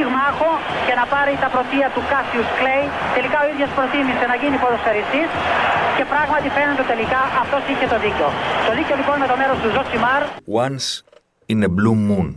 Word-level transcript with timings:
πυγμάχο 0.00 0.50
και 0.86 0.94
να 1.00 1.04
πάρει 1.12 1.32
τα 1.44 1.48
πρωτεία 1.54 1.86
του 1.94 2.02
Κάσιους 2.10 2.48
Κλέη. 2.58 2.86
Τελικά 3.16 3.38
ο 3.44 3.46
ίδιος 3.52 3.70
προτίμησε 3.78 4.24
να 4.32 4.36
γίνει 4.42 4.56
ποδοσφαιριστής 4.62 5.28
και 5.96 6.04
πράγματι 6.12 6.48
φαίνεται 6.56 6.84
τελικά 6.92 7.20
αυτός 7.42 7.62
είχε 7.70 7.86
το 7.92 7.98
δίκιο. 8.04 8.28
Το 8.66 8.72
δίκιο 8.78 8.94
λοιπόν 9.00 9.16
με 9.22 9.26
το 9.30 9.36
μέρος 9.40 9.56
του 9.62 9.68
Ζωσιμάρ. 9.74 10.22
Once 10.64 10.88
in 11.52 11.60
a 11.68 11.70
blue 11.78 11.98
moon 12.08 12.28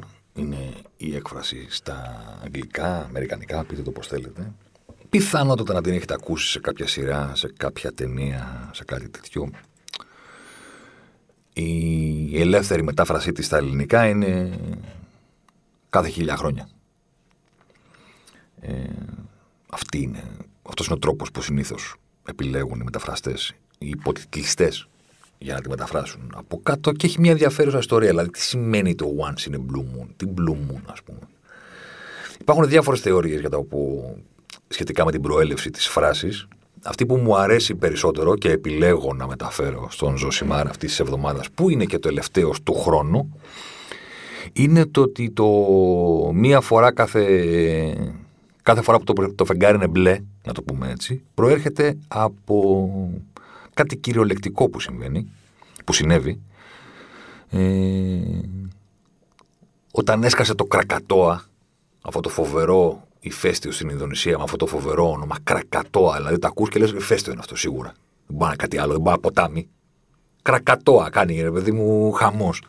είναι 0.42 0.62
η 1.08 1.10
έκφραση 1.20 1.60
στα 1.80 1.98
αγγλικά, 2.46 2.90
αμερικανικά, 3.10 3.58
πείτε 3.68 3.82
το 3.88 3.92
πώς 3.96 4.06
θέλετε. 4.14 4.42
Πιθανότατα 5.14 5.74
να 5.74 5.82
την 5.82 5.94
έχετε 5.98 6.14
ακούσει 6.20 6.48
σε 6.54 6.60
κάποια 6.68 6.88
σειρά, 6.94 7.32
σε 7.42 7.48
κάποια 7.64 7.90
ταινία, 7.94 8.70
σε 8.78 8.84
κάτι 8.92 9.08
τέτοιο. 9.10 9.42
Η 11.54 12.42
ελεύθερη 12.42 12.84
μετάφρασή 12.84 13.32
της 13.32 13.46
στα 13.46 13.58
ελληνικά 13.58 14.08
είναι 14.08 14.60
κάθε 15.90 16.10
χίλια 16.10 16.36
χρόνια. 16.36 16.68
Ε, 18.68 18.72
αυτή 19.70 20.02
είναι, 20.02 20.24
αυτός 20.62 20.86
είναι 20.86 20.96
ο 20.96 21.00
τρόπος 21.00 21.32
που 21.32 21.42
συνήθως 21.42 21.96
επιλέγουν 22.30 22.80
οι 22.80 22.84
μεταφραστές, 22.84 23.54
οι 23.78 23.90
υποτιτλιστές 23.90 24.88
για 25.38 25.54
να 25.54 25.62
τη 25.62 25.70
μεταφράσουν 25.70 26.32
από 26.36 26.60
κάτω 26.64 26.92
και 26.92 27.06
έχει 27.06 27.20
μια 27.20 27.32
ενδιαφέρουσα 27.32 27.78
ιστορία. 27.78 28.10
Δηλαδή, 28.10 28.30
τι 28.30 28.42
σημαίνει 28.42 28.96
το 28.96 29.06
once 29.20 29.52
in 29.52 29.54
a 29.54 29.58
blue 29.58 29.84
moon, 29.84 30.08
την 30.16 30.30
blue 30.38 30.72
moon, 30.72 30.82
ας 30.92 31.02
πούμε. 31.04 31.20
Υπάρχουν 32.40 32.68
διάφορες 32.68 33.00
θεωρίες 33.00 33.40
για 33.40 33.50
το 33.50 33.62
που 33.62 34.16
σχετικά 34.68 35.06
με 35.06 35.12
την 35.12 35.22
προέλευση 35.22 35.70
της 35.70 35.88
φράσης. 35.88 36.48
Αυτή 36.84 37.06
που 37.06 37.16
μου 37.16 37.38
αρέσει 37.38 37.76
περισσότερο 37.76 38.36
και 38.36 38.52
επιλέγω 38.52 39.14
να 39.14 39.28
μεταφέρω 39.28 39.88
στον 39.92 40.18
Ζωσιμάρ 40.18 40.68
αυτής 40.68 40.90
της 40.90 41.00
εβδομάδας, 41.00 41.50
που 41.52 41.70
είναι 41.70 41.86
και 41.86 42.00
το 42.00 42.08
τελευταίος 42.08 42.64
του 42.64 42.74
χρόνου, 42.74 43.40
είναι 44.54 44.86
το 44.86 45.02
ότι 45.02 45.32
το 45.32 45.48
μία 46.34 46.62
φορά 46.62 46.94
κάθε, 46.94 47.24
κάθε 48.64 48.82
φορά 48.82 48.98
που 48.98 49.04
το, 49.04 49.34
το 49.36 49.46
φεγγάρι 49.46 49.76
είναι 49.76 49.88
μπλε, 49.88 50.20
να 50.46 50.54
το 50.54 50.62
πούμε 50.62 50.90
έτσι, 50.90 51.24
προέρχεται 51.34 51.98
από 52.08 52.90
κάτι 53.74 53.98
κυριολεκτικό 53.98 54.70
που 54.70 54.80
συμβαίνει, 54.80 55.32
που 55.86 55.94
συνέβη, 55.94 56.42
ε, 57.50 57.60
όταν 59.92 60.24
έσκασε 60.24 60.54
το 60.56 60.66
Κρακατόα, 60.66 61.44
αυτό 62.02 62.20
το 62.20 62.30
φοβερό 62.30 63.08
ηφαίστειο 63.20 63.72
στην 63.72 63.90
Ινδονησία 63.90 64.38
με 64.38 64.44
αυτό 64.44 64.58
το 64.58 64.66
φοβερό 64.66 65.12
όνομα, 65.12 65.36
Κρακατόα. 65.44 66.16
Δηλαδή 66.16 66.40
τα 66.40 66.48
ακούς 66.48 66.70
και 66.70 66.80
λες: 66.80 66.92
ηφαίστειο 66.92 67.32
είναι 67.32 67.42
αυτό 67.42 67.56
σίγουρα. 67.56 67.94
Δεν 68.28 68.38
μπορεί 68.38 68.50
να 68.50 68.56
κάτι 68.56 68.78
άλλο, 68.78 68.92
δεν 68.92 69.02
μπορεί 69.02 69.16
να 69.16 69.22
ποτάμι. 69.22 69.68
Κρακατόα 70.42 71.10
κάνει, 71.10 71.42
ρε 71.42 71.52
παιδί 71.52 71.72
μου, 71.72 72.12
χαμός. 72.12 72.64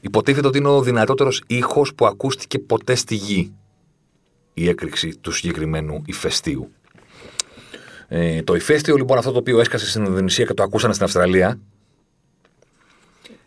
Υποτίθεται 0.00 0.46
ότι 0.46 0.58
είναι 0.58 0.68
ο 0.68 0.82
δυνατότερος 0.82 1.42
ήχος 1.46 1.94
που 1.94 2.06
ακούστηκε 2.06 2.58
ποτέ 2.58 2.94
στη 2.94 3.14
γη. 3.14 3.52
Η 4.60 4.68
έκρηξη 4.68 5.16
του 5.20 5.32
συγκεκριμένου 5.32 6.02
ηφαιστείου. 6.06 6.72
Ε, 8.08 8.42
το 8.42 8.54
ηφαίστειο 8.54 8.96
λοιπόν 8.96 9.18
αυτό 9.18 9.32
το 9.32 9.38
οποίο 9.38 9.60
έσκασε 9.60 9.88
στην 9.88 10.04
Ινδονησία 10.04 10.44
και 10.44 10.54
το 10.54 10.62
ακούσανε 10.62 10.92
στην 10.92 11.04
Αυστραλία 11.04 11.60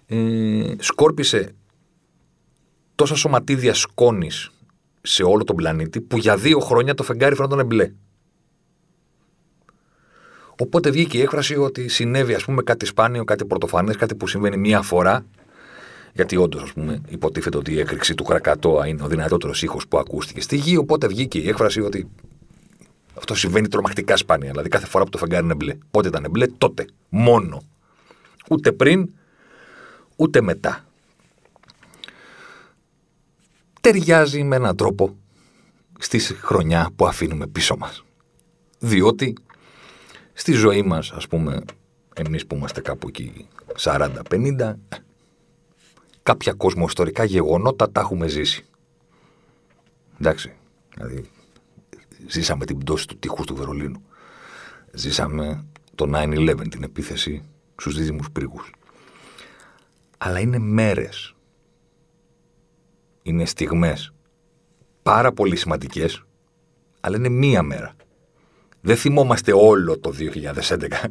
ε, 0.07 0.75
σκόρπισε 0.79 1.55
τόσα 2.95 3.15
σωματίδια 3.15 3.73
σκόνης 3.73 4.51
σε 5.01 5.23
όλο 5.23 5.43
τον 5.43 5.55
πλανήτη 5.55 6.01
που 6.01 6.17
για 6.17 6.37
δύο 6.37 6.59
χρόνια 6.59 6.93
το 6.93 7.03
φεγγάρι 7.03 7.35
φαίνονταν 7.35 7.65
μπλε. 7.65 7.91
Οπότε 10.59 10.89
βγήκε 10.89 11.17
η 11.17 11.21
έκφραση 11.21 11.55
ότι 11.55 11.87
συνέβη 11.87 12.33
ας 12.33 12.45
πούμε 12.45 12.63
κάτι 12.63 12.85
σπάνιο, 12.85 13.23
κάτι 13.23 13.45
πρωτοφανές, 13.45 13.95
κάτι 13.95 14.15
που 14.15 14.27
συμβαίνει 14.27 14.57
μία 14.57 14.81
φορά 14.81 15.25
γιατί 16.13 16.35
όντως, 16.35 16.61
ας 16.63 16.73
πούμε, 16.73 17.01
υποτίθεται 17.07 17.57
ότι 17.57 17.73
η 17.73 17.79
έκρηξη 17.79 18.15
του 18.15 18.23
Κρακατόα 18.23 18.87
είναι 18.87 19.03
ο 19.03 19.07
δυνατότερος 19.07 19.63
ήχος 19.63 19.87
που 19.87 19.97
ακούστηκε 19.97 20.41
στη 20.41 20.55
γη. 20.55 20.77
Οπότε 20.77 21.07
βγήκε 21.07 21.39
η 21.39 21.47
έκφραση 21.47 21.81
ότι 21.81 22.09
αυτό 23.17 23.35
συμβαίνει 23.35 23.67
τρομακτικά 23.67 24.17
σπάνια. 24.17 24.49
Δηλαδή 24.49 24.69
κάθε 24.69 24.85
φορά 24.85 25.03
που 25.03 25.09
το 25.09 25.17
φεγγάρι 25.17 25.43
είναι 25.45 25.55
μπλε. 25.55 25.77
Πότε 25.91 26.07
ήταν 26.07 26.27
μπλε, 26.29 26.47
τότε. 26.47 26.85
Μόνο. 27.09 27.61
Ούτε 28.49 28.71
πριν, 28.71 29.09
ούτε 30.15 30.41
μετά 30.41 30.85
ταιριάζει 33.81 34.43
με 34.43 34.55
έναν 34.55 34.75
τρόπο 34.75 35.15
στη 35.99 36.19
χρονιά 36.19 36.89
που 36.95 37.07
αφήνουμε 37.07 37.47
πίσω 37.47 37.75
μας. 37.77 38.03
Διότι 38.79 39.33
στη 40.33 40.51
ζωή 40.51 40.81
μας, 40.81 41.11
ας 41.11 41.27
πούμε, 41.27 41.61
εμείς 42.13 42.45
που 42.45 42.55
είμαστε 42.55 42.81
κάπου 42.81 43.07
εκεί 43.07 43.47
40-50, 43.77 44.75
κάποια 46.23 46.53
κοσμοϊστορικά 46.53 47.23
γεγονότα 47.23 47.91
τα 47.91 48.01
έχουμε 48.01 48.27
ζήσει. 48.27 48.65
Εντάξει, 50.19 50.53
δηλαδή 50.95 51.29
ζήσαμε 52.27 52.65
την 52.65 52.77
πτώση 52.77 53.07
του 53.07 53.17
τείχους 53.17 53.45
του 53.45 53.55
Βερολίνου. 53.55 54.03
Ζήσαμε 54.91 55.65
το 55.95 56.05
9-11, 56.13 56.69
την 56.69 56.83
επίθεση 56.83 57.43
στους 57.75 57.95
δίδυμους 57.95 58.31
πρίγους. 58.31 58.71
Αλλά 60.17 60.39
είναι 60.39 60.57
μέρες 60.57 61.33
είναι 63.23 63.45
στιγμές 63.45 64.13
πάρα 65.03 65.31
πολύ 65.31 65.55
σημαντικές, 65.55 66.23
αλλά 66.99 67.17
είναι 67.17 67.29
μία 67.29 67.63
μέρα. 67.63 67.95
Δεν 68.81 68.97
θυμόμαστε 68.97 69.53
όλο 69.53 69.99
το 69.99 70.11
2011. 70.11 71.05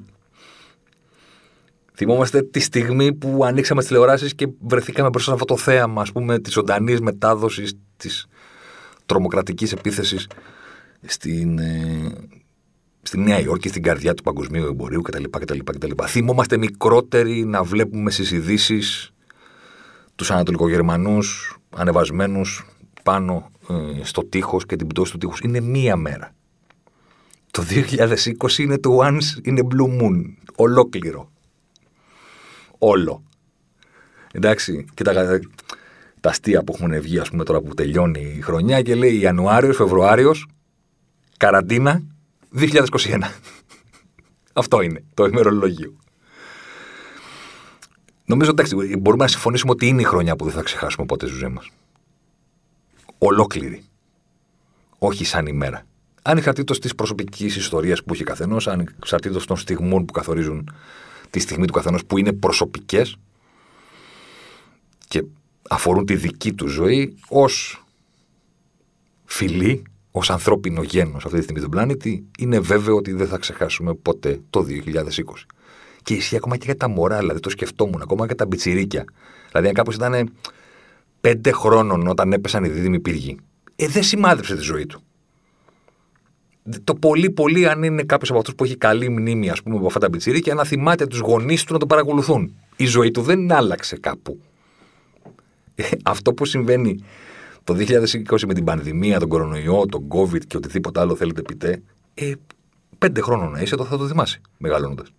Θυμόμαστε 2.02 2.42
τη 2.42 2.60
στιγμή 2.60 3.14
που 3.14 3.44
ανοίξαμε 3.44 3.80
τις 3.80 3.88
τηλεοράσεις 3.88 4.34
και 4.34 4.48
βρεθήκαμε 4.60 5.08
μπροστά 5.08 5.28
σε 5.28 5.34
αυτό 5.34 5.54
το 5.54 5.56
θέαμα, 5.56 6.02
ας 6.02 6.12
πούμε, 6.12 6.38
της 6.38 6.52
ζωντανής 6.52 7.00
μετάδοσης 7.00 7.78
της 7.96 8.26
τρομοκρατικής 9.06 9.72
επίθεσης 9.72 10.26
στην, 11.06 11.58
ε, 11.58 12.12
στη 13.02 13.18
Νέα 13.18 13.40
Υόρκη, 13.40 13.68
στην 13.68 13.82
καρδιά 13.82 14.14
του 14.14 14.22
παγκοσμίου 14.22 14.66
εμπορίου 14.66 15.00
κτλ. 15.02 15.22
κτλ, 15.30 15.58
κτλ. 15.58 15.90
Θυμόμαστε 16.06 16.56
μικρότεροι 16.56 17.44
να 17.44 17.62
βλέπουμε 17.62 18.10
στις 18.10 18.30
ειδήσεις 18.30 19.12
τους 20.14 20.30
Ανατολικογερμανούς 20.30 21.56
ανεβασμένους 21.76 22.66
πάνω 23.02 23.50
ε, 23.68 24.04
στο 24.04 24.24
τείχος 24.24 24.66
και 24.66 24.76
την 24.76 24.86
πτώση 24.86 25.12
του 25.12 25.18
τείχους. 25.18 25.40
Είναι 25.40 25.60
μία 25.60 25.96
μέρα. 25.96 26.34
Το 27.50 27.62
2020 27.62 28.58
είναι 28.58 28.78
το 28.78 28.98
Once 29.02 29.48
in 29.48 29.58
a 29.58 29.62
Blue 29.62 30.00
Moon. 30.00 30.34
Ολόκληρο. 30.54 31.31
Όλο. 32.84 33.22
Εντάξει, 34.32 34.86
και 34.94 35.04
τα, 35.04 35.40
τα 36.20 36.30
αστεία 36.30 36.62
που 36.62 36.72
έχουν 36.76 37.00
βγει, 37.00 37.18
ας 37.18 37.30
πούμε, 37.30 37.44
τώρα 37.44 37.60
που 37.60 37.74
τελειώνει 37.74 38.34
η 38.36 38.40
χρονιά 38.40 38.82
και 38.82 38.94
λέει 38.94 39.18
Ιανουάριος, 39.18 39.76
Φεβρουάριος, 39.76 40.46
καραντίνα 41.36 42.02
2021. 42.56 42.84
Αυτό 44.52 44.80
είναι 44.80 45.04
το 45.14 45.24
ημερολόγιο. 45.24 45.96
Νομίζω 48.24 48.50
εντάξει, 48.50 48.96
μπορούμε 48.98 49.22
να 49.22 49.30
συμφωνήσουμε 49.30 49.72
ότι 49.72 49.86
είναι 49.86 50.00
η 50.00 50.04
χρονιά 50.04 50.36
που 50.36 50.44
δεν 50.44 50.54
θα 50.54 50.62
ξεχάσουμε 50.62 51.06
ποτέ 51.06 51.26
στη 51.26 51.36
ζωή 51.36 51.50
μας. 51.50 51.70
Ολόκληρη. 53.18 53.84
Όχι 54.98 55.24
σαν 55.24 55.46
ημέρα. 55.46 55.86
Ανεξαρτήτω 56.22 56.78
της 56.78 56.94
προσωπικής 56.94 57.56
ιστορίας 57.56 58.04
που 58.04 58.14
έχει 58.14 58.24
καθενός, 58.24 58.68
ανεξαρτήτω 58.68 59.44
των 59.44 59.56
στιγμών 59.56 60.04
που 60.04 60.12
καθορίζουν 60.12 60.70
τη 61.32 61.38
στιγμή 61.38 61.66
του 61.66 61.72
καθενός 61.72 62.04
που 62.04 62.18
είναι 62.18 62.32
προσωπικές 62.32 63.16
και 65.08 65.24
αφορούν 65.68 66.06
τη 66.06 66.16
δική 66.16 66.52
του 66.52 66.66
ζωή 66.66 67.16
ως 67.28 67.84
φιλή, 69.24 69.82
ως 70.10 70.30
ανθρώπινο 70.30 70.82
γένος 70.82 71.24
αυτή 71.24 71.36
τη 71.36 71.42
στιγμή 71.42 71.60
του 71.60 71.68
πλανήτη, 71.68 72.24
είναι 72.38 72.60
βέβαιο 72.60 72.96
ότι 72.96 73.12
δεν 73.12 73.26
θα 73.26 73.38
ξεχάσουμε 73.38 73.94
ποτέ 73.94 74.40
το 74.50 74.66
2020. 74.68 75.02
Και 76.02 76.14
ισχύει 76.14 76.36
ακόμα 76.36 76.56
και 76.56 76.64
για 76.64 76.76
τα 76.76 76.88
μωρά, 76.88 77.18
δηλαδή 77.18 77.40
το 77.40 77.50
σκεφτόμουν, 77.50 78.02
ακόμα 78.02 78.26
και 78.26 78.34
τα 78.34 78.46
μπιτσιρίκια. 78.46 79.04
Δηλαδή, 79.50 79.68
αν 79.68 79.74
κάποιος 79.74 79.94
ήταν 79.94 80.32
πέντε 81.20 81.52
χρόνων 81.52 82.06
όταν 82.06 82.32
έπεσαν 82.32 82.64
οι 82.64 82.68
δίδυμοι 82.68 83.00
πύργοι, 83.00 83.36
ε, 83.76 83.88
δεν 83.88 84.02
σημάδεψε 84.02 84.56
τη 84.56 84.62
ζωή 84.62 84.86
του. 84.86 85.02
Το 86.84 86.94
πολύ, 86.94 87.30
πολύ, 87.30 87.68
αν 87.68 87.82
είναι 87.82 88.02
κάποιος 88.02 88.30
από 88.30 88.38
αυτούς 88.38 88.54
που 88.54 88.64
έχει 88.64 88.76
καλή 88.76 89.08
μνήμη, 89.08 89.50
ας 89.50 89.62
πούμε, 89.62 89.76
από 89.76 89.86
αυτά 89.86 89.98
τα 89.98 90.08
μπιτσιρίκια, 90.08 90.54
να 90.54 90.64
θυμάται 90.64 91.06
τους 91.06 91.18
γονείς 91.18 91.64
του 91.64 91.72
να 91.72 91.78
το 91.78 91.86
παρακολουθούν. 91.86 92.54
Η 92.76 92.84
ζωή 92.84 93.10
του 93.10 93.22
δεν 93.22 93.52
άλλαξε 93.52 93.96
κάπου. 93.96 94.40
Ε, 95.74 95.84
αυτό 96.04 96.32
που 96.34 96.44
συμβαίνει 96.44 97.04
το 97.64 97.74
2020 97.74 98.46
με 98.46 98.54
την 98.54 98.64
πανδημία, 98.64 99.18
τον 99.18 99.28
κορονοϊό, 99.28 99.86
τον 99.86 100.08
COVID 100.08 100.46
και 100.46 100.56
οτιδήποτε 100.56 101.00
άλλο 101.00 101.16
θέλετε 101.16 101.42
πείτε, 101.42 101.82
ε, 102.14 102.32
πέντε 102.98 103.20
χρόνων 103.20 103.50
να 103.50 103.60
είσαι, 103.60 103.76
το 103.76 103.84
θα 103.84 103.96
το 103.96 104.06
θυμάσαι 104.06 104.40
μεγαλώνοντας. 104.58 105.12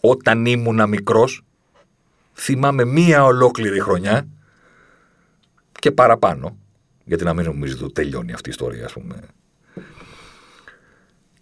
Όταν 0.00 0.46
ήμουνα 0.46 0.86
μικρός, 0.86 1.42
θυμάμαι 2.34 2.84
μία 2.84 3.24
ολόκληρη 3.24 3.80
χρονιά 3.80 4.28
και 5.72 5.90
παραπάνω. 5.90 6.56
Γιατί 7.04 7.24
να 7.24 7.34
μην 7.34 7.44
νομίζετε 7.44 7.84
ότι 7.84 7.92
τελειώνει 7.92 8.32
αυτή 8.32 8.48
η 8.48 8.52
ιστορία, 8.52 8.84
ας 8.84 8.92
πούμε. 8.92 9.20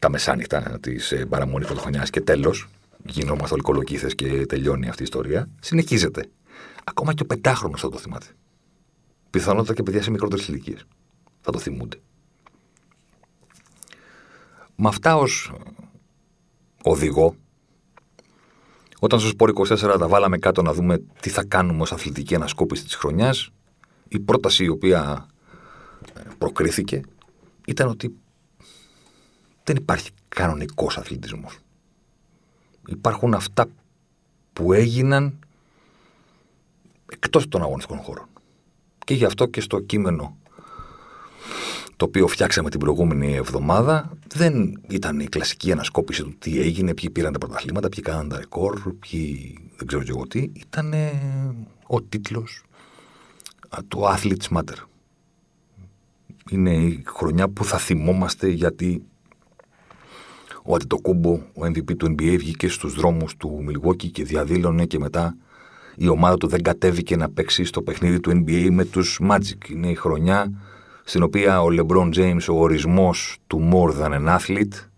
Τα 0.04 0.10
μεσάνυχτα 0.10 0.78
της 0.80 1.12
ε, 1.12 1.26
παραμονής 1.26 1.66
πρωτοχρονιά 1.66 2.02
και 2.02 2.20
τέλος. 2.20 2.68
Γινόμαστε 3.04 3.54
όλοι 3.54 3.62
κολοκύθε 3.62 4.10
και 4.14 4.46
τελειώνει 4.46 4.88
αυτή 4.88 5.00
η 5.00 5.04
ιστορία. 5.04 5.48
Συνεχίζεται. 5.60 6.26
Ακόμα 6.84 7.14
και 7.14 7.22
ο 7.22 7.26
πεντάχρονος 7.26 7.80
θα 7.80 7.88
το 7.88 7.98
θυμάται. 7.98 8.26
Πιθανότατα 9.30 9.74
και 9.74 9.82
παιδιά 9.82 10.02
σε 10.02 10.10
μικρότερες 10.10 10.48
ηλικίες 10.48 10.86
θα 11.40 11.50
το 11.50 11.58
θυμούνται. 11.58 12.00
Με 14.76 14.88
αυτά 14.88 15.16
ως 15.16 15.52
οδηγό, 16.82 17.36
όταν 18.98 19.20
στο 19.20 19.28
Σπόρ 19.28 19.52
24 19.68 19.96
τα 19.98 20.08
βάλαμε 20.08 20.38
κάτω 20.38 20.62
να 20.62 20.72
δούμε 20.72 20.98
τι 21.20 21.30
θα 21.30 21.44
κάνουμε 21.44 21.82
ως 21.82 21.92
αθλητική 21.92 22.34
ανασκόπηση 22.34 22.84
της 22.84 22.94
χρονιάς, 22.94 23.50
η 24.08 24.20
πρόταση 24.20 24.64
η 24.64 24.68
οποία 24.68 25.26
ε, 26.14 26.20
προκρίθηκε 26.38 27.00
ήταν 27.66 27.88
ότι 27.88 28.14
δεν 29.64 29.76
υπάρχει 29.76 30.10
κανονικός 30.28 30.98
αθλητισμός. 30.98 31.58
Υπάρχουν 32.88 33.34
αυτά 33.34 33.66
που 34.52 34.72
έγιναν 34.72 35.38
εκτός 37.12 37.48
των 37.48 37.62
αγωνιστικών 37.62 37.98
χώρων. 37.98 38.26
Και 39.04 39.14
γι' 39.14 39.24
αυτό 39.24 39.46
και 39.46 39.60
στο 39.60 39.80
κείμενο 39.80 40.36
το 41.96 42.04
οποίο 42.04 42.26
φτιάξαμε 42.26 42.70
την 42.70 42.80
προηγούμενη 42.80 43.34
εβδομάδα 43.34 44.10
δεν 44.34 44.80
ήταν 44.88 45.20
η 45.20 45.26
κλασική 45.26 45.72
ανασκόπηση 45.72 46.22
του 46.22 46.34
τι 46.38 46.60
έγινε, 46.60 46.94
ποιοι 46.94 47.10
πήραν 47.10 47.32
τα 47.32 47.38
πρωταθλήματα, 47.38 47.88
ποιοι 47.88 48.02
κάναν 48.02 48.28
τα 48.28 48.38
ρεκόρ, 48.38 48.94
ποιοι 48.94 49.58
δεν 49.76 49.86
ξέρω 49.86 50.02
και 50.02 50.10
εγώ 50.10 50.26
τι. 50.26 50.50
Ήταν 50.52 50.94
ο 51.86 52.02
τίτλος 52.02 52.62
του 53.88 54.00
Athletes 54.00 54.56
Matter. 54.56 54.76
Είναι 56.50 56.74
η 56.74 57.02
χρονιά 57.06 57.48
που 57.48 57.64
θα 57.64 57.78
θυμόμαστε 57.78 58.48
γιατί 58.48 59.04
ο 60.66 60.74
Αντιτοκούμπο, 60.74 61.32
ο 61.32 61.62
MVP 61.62 61.96
του 61.96 62.06
NBA, 62.06 62.36
βγήκε 62.38 62.68
στους 62.68 62.94
δρόμους 62.94 63.36
του 63.36 63.64
Milwaukee 63.68 64.10
και 64.10 64.24
διαδήλωνε 64.24 64.84
και 64.84 64.98
μετά 64.98 65.36
η 65.96 66.08
ομάδα 66.08 66.36
του 66.36 66.46
δεν 66.46 66.62
κατέβηκε 66.62 67.16
να 67.16 67.30
παίξει 67.30 67.64
στο 67.64 67.82
παιχνίδι 67.82 68.20
του 68.20 68.30
NBA 68.30 68.68
με 68.70 68.84
τους 68.84 69.20
Magic. 69.30 69.70
Είναι 69.70 69.90
η 69.90 69.94
χρονιά 69.94 70.52
στην 71.04 71.22
οποία 71.22 71.62
ο 71.62 71.66
LeBron 71.70 72.14
James, 72.14 72.46
ο 72.50 72.60
ορισμός 72.60 73.36
του 73.46 73.70
more 73.72 74.02
than 74.02 74.12
an 74.12 74.38
athlete, 74.38 74.88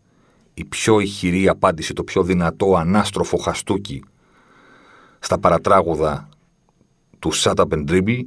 η 0.55 0.65
πιο 0.65 1.01
ηχηρή 1.01 1.49
απάντηση, 1.49 1.93
το 1.93 2.05
πιο 2.05 2.23
δυνατό 2.23 2.77
ανάστροφο 2.77 3.37
χαστούκι 3.37 4.05
στα 5.19 5.39
παρατράγουδα 5.39 6.29
του 7.19 7.35
Shut 7.35 7.55
Up 7.55 7.69
and 7.69 7.91
Dribble, 7.91 8.25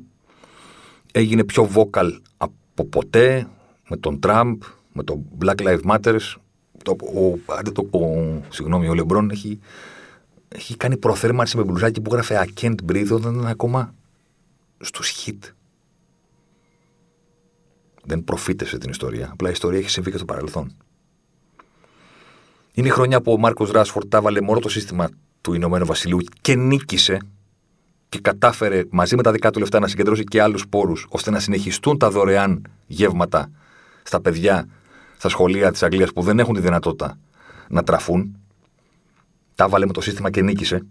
έγινε 1.11 1.43
πιο 1.43 1.69
vocal 1.73 2.09
από 2.37 2.85
ποτέ 2.85 3.47
με 3.89 3.97
τον 3.97 4.19
Τραμπ, 4.19 4.61
με 4.93 5.03
το 5.03 5.23
Black 5.45 5.55
Lives 5.55 5.81
Matter. 5.85 6.17
Το, 6.83 6.91
ο, 6.91 7.39
το, 7.71 7.97
ο, 7.97 8.41
συγγνώμη, 8.49 8.87
ο 8.87 8.93
Λεμπρόν 8.93 9.29
έχει, 9.29 9.59
έχει 10.47 10.77
κάνει 10.77 10.97
προθέρμανση 10.97 11.57
με 11.57 11.63
μπλουζάκι 11.63 12.01
που 12.01 12.11
γράφε 12.13 12.45
I 12.45 12.61
can't 12.61 12.75
breathe 12.91 13.11
όταν 13.11 13.33
ήταν 13.33 13.47
ακόμα 13.47 13.93
στους 14.79 15.25
hit. 15.25 15.37
Δεν 18.03 18.23
προφήτευσε 18.23 18.77
την 18.77 18.89
ιστορία. 18.89 19.29
Απλά 19.31 19.49
η 19.49 19.51
ιστορία 19.51 19.79
έχει 19.79 19.89
συμβεί 19.89 20.11
και 20.11 20.17
στο 20.17 20.25
παρελθόν. 20.25 20.75
Είναι 22.73 22.87
η 22.87 22.91
χρονιά 22.91 23.21
που 23.21 23.31
ο 23.31 23.37
Μάρκος 23.37 23.71
Ράσφορντ 23.71 24.09
τα 24.09 24.21
βάλε 24.21 24.41
μόνο 24.41 24.59
το 24.59 24.69
σύστημα 24.69 25.09
του 25.41 25.53
Ηνωμένου 25.53 25.85
Βασιλείου 25.85 26.17
και 26.41 26.55
νίκησε 26.55 27.17
και 28.09 28.19
κατάφερε 28.19 28.83
μαζί 28.89 29.15
με 29.15 29.23
τα 29.23 29.31
δικά 29.31 29.49
του 29.49 29.59
λεφτά 29.59 29.79
να 29.79 29.87
συγκεντρώσει 29.87 30.23
και 30.23 30.41
άλλους 30.41 30.67
πόρους 30.67 31.07
ώστε 31.09 31.31
να 31.31 31.39
συνεχιστούν 31.39 31.97
τα 31.97 32.11
δωρεάν 32.11 32.61
γεύματα 32.87 33.51
στα 34.03 34.21
παιδιά 34.21 34.67
στα 35.19 35.29
σχολεία 35.29 35.71
της 35.71 35.83
Αγγλίας 35.83 36.13
που 36.13 36.21
δεν 36.21 36.39
έχουν 36.39 36.53
τη 36.53 36.61
δυνατότητα 36.61 37.17
να 37.69 37.83
τραφούν. 37.83 38.37
Τα 39.55 39.67
βάλε 39.69 39.85
με 39.85 39.93
το 39.93 40.01
σύστημα 40.01 40.29
και 40.29 40.41
νίκησε. 40.41 40.85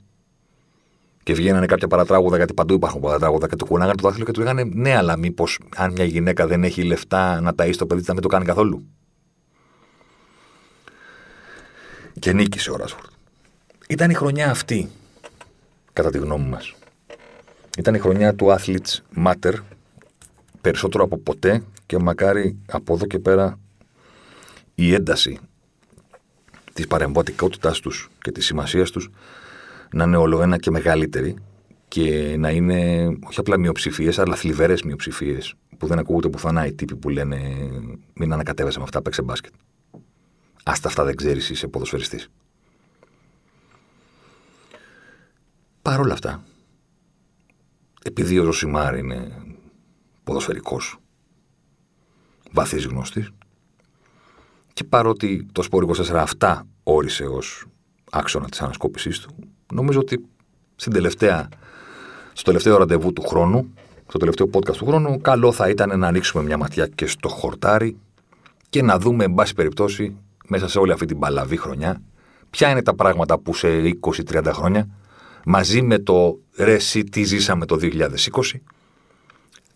Και 1.22 1.32
βγαίνανε 1.34 1.66
κάποια 1.66 1.88
παρατράγουδα, 1.88 2.36
γιατί 2.36 2.54
παντού 2.54 2.74
υπάρχουν 2.74 3.00
παρατράγουδα, 3.00 3.48
και 3.48 3.56
του 3.56 3.66
κουνάγανε 3.66 3.96
το 3.96 4.02
δάχτυλο 4.02 4.24
και 4.24 4.32
του 4.32 4.40
λέγανε 4.40 4.64
Ναι, 4.64 4.96
αλλά 4.96 5.16
μήπως 5.16 5.58
αν 5.76 5.92
μια 5.92 6.04
γυναίκα 6.04 6.46
δεν 6.46 6.64
έχει 6.64 6.82
λεφτά 6.82 7.40
να 7.40 7.52
ταΐσει 7.58 7.74
το 7.76 7.86
παιδί 7.86 8.02
να 8.06 8.12
μην 8.12 8.22
το 8.22 8.28
κάνει 8.28 8.44
καθόλου. 8.44 8.86
Και 12.18 12.32
νίκησε 12.32 12.70
ο 12.70 12.76
Ράσφορντ. 12.76 13.10
Ήταν 13.88 14.10
η 14.10 14.14
χρονιά 14.14 14.50
αυτή, 14.50 14.88
κατά 15.92 16.10
τη 16.10 16.18
γνώμη 16.18 16.48
μας. 16.48 16.74
Ήταν 17.78 17.94
η 17.94 17.98
χρονιά 17.98 18.34
του 18.34 18.56
Athletes 18.58 19.24
Matter, 19.26 19.52
περισσότερο 20.60 21.04
από 21.04 21.18
ποτέ 21.18 21.62
και 21.86 21.98
μακάρι 21.98 22.58
από 22.66 22.94
εδώ 22.94 23.06
και 23.06 23.18
πέρα 23.18 23.58
η 24.80 24.94
ένταση 24.94 25.38
της 26.72 26.86
παρεμβατικότητάς 26.86 27.80
τους 27.80 28.08
και 28.22 28.32
της 28.32 28.44
σημασίας 28.44 28.90
τους 28.90 29.10
να 29.92 30.04
είναι 30.04 30.16
όλο 30.16 30.42
ένα 30.42 30.58
και 30.58 30.70
μεγαλύτερη 30.70 31.36
και 31.88 32.36
να 32.38 32.50
είναι 32.50 33.06
όχι 33.26 33.40
απλά 33.40 33.58
μειοψηφίες, 33.58 34.18
αλλά 34.18 34.36
θλιβερές 34.36 34.82
μειοψηφίες 34.82 35.54
που 35.78 35.86
δεν 35.86 35.98
ακούγονται 35.98 36.28
πουθενά 36.28 36.66
οι 36.66 36.72
τύποι 36.72 36.96
που 36.96 37.08
λένε 37.08 37.38
Μην 38.14 38.32
ανακατεύεσαι 38.32 38.78
με 38.78 38.84
αυτά, 38.84 39.02
παίξε 39.02 39.22
μπάσκετ. 39.22 39.52
Άστα 40.64 40.88
αυτά 40.88 41.04
δεν 41.04 41.16
ξέρεις, 41.16 41.50
είσαι 41.50 41.68
ποδοσφαιριστής. 41.68 42.28
Παρ' 45.82 46.00
όλα 46.00 46.12
αυτά, 46.12 46.44
επειδή 48.02 48.38
ο 48.38 48.44
Ζωσιμάρ 48.44 48.96
είναι 48.96 49.42
ποδοσφαιρικός, 50.24 50.98
βαθύς 52.50 52.84
γνώστης, 52.84 53.30
και 54.78 54.84
παρότι 54.84 55.46
το 55.52 55.62
Σπόρ 55.62 55.84
24 55.84 56.14
αυτά 56.14 56.66
όρισε 56.82 57.24
ως 57.24 57.66
άξονα 58.10 58.48
της 58.48 58.60
ανασκόπησής 58.60 59.20
του, 59.20 59.34
νομίζω 59.72 59.98
ότι 60.00 60.24
στην 60.76 60.92
τελευταία, 60.92 61.48
στο 62.32 62.44
τελευταίο 62.44 62.76
ραντεβού 62.76 63.12
του 63.12 63.22
χρόνου, 63.22 63.74
στο 64.08 64.18
τελευταίο 64.18 64.50
podcast 64.52 64.76
του 64.76 64.86
χρόνου, 64.86 65.20
καλό 65.20 65.52
θα 65.52 65.68
ήταν 65.68 65.98
να 65.98 66.06
ανοίξουμε 66.06 66.42
μια 66.42 66.56
ματιά 66.56 66.86
και 66.86 67.06
στο 67.06 67.28
χορτάρι 67.28 67.96
και 68.68 68.82
να 68.82 68.98
δούμε, 68.98 69.24
εν 69.24 69.34
πάση 69.34 69.54
περιπτώσει, 69.54 70.16
μέσα 70.48 70.68
σε 70.68 70.78
όλη 70.78 70.92
αυτή 70.92 71.06
την 71.06 71.18
παλαβή 71.18 71.56
χρονιά, 71.56 72.02
ποια 72.50 72.70
είναι 72.70 72.82
τα 72.82 72.94
πράγματα 72.94 73.38
που 73.38 73.54
σε 73.54 73.68
20-30 74.30 74.50
χρόνια, 74.52 74.88
μαζί 75.44 75.82
με 75.82 75.98
το 75.98 76.38
ρε 76.56 76.76
τι 77.10 77.22
ζήσαμε 77.22 77.66
το 77.66 77.78
2020, 77.80 78.06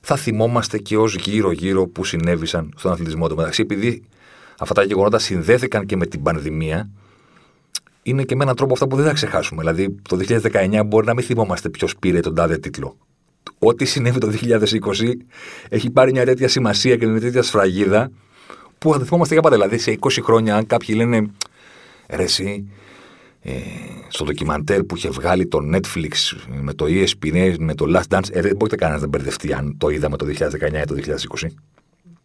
θα 0.00 0.16
θυμόμαστε 0.16 0.78
και 0.78 0.96
ως 0.96 1.14
γύρω-γύρω 1.14 1.86
που 1.86 2.04
συνέβησαν 2.04 2.72
στον 2.76 2.92
αθλητισμό 2.92 3.28
του 3.28 3.36
μεταξύ, 3.36 3.62
επειδή 3.62 4.02
αυτά 4.62 4.74
τα 4.74 4.84
γεγονότα 4.84 5.18
συνδέθηκαν 5.18 5.86
και 5.86 5.96
με 5.96 6.06
την 6.06 6.22
πανδημία, 6.22 6.90
είναι 8.02 8.22
και 8.22 8.36
με 8.36 8.42
έναν 8.42 8.56
τρόπο 8.56 8.72
αυτά 8.72 8.86
που 8.86 8.96
δεν 8.96 9.04
θα 9.04 9.12
ξεχάσουμε. 9.12 9.60
Δηλαδή, 9.60 9.94
το 10.08 10.16
2019 10.16 10.82
μπορεί 10.86 11.06
να 11.06 11.14
μην 11.14 11.24
θυμόμαστε 11.24 11.68
ποιος 11.68 11.96
πήρε 11.96 12.20
τον 12.20 12.34
τάδε 12.34 12.58
τίτλο. 12.58 12.96
Ό,τι 13.58 13.84
συνέβη 13.84 14.18
το 14.18 14.32
2020 14.42 14.66
έχει 15.68 15.90
πάρει 15.90 16.12
μια 16.12 16.24
τέτοια 16.24 16.48
σημασία 16.48 16.96
και 16.96 17.06
μια 17.06 17.20
τέτοια 17.20 17.42
σφραγίδα 17.42 18.10
που 18.78 18.92
θα 18.92 18.98
το 18.98 19.04
θυμόμαστε 19.04 19.34
για 19.34 19.42
πάντα. 19.42 19.56
Δηλαδή, 19.56 19.78
σε 19.78 19.98
20 20.00 20.08
χρόνια, 20.22 20.56
αν 20.56 20.66
κάποιοι 20.66 20.94
λένε 20.98 21.30
ρε, 22.08 22.22
εσύ, 22.22 22.70
ε, 23.40 23.52
στο 24.08 24.24
ντοκιμαντέρ 24.24 24.84
που 24.84 24.96
είχε 24.96 25.08
βγάλει 25.08 25.46
το 25.46 25.58
Netflix 25.72 26.12
με 26.60 26.74
το 26.74 26.84
ESPN, 26.88 27.54
με 27.58 27.74
το 27.74 27.86
Last 27.88 28.16
Dance, 28.16 28.28
ε, 28.30 28.40
δεν 28.40 28.56
μπορείτε 28.56 28.76
κανένας 28.76 29.02
να 29.02 29.08
μπερδευτεί 29.08 29.52
αν 29.52 29.74
το 29.78 29.88
είδαμε 29.88 30.16
το 30.16 30.24
2019 30.26 30.82
ή 30.82 30.84
το 30.84 30.94
2020. 30.94 31.46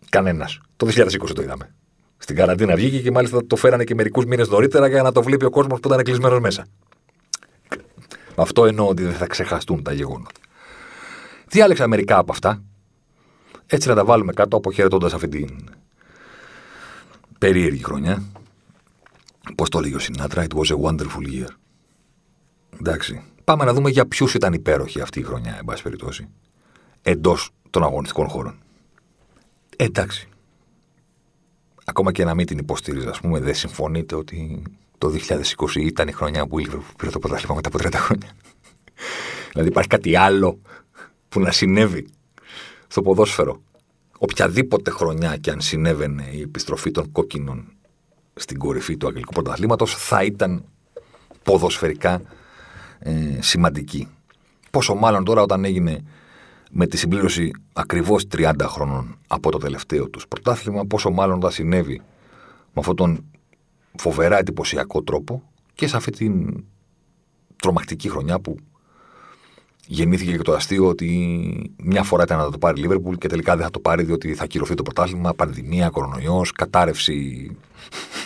Κανένας. 0.10 0.60
Το 0.76 0.86
2020 0.86 1.34
το 1.34 1.42
είδαμε. 1.42 1.76
Στην 2.18 2.36
καραντίνα 2.36 2.76
βγήκε 2.76 3.02
και 3.02 3.12
μάλιστα 3.12 3.48
το 3.48 3.56
φέρανε 3.56 3.84
και 3.84 3.96
μερικούς 3.96 4.26
μήνες 4.26 4.50
νωρίτερα 4.50 4.88
για 4.88 5.02
να 5.02 5.12
το 5.12 5.24
βλέπει 5.24 5.46
ο 5.46 5.50
κόσμος 5.50 5.80
που 5.80 5.88
ήταν 5.88 6.04
κλεισμένος 6.04 6.40
μέσα. 6.40 6.66
Αυτό 8.36 8.66
εννοώ 8.66 8.88
ότι 8.88 9.04
δεν 9.04 9.14
θα 9.14 9.28
ξεχαστούν 9.28 9.84
τα 9.84 9.94
γεγονότα. 9.94 10.32
Διάλεξα 11.48 11.88
μερικά 11.88 12.18
από 12.18 12.32
αυτά; 12.32 12.64
Έτσι 13.66 13.88
να 13.88 13.96
τα 13.96 14.06
βάλουμε 14.06 14.34
κάτω 14.34 14.58
αποχαιρετώντας 14.58 15.14
αυτή 15.14 15.28
την 15.28 15.70
περίεργη 17.40 17.84
χρονιά. 17.84 18.24
Πώς 19.56 19.70
το 19.70 19.80
λέγει 19.80 19.96
ο 19.96 20.00
Σινάτρα, 20.00 20.46
it 20.50 20.56
was 20.56 20.76
a 20.76 20.80
wonderful 20.82 21.26
year. 21.34 21.50
Εντάξει. 22.80 23.24
Πάμε 23.44 23.66
να 23.66 23.74
δούμε 23.74 23.90
για 23.90 24.08
ποιους 24.08 24.34
ήταν 24.34 24.54
υπέροχη 24.54 25.02
αυτή 25.02 25.20
η 25.20 25.24
χρονιά, 25.24 25.56
εν 25.58 25.66
πάση 25.66 25.84
περιπτώσει. 25.84 26.28
Εντός 27.02 27.50
των 27.70 27.84
αγωνιστικών 27.84 28.28
χώρων. 28.28 28.60
Εντάξει 29.76 30.30
ακόμα 31.90 32.12
και 32.12 32.24
να 32.24 32.34
μην 32.34 32.46
την 32.46 32.58
υποστήριζα, 32.58 33.10
ας 33.10 33.20
πούμε, 33.20 33.40
δεν 33.40 33.56
συμφωνείτε 33.56 34.16
ότι 34.16 34.64
το 34.98 35.14
2020 35.68 35.76
ήταν 35.76 36.08
η 36.08 36.12
χρονιά 36.12 36.48
που 36.48 36.60
η 36.60 36.68
πήρε 36.98 37.12
το 37.12 37.20
πρωτάθλημα 37.20 37.56
μετά 37.56 37.70
από 37.74 37.78
30 37.88 37.94
χρόνια. 37.94 38.32
δηλαδή 39.52 39.70
υπάρχει 39.70 39.90
κάτι 39.90 40.16
άλλο 40.16 40.60
που 41.30 41.40
να 41.40 41.52
συνέβη 41.52 42.08
στο 42.88 43.02
ποδόσφαιρο. 43.02 43.62
Οποιαδήποτε 44.18 44.92
χρονιά 44.92 45.38
και 45.38 45.52
αν 45.52 45.62
συνέβαινε 45.62 46.30
η 46.32 46.42
επιστροφή 46.42 46.92
των 46.92 47.12
κόκκινων 47.12 47.66
στην 48.34 48.58
κορυφή 48.58 48.98
του 48.98 49.08
Αγγλικού 49.08 49.34
Πρωταθλήματος 49.34 49.96
θα 49.96 50.24
ήταν 50.24 50.66
ποδοσφαιρικά 51.44 52.22
ε, 53.00 53.38
σημαντική. 53.40 54.08
Πόσο 54.72 54.96
μάλλον 54.96 55.24
τώρα 55.24 55.42
όταν 55.42 55.66
έγινε 55.66 56.04
με 56.72 56.88
τη 56.88 56.98
συμπλήρωση 56.98 57.52
ακριβώς 57.74 58.28
30 58.38 58.54
χρόνων 58.62 59.18
από 59.28 59.52
το 59.52 59.58
τελευταίο 59.58 60.10
τους 60.10 60.28
πρωτάθλημα, 60.28 60.86
πόσο 60.86 61.10
μάλλον 61.10 61.42
θα 61.42 61.52
συνέβη 61.52 62.02
με 62.74 62.74
αυτόν 62.76 62.96
τον 62.96 63.26
φοβερά 63.98 64.38
εντυπωσιακό 64.38 65.04
τρόπο 65.04 65.44
και 65.74 65.88
σε 65.88 65.98
αυτή 65.98 66.12
την 66.12 66.64
τρομακτική 67.56 68.10
χρονιά 68.10 68.40
που 68.40 68.58
γεννήθηκε 69.88 70.32
και 70.32 70.44
το 70.44 70.54
αστείο 70.54 70.88
ότι 70.88 71.72
μια 71.84 72.04
φορά 72.04 72.24
ήταν 72.24 72.38
να 72.38 72.52
το 72.52 72.58
πάρει 72.58 72.80
η 72.80 72.82
Λίβερπουλ 72.82 73.16
και 73.16 73.28
τελικά 73.28 73.56
δεν 73.56 73.66
θα 73.66 73.72
το 73.72 73.80
πάρει 73.80 74.04
διότι 74.04 74.34
θα 74.34 74.46
κυρωθεί 74.46 74.74
το 74.74 74.84
πρωτάθλημα, 74.84 75.34
πανδημία, 75.34 75.90
κορονοϊός, 75.90 76.52
κατάρρευση 76.52 77.52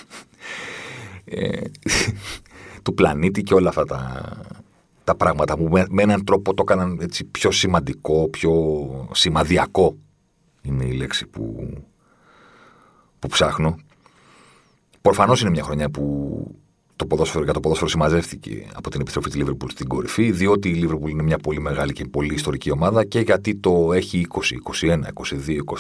ε, 1.26 1.62
του 2.84 2.94
πλανήτη 2.94 3.44
και 3.44 3.54
όλα 3.54 3.70
αυτά 3.70 3.86
τα, 3.86 4.24
τα 5.04 5.16
πράγματα 5.16 5.58
που 5.58 5.68
με, 5.72 5.86
με 5.90 6.02
έναν 6.02 6.24
τρόπο 6.24 6.54
το 6.54 6.64
έκαναν 6.68 7.00
έτσι 7.02 7.24
πιο 7.24 7.52
σημαντικό, 7.52 8.30
πιο 8.30 8.52
σημαδιακό 9.14 9.98
είναι 10.62 10.86
η 10.86 10.92
λέξη 10.92 11.28
που, 11.28 11.74
που 13.20 13.28
ψάχνω. 13.28 13.76
Προφανώς 15.02 15.42
είναι 15.42 15.50
μια 15.50 15.64
χρονιά 15.64 15.90
που 15.90 16.06
το 16.96 17.08
ποδόσφαιρο 17.08 17.44
για 17.44 17.54
το 17.54 17.60
ποδόσφαιρο 17.60 17.90
συμμαζεύτηκε 17.90 18.68
από 18.74 18.90
την 18.90 19.02
επιστροφή 19.02 19.28
της 19.28 19.38
Λίβερπουλ 19.38 19.70
στην 19.70 19.88
κορυφή, 19.88 20.32
διότι 20.32 20.70
η 20.70 20.74
Λίβερπουλ 20.74 21.12
είναι 21.12 21.24
μια 21.24 21.38
πολύ 21.38 21.60
μεγάλη 21.60 21.94
και 21.94 22.06
πολύ 22.06 22.34
ιστορική 22.34 22.72
ομάδα 22.72 23.06
και 23.06 23.20
γιατί 23.20 23.56
το 23.56 23.94
έχει 23.94 24.28
20, 24.30 24.40
21, 24.82 24.92
22, 24.92 25.00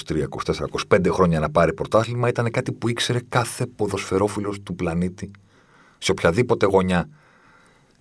23, 0.08 0.24
24, 0.90 0.98
25 0.98 1.08
χρόνια 1.12 1.40
να 1.40 1.50
πάρει 1.50 1.74
πρωτάθλημα, 1.74 2.28
ήταν 2.28 2.52
κάτι 2.52 2.72
που 2.72 2.90
ήξερε 2.90 3.20
κάθε 3.30 3.66
ποδοσφαιρόφιλος 3.66 4.62
του 4.64 4.76
πλανήτη 4.76 5.32
σε 5.98 6.12
οποιαδήποτε 6.12 6.66
γωνιά 6.66 7.10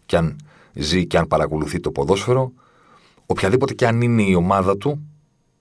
και 0.07 0.17
αν 0.17 0.37
ζει 0.75 1.07
και 1.07 1.19
αν 1.19 1.27
παρακολουθεί 1.27 1.81
το 1.81 1.91
ποδόσφαιρο, 1.91 2.53
οποιαδήποτε 3.27 3.75
και 3.75 3.87
αν 3.87 4.01
είναι 4.01 4.23
η 4.23 4.35
ομάδα 4.35 4.77
του, 4.77 5.03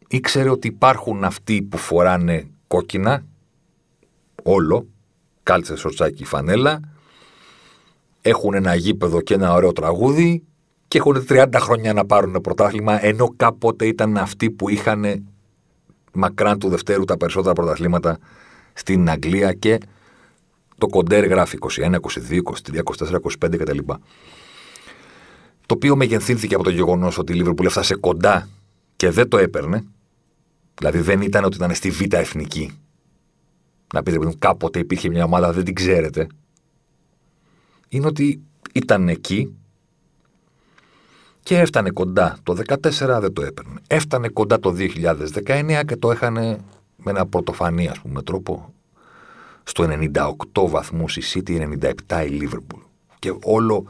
ήξερε 0.07 0.49
ότι 0.49 0.67
υπάρχουν 0.67 1.23
αυτοί 1.23 1.61
που 1.61 1.77
φοράνε 1.77 2.47
κόκκινα, 2.67 3.25
όλο, 4.43 4.87
κάλτσε, 5.43 5.75
σορτσάκι, 5.75 6.25
φανέλα, 6.25 6.79
έχουν 8.21 8.53
ένα 8.53 8.75
γήπεδο 8.75 9.21
και 9.21 9.33
ένα 9.33 9.53
ωραίο 9.53 9.71
τραγούδι 9.71 10.43
και 10.87 10.97
έχουν 10.97 11.25
30 11.29 11.47
χρόνια 11.55 11.93
να 11.93 12.05
πάρουν 12.05 12.41
πρωτάθλημα, 12.41 13.05
ενώ 13.05 13.33
κάποτε 13.35 13.85
ήταν 13.85 14.17
αυτοί 14.17 14.51
που 14.51 14.69
είχαν 14.69 15.25
μακράν 16.13 16.59
του 16.59 16.69
Δευτέρου 16.69 17.03
τα 17.03 17.17
περισσότερα 17.17 17.53
πρωταθλήματα 17.53 18.17
στην 18.73 19.09
Αγγλία 19.09 19.53
και 19.53 19.77
το 20.77 20.87
κοντέρ 20.87 21.25
γράφει 21.25 21.57
21, 21.61 21.83
22, 21.83 21.95
23, 22.73 22.79
24, 22.83 23.47
25 23.47 23.57
κτλ. 23.57 23.77
Το 25.69 25.75
οποίο 25.75 25.95
μεγενθύνθηκε 25.95 26.55
από 26.55 26.63
το 26.63 26.69
γεγονός 26.69 27.17
ότι 27.17 27.31
η 27.31 27.35
Λίβερπουλ 27.35 27.65
έφτασε 27.65 27.95
κοντά 27.95 28.49
και 28.95 29.09
δεν 29.09 29.27
το 29.27 29.37
έπαιρνε. 29.37 29.83
Δηλαδή 30.77 30.99
δεν 30.99 31.21
ήταν 31.21 31.43
ότι 31.43 31.55
ήταν 31.55 31.75
στη 31.75 31.89
Β' 31.89 32.13
Εθνική. 32.13 32.71
Να 33.93 34.03
πείτε 34.03 34.17
ότι 34.17 34.37
κάποτε 34.37 34.79
υπήρχε 34.79 35.09
μια 35.09 35.23
ομάδα, 35.23 35.51
δεν 35.51 35.63
την 35.63 35.75
ξέρετε 35.75 36.27
είναι 37.89 38.07
ότι 38.07 38.41
ήταν 38.73 39.09
εκεί 39.09 39.55
και 41.39 41.59
έφτανε 41.59 41.89
κοντά 41.89 42.37
το 42.43 42.57
14 42.67 43.17
δεν 43.21 43.33
το 43.33 43.41
έπαιρνε. 43.41 43.79
Έφτανε 43.87 44.27
κοντά 44.27 44.59
το 44.59 44.75
2019 44.77 45.81
και 45.87 45.95
το 45.95 46.11
έχανε 46.11 46.59
με 46.95 47.11
ένα 47.11 47.25
πρωτοφανή 47.25 47.89
ας 47.89 47.99
πούμε 47.99 48.23
τρόπο 48.23 48.73
στο 49.63 49.85
98 50.53 50.67
βαθμούς 50.67 51.17
η 51.17 51.21
City, 51.33 51.77
97 52.07 52.25
η 52.29 52.39
Liverpool. 52.41 52.81
Και 53.19 53.33
όλο 53.43 53.85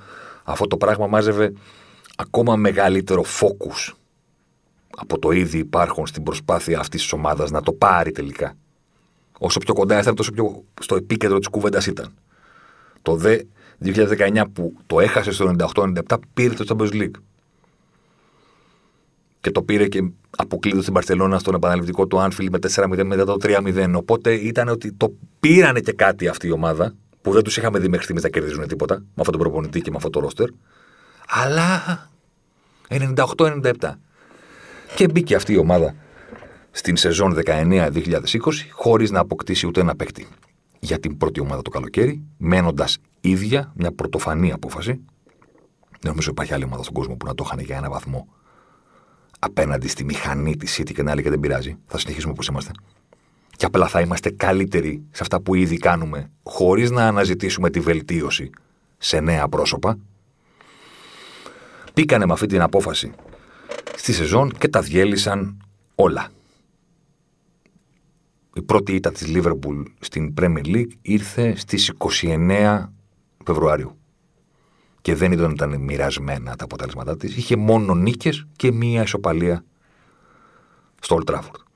αυτό 0.51 0.67
το 0.67 0.77
πράγμα 0.77 1.07
μάζευε 1.07 1.53
ακόμα 2.15 2.55
μεγαλύτερο 2.55 3.23
focus 3.23 3.93
από 4.89 5.19
το 5.19 5.31
ήδη 5.31 5.57
υπάρχον 5.57 6.07
στην 6.07 6.23
προσπάθεια 6.23 6.79
αυτής 6.79 7.01
της 7.01 7.11
ομάδας 7.13 7.51
να 7.51 7.61
το 7.61 7.71
πάρει 7.71 8.11
τελικά. 8.11 8.55
Όσο 9.39 9.59
πιο 9.59 9.73
κοντά 9.73 9.99
ήταν, 9.99 10.15
τόσο 10.15 10.31
πιο 10.31 10.63
στο 10.81 10.95
επίκεντρο 10.95 11.37
της 11.37 11.47
κουβέντας 11.47 11.87
ήταν. 11.87 12.13
Το 13.01 13.15
δε 13.15 13.39
2019 13.83 14.43
που 14.53 14.73
το 14.87 14.99
έχασε 14.99 15.31
στο 15.31 15.55
98-97 15.75 16.17
πήρε 16.33 16.53
το 16.53 16.65
Champions 16.67 16.93
League. 16.93 17.21
Και 19.41 19.51
το 19.51 19.61
πήρε 19.61 19.87
και 19.87 20.09
αποκλείδωσε 20.37 20.81
στην 20.81 20.93
Παρσελώνα 20.93 21.39
στον 21.39 21.55
επαναληπτικό 21.55 22.07
του 22.07 22.17
Anfield 22.17 22.47
με 22.51 22.59
4-0 22.75 23.03
μετά 23.05 23.25
το 23.25 23.35
3-0. 23.41 23.93
Οπότε 23.95 24.33
ήταν 24.33 24.67
ότι 24.67 24.91
το 24.93 25.13
πήρανε 25.39 25.79
και 25.79 25.91
κάτι 25.91 26.27
αυτή 26.27 26.47
η 26.47 26.51
ομάδα 26.51 26.95
που 27.21 27.31
δεν 27.31 27.43
τους 27.43 27.57
είχαμε 27.57 27.79
δει 27.79 27.87
μέχρι 27.87 28.03
στιγμής 28.03 28.23
να 28.23 28.29
κερδίζουν 28.29 28.67
τίποτα 28.67 28.95
με 28.95 29.05
αυτόν 29.15 29.31
τον 29.31 29.41
προπονητή 29.41 29.81
και 29.81 29.89
με 29.89 29.95
αυτό 29.97 30.09
το 30.09 30.19
ρόστερ. 30.19 30.49
Αλλά 31.27 31.81
98-97. 32.89 33.73
Και 34.95 35.07
μπήκε 35.07 35.35
αυτή 35.35 35.53
η 35.53 35.57
ομάδα 35.57 35.95
στην 36.71 36.97
σεζόν 36.97 37.37
19-2020 37.45 37.91
χωρίς 38.71 39.11
να 39.11 39.19
αποκτήσει 39.19 39.67
ούτε 39.67 39.81
ένα 39.81 39.95
παίκτη 39.95 40.27
για 40.79 40.99
την 40.99 41.17
πρώτη 41.17 41.39
ομάδα 41.39 41.61
το 41.61 41.69
καλοκαίρι, 41.69 42.23
μένοντας 42.37 42.97
ίδια 43.21 43.71
μια 43.75 43.91
πρωτοφανή 43.91 44.51
απόφαση. 44.51 45.01
Δεν 45.89 46.11
νομίζω 46.11 46.29
υπάρχει 46.31 46.53
άλλη 46.53 46.63
ομάδα 46.63 46.83
στον 46.83 46.93
κόσμο 46.93 47.15
που 47.15 47.25
να 47.25 47.35
το 47.35 47.43
είχαν 47.47 47.59
για 47.59 47.77
ένα 47.77 47.89
βαθμό 47.89 48.27
απέναντι 49.39 49.87
στη 49.87 50.03
μηχανή 50.03 50.55
της 50.55 50.79
City 50.79 50.91
και 50.93 51.03
να 51.03 51.11
άλλη 51.11 51.23
και 51.23 51.29
δεν 51.29 51.39
πειράζει. 51.39 51.77
Θα 51.85 51.97
συνεχίσουμε 51.97 52.31
όπως 52.31 52.47
είμαστε. 52.47 52.71
Και 53.59 53.65
απλά 53.65 53.87
θα 53.87 54.01
είμαστε 54.01 54.29
καλύτεροι 54.29 55.03
σε 55.11 55.19
αυτά 55.21 55.41
που 55.41 55.55
ήδη 55.55 55.77
κάνουμε, 55.77 56.31
χωρίς 56.43 56.91
να 56.91 57.07
αναζητήσουμε 57.07 57.69
τη 57.69 57.79
βελτίωση 57.79 58.49
σε 58.97 59.19
νέα 59.19 59.49
πρόσωπα. 59.49 59.99
Πήκανε 61.93 62.25
με 62.25 62.33
αυτή 62.33 62.45
την 62.45 62.61
απόφαση 62.61 63.11
στη 63.95 64.13
σεζόν 64.13 64.51
και 64.57 64.67
τα 64.67 64.81
διέλυσαν 64.81 65.57
όλα. 65.95 66.29
Η 68.53 68.61
πρώτη 68.61 68.95
ήττα 68.95 69.11
της 69.11 69.27
Liverpool 69.35 69.83
στην 69.99 70.33
Premier 70.41 70.65
League 70.65 70.91
ήρθε 71.01 71.55
στις 71.55 71.93
29 72.21 72.89
Φεβρουαρίου. 73.45 73.97
Και 75.01 75.15
δεν 75.15 75.31
ήταν, 75.31 75.51
ήταν 75.51 75.81
μοιρασμένα 75.81 76.55
τα 76.55 76.63
αποτέλεσματά 76.63 77.17
της. 77.17 77.37
Είχε 77.37 77.55
μόνο 77.55 77.95
νίκες 77.95 78.47
και 78.55 78.71
μία 78.71 79.01
ισοπαλία 79.01 79.63
στο 80.99 81.19
Old 81.19 81.33
Trafford. 81.33 81.68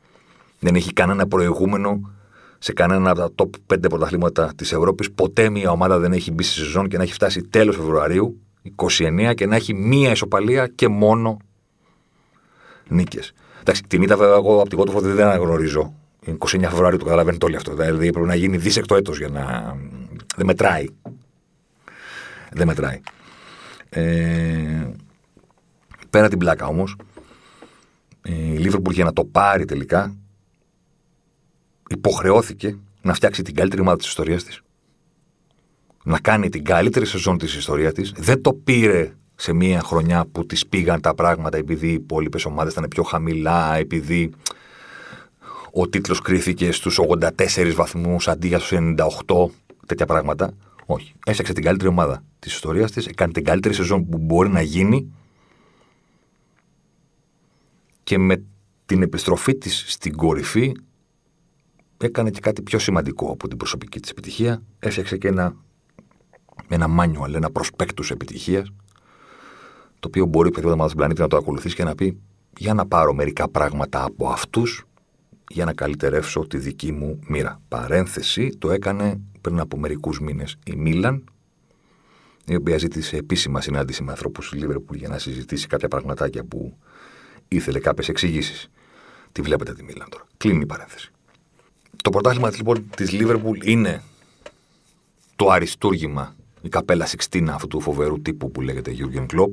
Δεν 0.63 0.75
έχει 0.75 0.93
κανένα 0.93 1.27
προηγούμενο 1.27 2.12
σε 2.60 2.74
κανένα 2.74 3.10
από 3.10 3.20
τα 3.20 3.32
top 3.36 3.74
5 3.74 3.89
πρωταθλήματα 3.89 4.51
της 4.55 4.72
Ευρώπης. 4.72 5.12
Ποτέ 5.12 5.50
μια 5.50 5.72
ομάδα 5.72 6.00
δεν 6.00 6.13
έχει 6.13 6.32
μπει 6.32 6.43
στη 6.43 6.60
σεζόν 6.60 6.88
και 6.88 6.98
να 6.98 7.03
έχει 7.03 7.13
φτάσει 7.13 7.41
τέλος 7.41 7.75
Φεβρουαρίου, 7.75 8.41
29, 8.75 9.34
και 9.36 9.46
να 9.46 9.55
έχει 9.55 9.74
μία 9.74 10.12
ισοπαλία 10.12 10.67
και 10.67 10.88
μόνο 10.88 11.38
νίκες. 12.88 13.34
Εντάξει, 13.62 13.84
την 13.88 14.01
είδα 14.01 14.17
βέβαια 14.17 14.36
εγώ 14.36 14.60
από 14.60 14.70
την 14.70 14.77
κότοφο 14.77 15.00
δεν 15.00 15.25
αναγνωρίζω 15.25 15.93
29 16.25 16.36
Φεβρουαρίου 16.46 16.98
το 16.98 17.05
καταλαβαίνετε 17.05 17.46
όλοι 17.46 17.55
αυτό. 17.55 17.75
Δηλαδή 17.75 18.12
πρέπει 18.12 18.27
να 18.27 18.36
γίνει 18.36 18.58
δίσεκτο 18.58 18.96
έτος 18.96 19.17
για 19.17 19.27
να. 19.27 19.75
Δεν 20.36 20.46
μετράει. 20.46 20.86
Δεν 22.51 22.67
μετράει. 22.67 23.00
Ε, 23.89 24.89
πέρα 26.10 26.27
την 26.27 26.38
πλάκα 26.38 26.65
όμως, 26.65 26.96
η 28.24 28.32
Λίβερπουλ 28.32 28.93
για 28.93 29.03
να 29.03 29.13
το 29.13 29.25
πάρει 29.25 29.65
τελικά 29.65 30.15
υποχρεώθηκε 31.93 32.77
να 33.01 33.13
φτιάξει 33.13 33.41
την 33.41 33.55
καλύτερη 33.55 33.81
ομάδα 33.81 33.97
της 33.97 34.07
ιστορίας 34.07 34.43
της. 34.43 34.62
Να 36.03 36.19
κάνει 36.19 36.50
την 36.50 36.63
καλύτερη 36.63 37.05
σεζόν 37.05 37.38
της 37.38 37.55
ιστορίας 37.55 37.93
της. 37.93 38.13
Δεν 38.17 38.41
το 38.41 38.53
πήρε 38.53 39.13
σε 39.35 39.53
μια 39.53 39.81
χρονιά 39.81 40.25
που 40.31 40.45
της 40.45 40.67
πήγαν 40.67 41.01
τα 41.01 41.15
πράγματα 41.15 41.57
επειδή 41.57 41.88
οι 41.88 41.93
υπόλοιπες 41.93 42.45
ομάδες 42.45 42.73
ήταν 42.73 42.88
πιο 42.88 43.03
χαμηλά, 43.03 43.75
επειδή 43.75 44.31
ο 45.71 45.89
τίτλος 45.89 46.21
κρίθηκε 46.21 46.71
στους 46.71 47.00
84 47.00 47.73
βαθμούς 47.75 48.27
αντί 48.27 48.47
για 48.47 48.59
στου 48.59 48.75
98, 48.75 49.51
τέτοια 49.85 50.05
πράγματα. 50.05 50.53
Όχι. 50.85 51.13
Έφτιαξε 51.25 51.53
την 51.53 51.63
καλύτερη 51.63 51.89
ομάδα 51.89 52.23
της 52.39 52.53
ιστορίας 52.53 52.91
της, 52.91 53.05
έκανε 53.05 53.31
την 53.31 53.43
καλύτερη 53.43 53.73
σεζόν 53.73 54.09
που 54.09 54.17
μπορεί 54.17 54.50
να 54.50 54.62
γίνει 54.62 55.13
και 58.03 58.17
με 58.17 58.43
την 58.85 59.01
επιστροφή 59.01 59.55
της 59.55 59.85
στην 59.88 60.15
κορυφή 60.15 60.71
έκανε 61.97 62.29
και 62.29 62.39
κάτι 62.39 62.62
πιο 62.62 62.79
σημαντικό 62.79 63.31
από 63.31 63.47
την 63.47 63.57
προσωπική 63.57 64.00
της 64.00 64.09
επιτυχία. 64.09 64.63
Έφτιαξε 64.79 65.17
και 65.17 65.27
ένα, 65.27 65.55
ένα 66.67 66.88
manual, 67.00 67.33
ένα 67.33 67.50
προσπέκτους 67.51 68.12
επιτυχίας, 68.12 68.73
το 70.00 70.07
οποίο 70.07 70.25
μπορεί 70.25 70.47
οποιαδήποτε 70.47 70.73
ομάδα 70.73 70.88
στην 70.88 70.97
πλανήτη 70.97 71.21
να 71.21 71.27
το 71.27 71.38
ακολουθήσει 71.38 71.75
και 71.75 71.83
να 71.83 71.95
πει 71.95 72.19
για 72.57 72.73
να 72.73 72.85
πάρω 72.85 73.13
μερικά 73.13 73.50
πράγματα 73.50 74.03
από 74.03 74.27
αυτούς 74.27 74.85
για 75.50 75.65
να 75.65 75.73
καλυτερεύσω 75.73 76.47
τη 76.47 76.57
δική 76.57 76.91
μου 76.91 77.19
μοίρα. 77.27 77.62
Παρένθεση, 77.67 78.50
το 78.57 78.71
έκανε 78.71 79.21
πριν 79.41 79.59
από 79.59 79.77
μερικούς 79.77 80.19
μήνες 80.19 80.55
η 80.65 80.75
Μίλαν, 80.75 81.23
η 82.45 82.55
οποία 82.55 82.77
ζήτησε 82.77 83.17
επίσημα 83.17 83.62
συνάντηση 83.62 84.03
με 84.03 84.12
ανθρώπους 84.12 84.50
του 84.50 84.55
Λίβερπουλ 84.55 84.97
για 84.97 85.09
να 85.09 85.17
συζητήσει 85.17 85.67
κάποια 85.67 85.88
πραγματάκια 85.88 86.43
που 86.43 86.77
ήθελε 87.47 87.79
κάποιες 87.79 88.09
εξηγήσεις. 88.09 88.69
Τι 89.31 89.41
βλέπετε 89.41 89.73
τη 89.73 89.83
Μίλαν 89.83 90.09
τώρα. 90.09 90.27
Κλείνει 90.38 90.62
η 90.62 90.65
παρένθεση. 90.65 91.12
Το 92.03 92.10
πρωτάθλημα 92.10 92.51
λοιπόν 92.55 92.89
της 92.95 93.12
Λίβερπουλ 93.12 93.57
είναι 93.63 94.01
το 95.36 95.50
αριστούργημα, 95.50 96.36
η 96.62 96.69
καπέλα 96.69 97.05
Σιξτίνα 97.05 97.53
αυτού 97.53 97.67
του 97.67 97.79
φοβερού 97.79 98.22
τύπου 98.22 98.51
που 98.51 98.62
λέγεται 98.62 98.95
Jurgen 98.98 99.25
Klopp. 99.36 99.50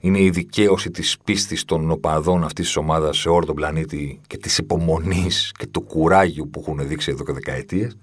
Είναι 0.00 0.20
η 0.22 0.30
δικαίωση 0.30 0.90
της 0.90 1.16
πίστης 1.24 1.64
των 1.64 1.90
οπαδών 1.90 2.44
αυτής 2.44 2.66
της 2.66 2.76
ομάδας 2.76 3.18
σε 3.18 3.28
όλο 3.28 3.46
τον 3.46 3.54
πλανήτη 3.54 4.20
και 4.26 4.36
της 4.36 4.58
υπομονής 4.58 5.52
και 5.58 5.66
του 5.66 5.80
κουράγιου 5.80 6.50
που 6.50 6.60
έχουν 6.60 6.88
δείξει 6.88 7.10
εδώ 7.10 7.24
και 7.24 7.32
δεκαετίες. 7.32 7.96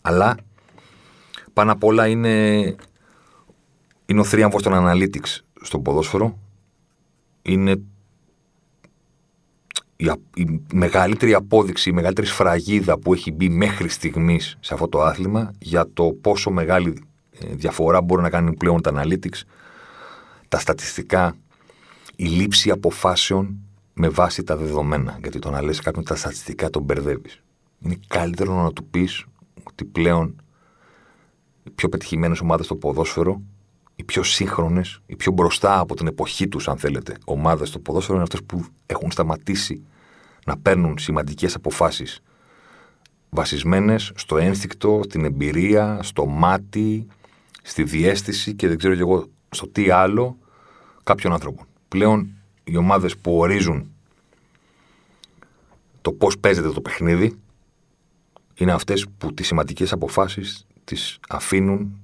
Αλλά 0.00 0.36
πάνω 1.52 1.72
απ' 1.72 1.84
όλα 1.84 2.06
είναι, 2.06 2.58
είναι 4.06 4.20
ο 4.20 4.24
θρίαμβος 4.24 4.62
των 4.62 4.72
analytics 4.74 5.38
στο 5.60 5.78
ποδόσφαιρο. 5.78 6.38
Είναι 7.42 7.82
η, 10.02 10.42
η 10.42 10.60
μεγαλύτερη 10.72 11.34
απόδειξη, 11.34 11.90
η 11.90 11.92
μεγαλύτερη 11.92 12.26
σφραγίδα 12.26 12.98
που 12.98 13.12
έχει 13.12 13.32
μπει 13.32 13.48
μέχρι 13.48 13.88
στιγμής 13.88 14.56
σε 14.60 14.74
αυτό 14.74 14.88
το 14.88 15.02
άθλημα 15.02 15.52
για 15.58 15.88
το 15.94 16.16
πόσο 16.20 16.50
μεγάλη 16.50 17.02
ε, 17.30 17.54
διαφορά 17.54 18.02
μπορεί 18.02 18.22
να 18.22 18.30
κάνουν 18.30 18.54
πλέον 18.56 18.82
τα 18.82 18.92
analytics, 18.94 19.40
τα 20.48 20.58
στατιστικά, 20.58 21.36
η 22.16 22.24
λήψη 22.24 22.70
αποφάσεων 22.70 23.56
με 23.92 24.08
βάση 24.08 24.42
τα 24.42 24.56
δεδομένα. 24.56 25.18
Γιατί 25.20 25.38
το 25.38 25.50
να 25.50 25.62
λες 25.62 25.80
κάποιον 25.80 26.04
τα 26.04 26.16
στατιστικά 26.16 26.70
τον 26.70 26.82
μπερδεύεις. 26.82 27.42
Είναι 27.78 27.98
καλύτερο 28.06 28.62
να 28.62 28.72
του 28.72 28.84
πεις 28.84 29.24
ότι 29.62 29.84
πλέον 29.84 30.42
οι 31.62 31.70
πιο 31.70 31.88
πετυχημένες 31.88 32.40
ομάδες 32.40 32.64
στο 32.64 32.76
ποδόσφαιρο, 32.76 33.42
οι 33.96 34.04
πιο 34.04 34.22
σύγχρονες, 34.22 35.00
οι 35.06 35.16
πιο 35.16 35.32
μπροστά 35.32 35.78
από 35.78 35.94
την 35.94 36.06
εποχή 36.06 36.48
τους, 36.48 36.68
αν 36.68 36.78
θέλετε, 36.78 37.16
ομάδες 37.24 37.68
στο 37.68 37.78
ποδόσφαιρο 37.78 38.14
είναι 38.14 38.22
αυτές 38.22 38.42
που 38.42 38.64
έχουν 38.86 39.10
σταματήσει 39.10 39.82
να 40.46 40.56
παίρνουν 40.58 40.98
σημαντικές 40.98 41.54
αποφάσεις 41.54 42.22
βασισμένες 43.30 44.12
στο 44.14 44.36
ένστικτο, 44.36 45.00
στην 45.04 45.24
εμπειρία, 45.24 45.98
στο 46.02 46.26
μάτι, 46.26 47.06
στη 47.62 47.82
διέστηση 47.82 48.54
και 48.54 48.68
δεν 48.68 48.78
ξέρω 48.78 48.94
κι 48.94 49.00
εγώ 49.00 49.26
στο 49.50 49.68
τι 49.68 49.90
άλλο 49.90 50.38
κάποιων 51.02 51.32
άνθρωπων. 51.32 51.66
Πλέον 51.88 52.34
οι 52.64 52.76
ομάδες 52.76 53.16
που 53.16 53.38
ορίζουν 53.38 53.92
το 56.00 56.12
πώς 56.12 56.38
παίζεται 56.38 56.70
το 56.70 56.80
παιχνίδι 56.80 57.38
είναι 58.54 58.72
αυτές 58.72 59.06
που 59.18 59.34
τις 59.34 59.46
σημαντικές 59.46 59.92
αποφάσεις 59.92 60.66
τις 60.84 61.18
αφήνουν 61.28 62.00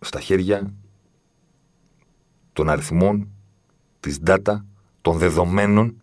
στα 0.00 0.20
χέρια 0.20 0.72
των 2.52 2.68
αριθμών, 2.68 3.28
της 4.00 4.18
data, 4.26 4.56
των 5.02 5.18
δεδομένων 5.18 6.00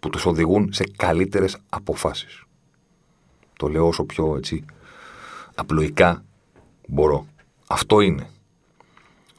που 0.00 0.10
τους 0.10 0.26
οδηγούν 0.26 0.72
σε 0.72 0.84
καλύτερες 0.96 1.56
αποφάσεις. 1.68 2.42
Το 3.56 3.68
λέω 3.68 3.86
όσο 3.86 4.04
πιο 4.04 4.36
έτσι 4.36 4.64
απλοϊκά 5.54 6.24
μπορώ. 6.88 7.26
Αυτό 7.66 8.00
είναι 8.00 8.30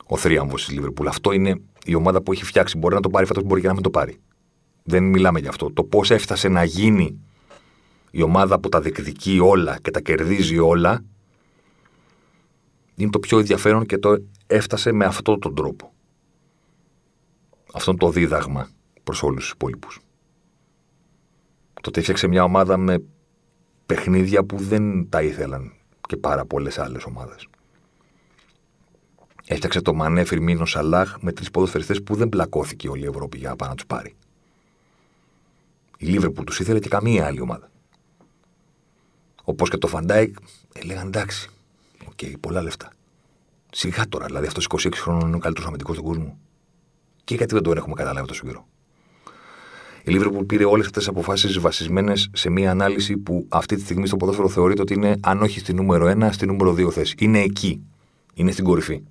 ο 0.05 0.17
θρίαμβος 0.17 0.65
της 0.65 0.73
Λίβερπουλ. 0.73 1.07
Αυτό 1.07 1.31
είναι 1.31 1.61
η 1.85 1.95
ομάδα 1.95 2.21
που 2.21 2.31
έχει 2.31 2.45
φτιάξει. 2.45 2.77
Μπορεί 2.77 2.95
να 2.95 3.01
το 3.01 3.09
πάρει 3.09 3.25
φέτος, 3.25 3.43
μπορεί 3.43 3.61
και 3.61 3.67
να 3.67 3.73
μην 3.73 3.83
το 3.83 3.89
πάρει. 3.89 4.19
Δεν 4.83 5.03
μιλάμε 5.03 5.39
γι' 5.39 5.47
αυτό. 5.47 5.71
Το 5.71 5.83
πώς 5.83 6.11
έφτασε 6.11 6.47
να 6.47 6.63
γίνει 6.63 7.19
η 8.11 8.21
ομάδα 8.21 8.59
που 8.59 8.69
τα 8.69 8.81
διεκδικεί 8.81 9.39
όλα 9.39 9.79
και 9.81 9.91
τα 9.91 10.01
κερδίζει 10.01 10.57
όλα 10.57 11.03
είναι 12.95 13.09
το 13.09 13.19
πιο 13.19 13.39
ενδιαφέρον 13.39 13.85
και 13.85 13.97
το 13.97 14.17
έφτασε 14.47 14.91
με 14.91 15.05
αυτόν 15.05 15.39
τον 15.39 15.55
τρόπο. 15.55 15.93
Αυτό 17.73 17.95
το 17.95 18.09
δίδαγμα 18.09 18.69
προς 19.03 19.23
όλους 19.23 19.43
τους 19.43 19.51
υπόλοιπους. 19.51 19.99
Το 21.81 21.89
ότι 21.89 21.99
έφτιαξε 21.99 22.27
μια 22.27 22.43
ομάδα 22.43 22.77
με 22.77 23.03
παιχνίδια 23.85 24.43
που 24.43 24.57
δεν 24.57 25.09
τα 25.09 25.21
ήθελαν 25.21 25.73
και 26.07 26.17
πάρα 26.17 26.45
πολλές 26.45 26.79
άλλες 26.79 27.03
ομάδες. 27.03 27.47
Έφτιαξε 29.45 29.81
το 29.81 29.93
Μανέ 29.93 30.23
Φιρμίνο 30.23 30.65
Σαλάχ 30.65 31.17
με 31.21 31.31
τρεις 31.31 31.51
ποδοσφαιριστές 31.51 32.03
που 32.03 32.15
δεν 32.15 32.29
πλακώθηκε 32.29 32.89
όλη 32.89 33.03
η 33.03 33.07
Ευρώπη 33.07 33.37
για 33.37 33.49
να 33.49 33.55
πάει 33.55 33.69
να 33.69 33.75
τους 33.75 33.85
πάρει. 33.85 34.15
Η 35.97 36.05
Λίβερπουλ 36.05 36.43
τους 36.43 36.59
ήθελε 36.59 36.79
και 36.79 36.89
καμία 36.89 37.25
άλλη 37.25 37.41
ομάδα. 37.41 37.69
Όπως 39.43 39.69
και 39.69 39.77
το 39.77 39.87
Φαν 39.87 40.06
Ντάικ, 40.06 40.35
έλεγαν 40.73 41.07
εντάξει, 41.07 41.49
ok, 42.07 42.11
okay, 42.21 42.33
πολλά 42.39 42.61
λεφτά. 42.61 42.91
Σιγά 43.71 44.07
τώρα, 44.09 44.25
δηλαδή 44.25 44.47
αυτός 44.47 44.67
26 44.69 44.89
χρόνων 44.93 45.27
είναι 45.27 45.35
ο 45.35 45.39
καλύτερος 45.39 45.67
αμυντικός 45.67 45.97
του 45.97 46.03
κόσμου. 46.03 46.39
Και 47.23 47.35
γιατί 47.35 47.53
δεν 47.53 47.63
τον 47.63 47.77
έχουμε 47.77 47.95
καταλάβει 47.95 48.27
τόσο 48.27 48.45
καιρό. 48.45 48.67
Η 50.03 50.11
Λίβερπουλ 50.11 50.45
πήρε 50.45 50.65
όλες 50.65 50.85
αυτές 50.85 51.03
τις 51.03 51.11
αποφάσεις 51.11 51.59
βασισμένες 51.59 52.29
σε 52.33 52.49
μια 52.49 52.71
ανάλυση 52.71 53.17
που 53.17 53.45
αυτή 53.49 53.75
τη 53.75 53.81
στιγμή 53.81 54.07
στο 54.07 54.17
ποδόσφαιρο 54.17 54.49
θεωρείται 54.49 54.81
ότι 54.81 54.93
είναι, 54.93 55.17
αν 55.21 55.41
όχι 55.41 55.59
στη 55.59 55.73
νούμερο 55.73 56.13
1, 56.17 56.29
στη 56.31 56.45
νούμερο 56.45 56.71
2 56.71 56.91
θέση. 56.91 57.15
Είναι 57.19 57.39
εκεί. 57.39 57.81
Είναι 58.33 58.51
στην 58.51 58.63
κορυφή. 58.63 59.01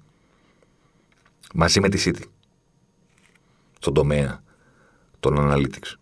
Μαζί 1.55 1.81
με 1.81 1.89
τη 1.89 2.03
City. 2.05 2.23
Στον 3.79 3.95
τομέα 3.95 4.43
των 5.21 5.37
analytics. 5.39 5.95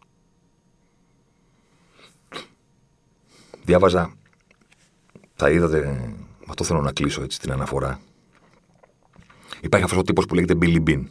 Διάβαζα, 3.64 4.14
θα 5.35 5.51
είδατε, 5.51 6.14
αυτό 6.48 6.64
θέλω 6.64 6.81
να 6.81 6.92
κλείσω 6.92 7.22
έτσι 7.22 7.40
την 7.40 7.53
αναφορά. 7.53 8.01
Υπάρχει 9.61 9.85
αυτός 9.85 10.01
ο 10.01 10.03
τύπος 10.03 10.27
που 10.27 10.35
λέγεται 10.35 10.55
Billy 10.61 10.83
Bean. 10.88 11.05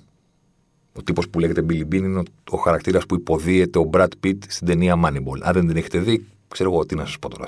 Ο 0.98 1.04
τύπος 1.04 1.30
που 1.30 1.40
λέγεται 1.40 1.66
Billy 1.70 1.82
Bean 1.82 1.94
είναι 1.94 2.20
ο, 2.20 2.24
ο 2.50 2.58
χαρακτήρας 2.58 3.06
που 3.06 3.16
υποδίεται 3.16 3.80
ο 3.80 3.90
Brad 3.94 4.08
Pitt 4.24 4.38
στην 4.48 4.68
ταινία 4.68 4.96
Moneyball. 5.06 5.40
Αν 5.42 5.54
δεν 5.54 5.68
την 5.68 5.78
έχετε 5.78 6.00
δει, 6.00 6.26
ξέρω 6.48 6.72
εγώ 6.72 6.86
τι 6.86 6.96
να 6.96 7.06
σας 7.06 7.20
πω 7.20 7.30
τώρα. 7.30 7.48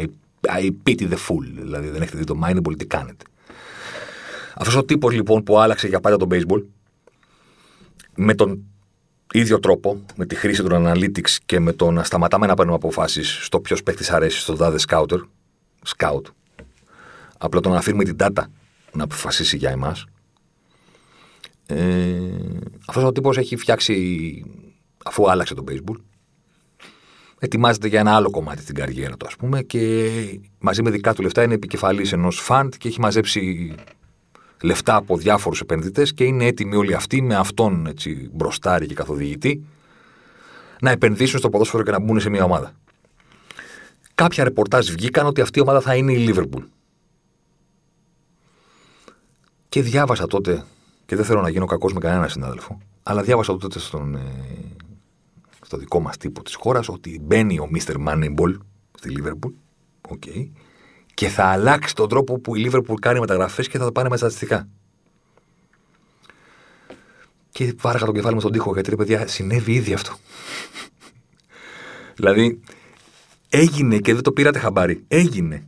I, 0.00 0.06
I 0.40 0.70
pity 0.86 1.08
the 1.08 1.16
fool. 1.28 1.44
Δηλαδή 1.58 1.88
δεν 1.88 2.02
έχετε 2.02 2.18
δει 2.18 2.24
το 2.24 2.38
Moneyball, 2.44 2.76
τι 2.78 2.86
κάνετε. 2.86 3.24
Αυτός 4.54 4.76
ο 4.76 4.84
τύπος 4.84 5.12
λοιπόν 5.12 5.42
που 5.42 5.58
άλλαξε 5.58 5.88
για 5.88 6.00
πάντα 6.00 6.16
το 6.16 6.26
baseball 6.30 6.62
με 8.16 8.34
τον 8.34 8.64
ίδιο 9.32 9.60
τρόπο, 9.60 10.04
με 10.16 10.26
τη 10.26 10.34
χρήση 10.34 10.62
των 10.62 10.84
analytics 10.86 11.36
και 11.46 11.60
με 11.60 11.72
το 11.72 11.90
να 11.90 12.04
σταματάμε 12.04 12.46
να 12.46 12.54
παίρνουμε 12.54 12.76
αποφάσεις 12.76 13.38
στο 13.42 13.60
ποιος 13.60 13.82
παίχτη 13.82 14.12
αρέσει 14.12 14.40
στον 14.40 14.56
τάδε 14.56 14.78
scouter, 14.88 15.20
scout. 15.96 16.22
Απλά 17.38 17.60
το 17.60 17.68
να 17.68 17.76
αφήνουμε 17.76 18.04
την 18.04 18.16
data 18.18 18.42
να 18.92 19.04
αποφασίσει 19.04 19.56
για 19.56 19.70
εμάς. 19.70 20.04
Ε, 21.70 22.70
Αυτός 22.86 23.04
ο 23.04 23.12
τύπος 23.12 23.36
έχει 23.36 23.56
φτιάξει, 23.56 24.44
αφού 25.04 25.30
άλλαξε 25.30 25.54
το 25.54 25.64
baseball, 25.68 25.96
ετοιμάζεται 27.38 27.88
για 27.88 28.00
ένα 28.00 28.14
άλλο 28.14 28.30
κομμάτι 28.30 28.64
την 28.64 28.74
καριέρα 28.74 29.16
του, 29.16 29.26
ας 29.26 29.36
πούμε, 29.36 29.62
και 29.62 30.10
μαζί 30.58 30.82
με 30.82 30.90
δικά 30.90 31.14
του 31.14 31.22
λεφτά 31.22 31.42
είναι 31.42 31.54
επικεφαλής 31.54 32.12
ενός 32.12 32.40
φαντ 32.40 32.74
και 32.78 32.88
έχει 32.88 33.00
μαζέψει 33.00 33.74
λεφτά 34.62 34.96
από 34.96 35.16
διάφορους 35.16 35.60
επενδυτές 35.60 36.14
και 36.14 36.24
είναι 36.24 36.44
έτοιμοι 36.44 36.76
όλοι 36.76 36.94
αυτοί 36.94 37.22
με 37.22 37.34
αυτόν 37.34 37.86
έτσι, 37.86 38.30
μπροστάρι 38.32 38.86
και 38.86 38.94
καθοδηγητή 38.94 39.64
να 40.80 40.90
επενδύσουν 40.90 41.38
στο 41.38 41.48
ποδόσφαιρο 41.48 41.82
και 41.82 41.90
να 41.90 42.00
μπουν 42.00 42.20
σε 42.20 42.30
μια 42.30 42.44
ομάδα. 42.44 42.72
Κάποια 44.14 44.44
ρεπορτάζ 44.44 44.90
βγήκαν 44.90 45.26
ότι 45.26 45.40
αυτή 45.40 45.58
η 45.58 45.62
ομάδα 45.62 45.80
θα 45.80 45.94
είναι 45.94 46.12
η 46.12 46.16
Λίβερπουλ. 46.16 46.64
Και 49.68 49.82
διάβασα 49.82 50.26
τότε, 50.26 50.64
και 51.10 51.16
δεν 51.16 51.24
θέλω 51.24 51.40
να 51.40 51.48
γίνω 51.48 51.64
κακός 51.64 51.92
με 51.92 52.00
κανένα 52.00 52.28
συνάδελφο, 52.28 52.78
αλλά 53.02 53.22
διάβασα 53.22 53.56
τότε 53.56 53.78
στον, 53.78 54.14
ε, 54.14 54.20
στο 55.64 55.76
δικό 55.76 56.00
μας 56.00 56.16
τύπο 56.16 56.42
της 56.42 56.54
χώρας 56.54 56.88
ότι 56.88 57.20
μπαίνει 57.22 57.58
ο 57.58 57.68
Μίστερ 57.70 57.94
Moneyball 58.06 58.54
στη 58.98 59.08
Λίβερπουλ. 59.08 59.52
Okay, 60.08 60.48
και 61.14 61.28
θα 61.28 61.44
αλλάξει 61.44 61.94
τον 61.94 62.08
τρόπο 62.08 62.38
που 62.38 62.56
η 62.56 62.58
Λίβερπουλ 62.58 62.98
κάνει 63.00 63.20
μεταγραφές 63.20 63.68
και 63.68 63.78
θα 63.78 63.84
το 63.84 63.92
πάνε 63.92 64.08
με 64.08 64.16
στατιστικά. 64.16 64.68
Και 67.50 67.74
βάραγα 67.80 68.06
το 68.06 68.12
κεφάλι 68.12 68.34
μου 68.34 68.40
στον 68.40 68.52
τοίχο 68.52 68.72
γιατί 68.72 68.90
ρε 68.90 68.96
παιδιά 68.96 69.26
συνέβη 69.26 69.72
ήδη 69.72 69.92
αυτό. 69.92 70.16
δηλαδή 72.16 72.60
έγινε 73.48 73.98
και 73.98 74.14
δεν 74.14 74.22
το 74.22 74.32
πήρατε 74.32 74.58
χαμπάρι. 74.58 75.04
Έγινε. 75.08 75.66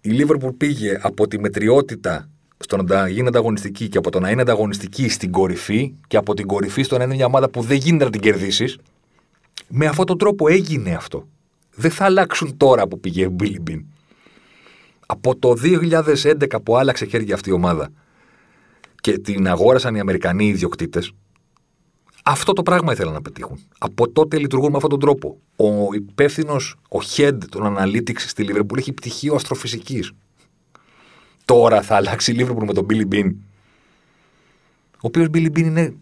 Η 0.00 0.10
Λίβερπουλ 0.10 0.50
πήγε 0.50 0.98
από 1.02 1.28
τη 1.28 1.38
μετριότητα 1.38 2.28
στο 2.62 2.82
να 2.82 3.08
γίνει 3.08 3.28
ανταγωνιστική 3.28 3.88
και 3.88 3.98
από 3.98 4.10
το 4.10 4.20
να 4.20 4.30
είναι 4.30 4.40
ανταγωνιστική 4.40 5.08
στην 5.08 5.30
κορυφή 5.30 5.94
και 6.06 6.16
από 6.16 6.34
την 6.34 6.46
κορυφή 6.46 6.82
στο 6.82 6.98
να 6.98 7.04
είναι 7.04 7.14
μια 7.14 7.26
ομάδα 7.26 7.50
που 7.50 7.60
δεν 7.62 7.76
γίνεται 7.76 8.04
να 8.04 8.10
την 8.10 8.20
κερδίσεις. 8.20 8.78
Με 9.68 9.86
αυτόν 9.86 10.06
τον 10.06 10.18
τρόπο 10.18 10.48
έγινε 10.48 10.94
αυτό. 10.94 11.28
Δεν 11.74 11.90
θα 11.90 12.04
αλλάξουν 12.04 12.56
τώρα 12.56 12.86
που 12.86 13.00
πήγε 13.00 13.26
ο 13.26 13.30
Μπίλι 13.30 13.60
Μπιν 13.60 13.84
από 15.10 15.36
το 15.36 15.54
2011 15.62 16.62
που 16.62 16.76
άλλαξε 16.76 17.04
χέρια 17.04 17.34
αυτή 17.34 17.50
η 17.50 17.52
ομάδα 17.52 17.88
και 19.00 19.18
την 19.18 19.48
αγόρασαν 19.48 19.94
οι 19.94 20.00
Αμερικανοί 20.00 20.46
ιδιοκτήτες, 20.46 21.12
αυτό 22.24 22.52
το 22.52 22.62
πράγμα 22.62 22.92
ήθελαν 22.92 23.12
να 23.12 23.22
πετύχουν. 23.22 23.58
Από 23.78 24.10
τότε 24.10 24.38
λειτουργούν 24.38 24.70
με 24.70 24.76
αυτόν 24.76 24.90
τον 24.90 25.00
τρόπο. 25.00 25.38
Ο 25.56 25.94
υπεύθυνος, 25.94 26.76
ο 26.90 26.98
head 27.16 27.38
των 27.50 27.76
analytics 27.78 28.18
στη 28.18 28.46
Liverpool 28.48 28.78
έχει 28.78 28.92
πτυχίο 28.92 29.34
αστροφυσικής. 29.34 30.12
Τώρα 31.50 31.82
θα 31.82 31.96
αλλάξει 31.96 32.32
η 32.32 32.36
Liverpool 32.38 32.64
με 32.66 32.72
τον 32.72 32.86
Billy 32.90 33.14
Bean. 33.14 33.34
Ο 34.94 35.00
οποίος 35.00 35.26
Billy 35.34 35.46
Bean 35.46 35.58
είναι 35.58 35.94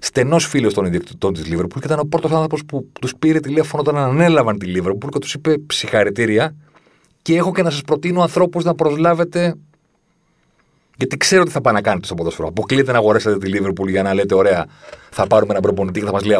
στενός 0.00 0.46
φίλος 0.46 0.74
των 0.74 0.84
ιδιοκτητών 0.84 1.32
της 1.32 1.44
Liverpool 1.46 1.78
και 1.80 1.84
ήταν 1.84 1.98
ο 1.98 2.04
πρώτος 2.04 2.30
άνθρωπος 2.30 2.64
που 2.64 2.88
τους 3.00 3.14
πήρε 3.18 3.40
τηλέφωνο 3.40 3.82
όταν 3.82 3.96
ανέλαβαν 3.96 4.58
τη 4.58 4.72
Liverpool 4.76 5.08
και 5.10 5.18
τους 5.18 5.34
είπε: 5.34 5.56
Συγχαρητήρια, 5.72 6.54
και 7.22 7.36
έχω 7.36 7.52
και 7.52 7.62
να 7.62 7.70
σας 7.70 7.82
προτείνω 7.82 8.22
ανθρώπους 8.22 8.64
να 8.64 8.74
προσλάβετε. 8.74 9.54
Γιατί 10.96 11.16
ξέρω 11.16 11.44
τι 11.44 11.50
θα 11.50 11.60
πάνε 11.60 11.76
να 11.76 11.82
κάνετε 11.82 12.06
στο 12.06 12.14
ποδόσφαιρο. 12.14 12.48
Αποκλείεται 12.48 12.92
να 12.92 12.98
αγοράσετε 12.98 13.38
τη 13.38 13.48
Λίβερπουλ 13.48 13.90
για 13.90 14.02
να 14.02 14.14
λέτε: 14.14 14.34
Ωραία, 14.34 14.66
θα 15.10 15.26
πάρουμε 15.26 15.50
έναν 15.50 15.62
προπονητή 15.62 16.00
και 16.00 16.06
θα 16.06 16.12
μας 16.12 16.24
λέει 16.24 16.36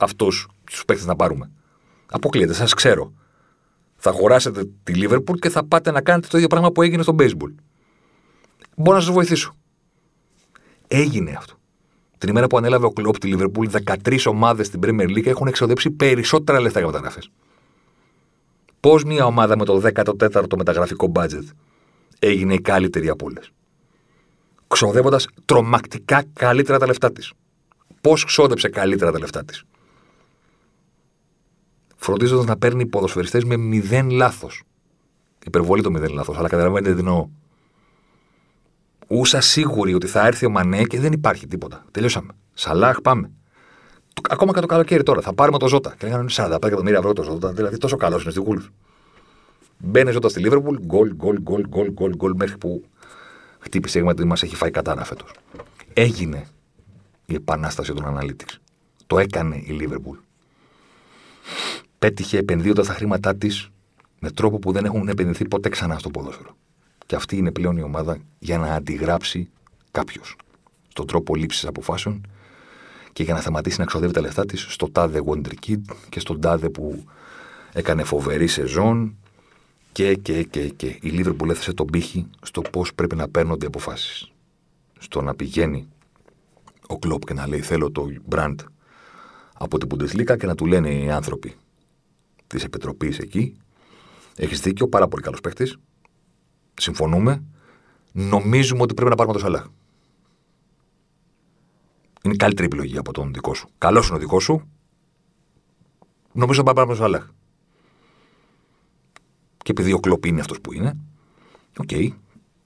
αυτούς 0.00 0.46
τους 0.64 0.84
παίκτες 0.84 1.06
να 1.06 1.16
πάρουμε. 1.16 1.50
Αποκλείεται, 2.06 2.52
σας 2.52 2.74
ξέρω. 2.74 3.12
Θα 3.96 4.10
αγοράσετε 4.10 4.64
τη 4.82 4.92
Λίβερπουλ 4.92 5.38
και 5.38 5.48
θα 5.48 5.64
πάτε 5.64 5.90
να 5.90 6.00
κάνετε 6.00 6.28
το 6.30 6.36
ίδιο 6.36 6.48
πράγμα 6.48 6.70
που 6.70 6.82
έγινε 6.82 7.02
στο 7.02 7.14
baseball. 7.18 7.54
Μπορώ 8.80 8.96
να 8.96 9.02
σα 9.02 9.12
βοηθήσω. 9.12 9.54
Έγινε 10.88 11.34
αυτό. 11.36 11.54
Την 12.18 12.28
ημέρα 12.28 12.46
που 12.46 12.56
ανέλαβε 12.56 12.86
ο 12.86 12.90
Κλοπ 12.90 13.18
τη 13.18 13.26
Λίβερπουλ, 13.26 13.66
13 14.04 14.18
ομάδες 14.26 14.66
στην 14.66 14.80
Premier 14.82 15.08
League 15.08 15.26
έχουν 15.26 15.46
εξοδέψει 15.46 15.90
περισσότερα 15.90 16.60
λεφτά 16.60 16.78
για 16.78 16.88
μεταγραφές. 16.88 17.30
Πώς 18.80 19.04
μια 19.04 19.24
ομάδα 19.24 19.56
με 19.56 19.64
το 19.64 19.80
14ο 19.94 20.56
μεταγραφικό 20.56 21.12
budget 21.14 21.44
έγινε 22.18 22.54
η 22.54 22.60
καλύτερη 22.60 23.08
από 23.08 23.26
όλες; 23.26 23.52
Ξοδεύοντας 24.68 25.26
τρομακτικά 25.44 26.24
καλύτερα 26.32 26.78
τα 26.78 26.86
λεφτά 26.86 27.12
της. 27.12 27.32
Πώς 28.00 28.24
ξόδεψε 28.24 28.68
καλύτερα 28.68 29.12
τα 29.12 29.18
λεφτά 29.18 29.44
της; 29.44 29.64
Φροντίζοντας 31.96 32.44
να 32.44 32.56
παίρνει 32.56 32.86
ποδοσφαιριστές 32.86 33.44
με 33.44 33.56
μηδέν 33.56 34.10
λάθος. 34.10 34.62
Υπερβολή 35.46 35.82
το 35.82 35.90
μηδέν 35.90 36.12
λάθος, 36.12 36.38
αλλά 36.38 36.48
καταλαβαίνετε 36.48 36.92
τι 36.92 36.98
εννοώ. 36.98 37.28
Ούσα 39.12 39.40
σίγουρη 39.40 39.94
ότι 39.94 40.06
θα 40.06 40.26
έρθει 40.26 40.46
ο 40.46 40.50
Μανέ 40.50 40.82
και 40.82 41.00
δεν 41.00 41.12
υπάρχει 41.12 41.46
τίποτα. 41.46 41.84
Τελειώσαμε. 41.90 42.32
Σαλάχ, 42.52 43.00
πάμε. 43.00 43.30
Ακόμα 44.28 44.52
και 44.52 44.60
το 44.60 44.66
καλοκαίρι 44.66 45.02
τώρα. 45.02 45.20
Θα 45.20 45.34
πάρουμε 45.34 45.58
το 45.58 45.68
Ζώτα. 45.68 45.94
Και 45.98 46.06
λέγανε 46.06 46.30
45 46.32 46.58
εκατομμύρια 46.64 46.98
ευρώ 46.98 47.12
το 47.12 47.22
Ζώτα. 47.22 47.52
Δηλαδή 47.52 47.76
τόσο 47.76 47.96
καλός 47.96 48.22
είναι 48.22 48.30
στη 48.30 48.40
Γούλφ. 48.40 48.64
Μπαίνει 49.78 50.10
Ζώτα 50.10 50.28
στη 50.28 50.40
Λίβερπουλ. 50.40 50.76
Γκολ, 50.76 51.14
γκολ, 51.14 51.40
γκολ, 51.40 51.66
γκολ, 51.68 51.92
γκολ, 51.92 52.16
γκολ 52.16 52.32
μέχρι 52.36 52.58
που 52.58 52.84
χτύπησε 53.58 54.00
γιατί 54.00 54.24
μας 54.24 54.42
έχει 54.42 54.56
φάει 54.56 54.70
κατάρα 54.70 55.04
φέτος. 55.04 55.34
Έγινε 55.92 56.46
η 57.26 57.34
επανάσταση 57.34 57.92
των 57.92 58.18
Analytics. 58.18 58.54
Το 59.06 59.18
έκανε 59.18 59.56
η 59.56 59.70
Λίβερπουλ. 59.70 60.18
Πέτυχε 61.98 62.38
επενδύοντας 62.38 62.86
τα 62.86 62.92
χρήματά 62.92 63.36
της 63.36 63.70
με 64.18 64.30
τρόπο 64.30 64.58
που 64.58 64.72
δεν 64.72 64.84
έχουν 64.84 65.08
επενδυθεί 65.08 65.48
ποτέ 65.48 65.68
ξανά 65.68 65.98
στο 65.98 66.10
ποδόσφαιρο. 66.10 66.56
Και 67.10 67.16
αυτή 67.16 67.36
είναι 67.36 67.52
πλέον 67.52 67.76
η 67.76 67.82
ομάδα 67.82 68.18
για 68.38 68.58
να 68.58 68.74
αντιγράψει 68.74 69.50
κάποιος 69.90 70.36
στον 70.88 71.06
τρόπο 71.06 71.34
λήψης 71.34 71.66
αποφάσεων 71.66 72.26
και 73.12 73.22
για 73.22 73.34
να 73.34 73.40
σταματήσει 73.40 73.80
να 73.80 73.86
ξοδεύει 73.86 74.12
τα 74.12 74.20
λεφτά 74.20 74.46
της 74.46 74.66
στο 74.68 74.90
τάδε 74.90 75.22
Wonder 75.26 75.52
Kid 75.66 75.80
και 76.08 76.20
στον 76.20 76.40
τάδε 76.40 76.68
που 76.68 77.04
έκανε 77.72 78.04
φοβερή 78.04 78.46
σεζόν 78.46 79.16
και, 79.92 80.14
και, 80.14 80.42
και, 80.42 80.68
και. 80.68 80.98
Η 81.00 81.08
Λίβερπουλ 81.08 81.50
έθεσε 81.50 81.72
τον 81.72 81.86
πύχη 81.86 82.26
στο 82.42 82.60
πώς 82.60 82.94
πρέπει 82.94 83.16
να 83.16 83.28
παίρνονται 83.28 83.64
οι 83.64 83.68
αποφάσεις. 83.68 84.32
Στο 84.98 85.20
να 85.20 85.34
πηγαίνει 85.34 85.88
ο 86.86 86.98
Κλοπ 86.98 87.24
και 87.24 87.34
να 87.34 87.48
λέει: 87.48 87.60
Θέλω 87.60 87.90
το 87.90 88.06
brand 88.30 88.56
από 89.54 89.78
την 89.78 89.88
Bundesliga 89.90 90.36
και 90.38 90.46
να 90.46 90.54
του 90.54 90.66
λένε 90.66 90.94
οι 90.94 91.10
άνθρωποι 91.10 91.56
της 92.46 92.64
επιτροπής 92.64 93.18
εκεί. 93.18 93.56
Έχεις 94.36 94.60
δίκιο, 94.60 94.88
πάρα 94.88 95.08
πολύ 95.08 95.22
καλός 95.22 95.40
παίχτης. 95.40 95.72
Συμφωνούμε. 96.80 97.42
Νομίζουμε 98.12 98.82
ότι 98.82 98.94
πρέπει 98.94 99.10
να 99.10 99.16
πάρουμε 99.16 99.34
το 99.34 99.40
Σαλάχ. 99.40 99.66
Είναι 102.22 102.36
καλύτερη 102.36 102.66
επιλογή 102.66 102.98
από 102.98 103.12
τον 103.12 103.32
δικό 103.32 103.54
σου. 103.54 103.68
Καλός 103.78 104.08
είναι 104.08 104.16
ο 104.16 104.20
δικός 104.20 104.42
σου. 104.42 104.70
Νομίζω 106.32 106.62
ότι 106.62 106.72
πάμε 106.74 106.92
το 106.92 106.98
Σαλάχ. 106.98 107.28
Και 109.56 109.70
επειδή 109.70 109.92
ο 109.92 110.00
Κλοπ 110.00 110.24
είναι 110.24 110.40
αυτός 110.40 110.60
που 110.60 110.72
είναι, 110.72 110.96
ok, 111.78 111.88
okay, 111.90 112.08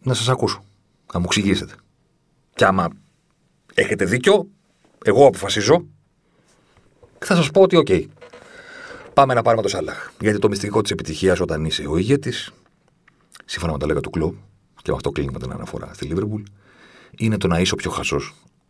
να 0.02 0.14
σας 0.14 0.28
ακούσω. 0.28 0.64
Να 1.12 1.18
μου 1.18 1.24
εξηγήσετε. 1.26 1.74
Και 2.54 2.64
άμα 2.64 2.88
έχετε 3.74 4.04
δίκιο, 4.04 4.48
εγώ 5.04 5.26
αποφασίζω 5.26 5.84
και 7.18 7.24
θα 7.24 7.34
σας 7.34 7.50
πω 7.50 7.60
ότι 7.60 7.76
ok. 7.76 7.86
Okay, 7.88 8.06
πάμε 9.14 9.34
να 9.34 9.42
πάρουμε 9.42 9.62
το 9.62 9.68
Σαλάχ. 9.68 10.12
Γιατί 10.20 10.38
το 10.38 10.48
μυστικό 10.48 10.82
της 10.82 10.90
επιτυχίας 10.90 11.40
όταν 11.40 11.64
είσαι 11.64 11.86
ο 11.86 11.96
ηγέτης, 11.96 12.52
σύμφωνα 13.44 13.72
με 13.72 13.78
τα 13.78 13.86
λεγόμενα 13.86 14.00
του 14.00 14.10
Κλοπ, 14.10 14.34
και 14.82 14.90
με 14.90 14.96
αυτό 14.96 15.10
κλείνει 15.10 15.32
με 15.32 15.38
την 15.38 15.52
αναφορά 15.52 15.94
στη 15.94 16.06
Λίβερπουλ, 16.06 16.42
είναι 17.18 17.36
το 17.36 17.46
να 17.46 17.60
είσαι 17.60 17.74
ο 17.74 17.76
πιο 17.76 17.90
χαζός 17.90 18.20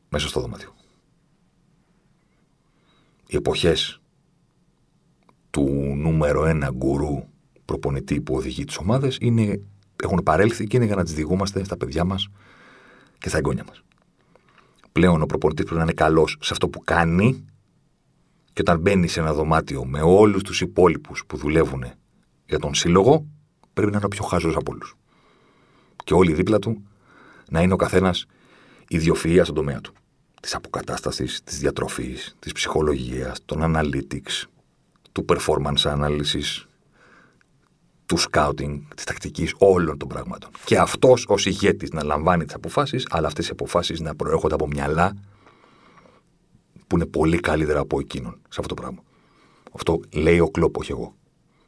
μέσα 0.08 0.28
στο 0.28 0.40
δωμάτιο. 0.40 0.74
Οι 3.26 3.37
εποχές 3.37 4.00
του 5.50 5.94
νούμερο 5.96 6.44
ένα 6.44 6.70
γκουρού 6.74 7.24
προπονητή 7.64 8.20
που 8.20 8.34
οδηγεί 8.34 8.64
τις 8.64 8.76
ομάδες 8.76 9.18
είναι, 9.20 9.60
έχουν 10.02 10.20
παρέλθει 10.24 10.66
και 10.66 10.76
είναι 10.76 10.87
για 10.87 10.96
να 10.96 11.04
τις 11.04 11.14
διηγούμαστε 11.14 11.64
στα 11.64 11.76
παιδιά 11.76 12.04
μας 12.04 12.28
και 13.18 13.28
στα 13.28 13.38
εγγόνια 13.38 13.64
μας. 13.68 13.82
Πλέον 14.92 15.22
ο 15.22 15.26
προπονητής 15.26 15.64
πρέπει 15.64 15.78
να 15.78 15.84
είναι 15.84 15.92
καλός 15.92 16.37
σε 16.40 16.52
αυτό 16.52 16.68
που 16.68 16.80
κάνει 16.84 17.44
και 18.52 18.60
όταν 18.60 18.80
μπαίνει 18.80 19.08
σε 19.08 19.20
ένα 19.20 19.32
δωμάτιο 19.32 19.84
με 19.84 20.00
όλους 20.02 20.42
τους 20.42 20.60
υπόλοιπους 20.60 21.24
που 21.26 21.37
δουλεύουν 21.37 21.84
για 22.46 22.58
τον 22.58 22.74
σύλλογο 22.74 23.26
πρέπει 23.74 23.90
να 23.90 23.96
είναι 23.96 24.06
ο 24.06 24.08
πιο 24.08 24.24
χάζος 24.24 24.56
από 24.56 24.72
όλους. 24.72 24.96
Και 26.04 26.14
όλοι 26.14 26.32
δίπλα 26.32 26.58
του 26.58 26.87
να 27.50 27.60
είναι 27.60 27.72
ο 27.72 27.76
καθένας 27.76 28.26
ιδιοφυΐας 28.90 29.42
στον 29.42 29.54
τομέα 29.54 29.80
του 29.80 29.92
της 30.44 30.54
αποκατάστασης, 30.54 31.40
της 31.44 31.58
διατροφής, 31.58 32.37
της 32.38 32.52
ψυχολογίας, 32.52 33.38
των 33.44 33.60
analytics, 33.62 34.42
του 35.12 35.24
performance 35.28 35.82
analysis, 35.82 36.64
του 38.06 38.18
scouting, 38.18 38.80
της 38.94 39.04
τακτικής, 39.04 39.54
όλων 39.58 39.98
των 39.98 40.08
πραγμάτων. 40.08 40.50
Και 40.64 40.78
αυτός 40.78 41.24
ως 41.28 41.46
ηγέτης 41.46 41.90
να 41.90 42.04
λαμβάνει 42.04 42.44
τις 42.44 42.54
αποφάσεις, 42.54 43.06
αλλά 43.10 43.26
αυτές 43.26 43.48
οι 43.48 43.50
αποφάσεις 43.50 44.00
να 44.00 44.14
προέρχονται 44.14 44.54
από 44.54 44.66
μυαλά 44.66 45.16
που 46.87 46.96
είναι 46.96 47.06
πολύ 47.06 47.40
καλύτερα 47.40 47.80
από 47.80 48.00
εκείνον 48.00 48.32
σε 48.48 48.60
αυτό 48.60 48.74
το 48.74 48.82
πράγμα. 48.82 49.02
Αυτό 49.72 50.00
λέει 50.12 50.38
ο 50.38 50.50
Κλοπ, 50.50 50.80
όχι 50.80 50.90
εγώ. 50.90 51.14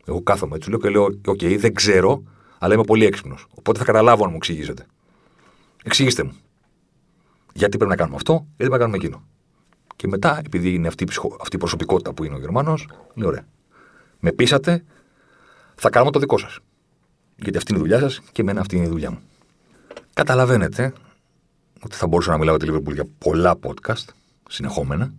Εγώ 0.07 0.23
κάθομαι 0.23 0.57
έτσι, 0.57 0.71
λέω 0.71 0.79
και 0.79 0.89
λέω: 0.89 1.05
Οκ, 1.27 1.45
δεν 1.59 1.75
ξέρω, 1.75 2.23
αλλά 2.59 2.75
είμαι 2.75 2.83
πολύ 2.83 3.05
έξυπνος. 3.05 3.47
Οπότε 3.55 3.79
θα 3.79 3.85
καταλάβω 3.85 4.25
αν 4.25 4.31
μου 4.31 4.37
εξηγήσετε. 4.37 4.87
Εξηγήστε 5.85 6.23
μου. 6.23 6.33
Γιατί 7.53 7.77
πρέπει 7.77 7.91
να 7.91 7.97
κάνουμε 7.97 8.17
αυτό, 8.17 8.33
γιατί 8.33 8.55
πρέπει 8.57 8.73
να 8.73 8.79
κάνουμε 8.79 8.97
εκείνο. 8.97 9.23
Και 9.97 10.09
μετά, 10.09 10.41
επειδή 10.45 10.75
είναι 10.75 10.89
αυτή, 10.89 11.07
αυτή 11.41 11.57
η 11.57 11.59
προσωπικότητα 11.59 12.13
που 12.13 12.25
είναι 12.25 12.35
ο 12.35 12.39
Γερμανός, 12.39 12.89
λέει: 13.15 13.29
Ωραία. 13.29 13.47
Με 14.21 14.33
πείσατε, 14.33 14.85
θα 15.75 15.91
κάνουμε 15.91 16.11
το 16.11 16.19
δικό 16.19 16.39
σας. 16.39 16.59
Γιατί 17.37 17.57
αυτή 17.57 17.73
είναι 17.73 17.81
η 17.81 17.85
δουλειά 17.85 18.01
σας 18.01 18.21
και 18.33 18.43
εμένα 18.43 18.61
αυτή 18.61 18.77
είναι 18.77 18.87
η 18.87 18.89
δουλειά 18.89 19.11
μου. 19.11 19.19
Καταλαβαίνετε 20.15 20.93
ότι 21.83 21.97
θα 21.97 22.07
μπορούσα 22.07 22.31
να 22.31 22.39
μιλάω 22.39 22.57
για 22.57 22.67
τη 22.67 22.73
Liverpool 22.73 22.95
για 22.95 23.09
πολλά 23.19 23.59
podcast 23.63 24.05
συνεχόμενα. 24.49 25.13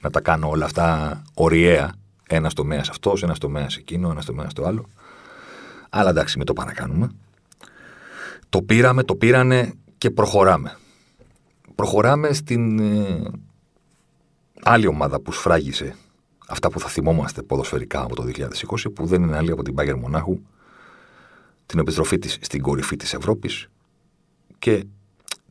Να 0.00 0.10
τα 0.10 0.20
κάνω 0.20 0.48
όλα 0.48 0.64
αυτά 0.64 1.22
ωριαία. 1.34 1.94
Ένας 2.28 2.52
τομέας 2.52 2.88
αυτός, 2.88 3.22
ένας 3.22 3.38
τομέας 3.38 3.76
εκείνο, 3.76 4.10
ένας 4.10 4.24
τομέας 4.24 4.52
το 4.52 4.64
άλλο. 4.64 4.88
Αλλά 5.90 6.10
εντάξει, 6.10 6.38
με 6.38 6.44
το 6.44 6.52
παρακάνουμε. 6.52 7.10
Το 8.48 8.62
πήραμε, 8.62 9.02
το 9.02 9.14
πήρανε 9.14 9.72
και 9.98 10.10
προχωράμε. 10.10 10.76
Προχωράμε 11.74 12.32
στην 12.32 12.78
ε, 12.78 13.22
άλλη 14.62 14.86
ομάδα 14.86 15.20
που 15.20 15.32
σφράγισε 15.32 15.96
αυτά 16.46 16.70
που 16.70 16.80
θα 16.80 16.88
θυμόμαστε 16.88 17.42
ποδοσφαιρικά 17.42 18.00
από 18.02 18.14
το 18.14 18.24
2020, 18.36 18.48
που 18.94 19.06
δεν 19.06 19.22
είναι 19.22 19.36
άλλη 19.36 19.50
από 19.50 19.62
την 19.62 19.72
Μπάγκερ 19.72 19.96
Μονάχου, 19.96 20.38
την 21.66 21.78
επιστροφή 21.78 22.18
της 22.18 22.38
στην 22.40 22.62
κορυφή 22.62 22.96
της 22.96 23.14
Ευρώπης 23.14 23.68
και 24.58 24.84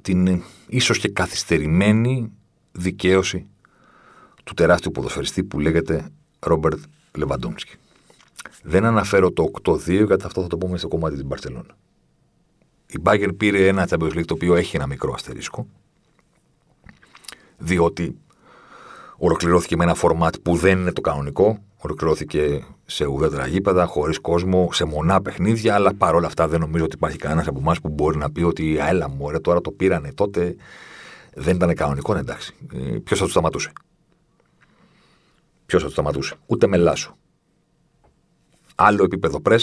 την 0.02 0.28
ε, 0.28 0.42
ίσως 0.68 0.98
και 0.98 1.10
καθυστερημένη 1.10 2.32
δικαίωση 2.72 3.48
του 4.44 4.54
τεράστιου 4.54 4.92
ποδοσφαιριστή 4.92 5.44
που 5.44 5.60
λέγεται 5.60 6.10
Ρόμπερτ 6.46 6.80
Λεβαντόμσκι. 7.18 7.76
Δεν 8.64 8.86
αναφέρω 8.86 9.32
το 9.32 9.52
8-2 9.64 9.78
γιατί 10.06 10.26
αυτό 10.26 10.42
θα 10.42 10.48
το 10.48 10.58
πούμε 10.58 10.78
στο 10.78 10.88
κομμάτι 10.88 11.14
της 11.14 11.26
Μπαρσελόνα. 11.26 11.78
Η 12.88 13.00
Μπάγκερ 13.02 13.34
πήρε 13.34 13.68
ένα 13.68 13.88
Champions 13.90 14.14
League 14.14 14.26
το 14.26 14.34
οποίο 14.34 14.56
έχει 14.56 14.76
ένα 14.76 14.88
μικρό 14.88 15.14
αστερίσκο 15.14 15.68
διότι 17.58 18.18
ολοκληρώθηκε 19.18 19.76
με 19.76 19.84
ένα 19.84 19.94
φορμάτ 19.94 20.36
που 20.42 20.56
δεν 20.56 20.80
είναι 20.80 20.92
το 20.92 21.02
κανονικό. 21.02 21.58
Ολοκληρώθηκε 21.78 22.66
σε 22.86 23.06
ουδέτερα 23.06 23.48
γήπεδα, 23.48 23.86
χωρίς 23.86 24.20
κόσμο, 24.20 24.70
σε 24.72 24.86
μονά 24.86 25.22
παιχνίδια, 25.22 25.76
αλλά 25.76 25.94
παρόλα 25.94 26.28
αυτά 26.28 26.48
δεν 26.48 26.60
νομίζω 26.60 26.84
ότι 26.84 26.96
υπάρχει 26.96 27.18
κανένας 27.18 27.48
από 27.48 27.60
εμάς 27.60 27.82
που 27.82 27.90
μπορεί 27.90 28.18
να 28.18 28.32
πει 28.32 28.42
ότι 28.42 28.78
έλα 28.78 29.10
μου, 29.10 29.18
ωραία, 29.20 29.42
τώρα 29.42 29.62
το 29.62 29.72
πήρανε 29.72 30.14
τότε. 30.14 30.56
Δεν 31.34 31.56
ήταν 31.56 31.74
κανονικό, 31.74 32.14
ναι, 32.14 32.20
εντάξει. 32.20 32.56
Ε, 32.74 32.98
Ποιος 33.04 33.20
θα 33.20 33.26
του 33.26 33.32
σταματούσε; 33.32 33.72
Ποιος 35.66 35.82
θα 35.82 35.88
του 35.88 35.94
σταματούσε. 35.94 36.36
Ούτε 36.46 36.68
με 36.68 36.78
λάσο. 36.78 37.18
Άλλο 38.76 39.04
επίπεδο 39.04 39.42
πρε, 39.42 39.56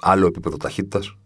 άλλο 0.00 0.26
επίπεδο 0.26 0.56
ταχύτητας, 0.56 1.16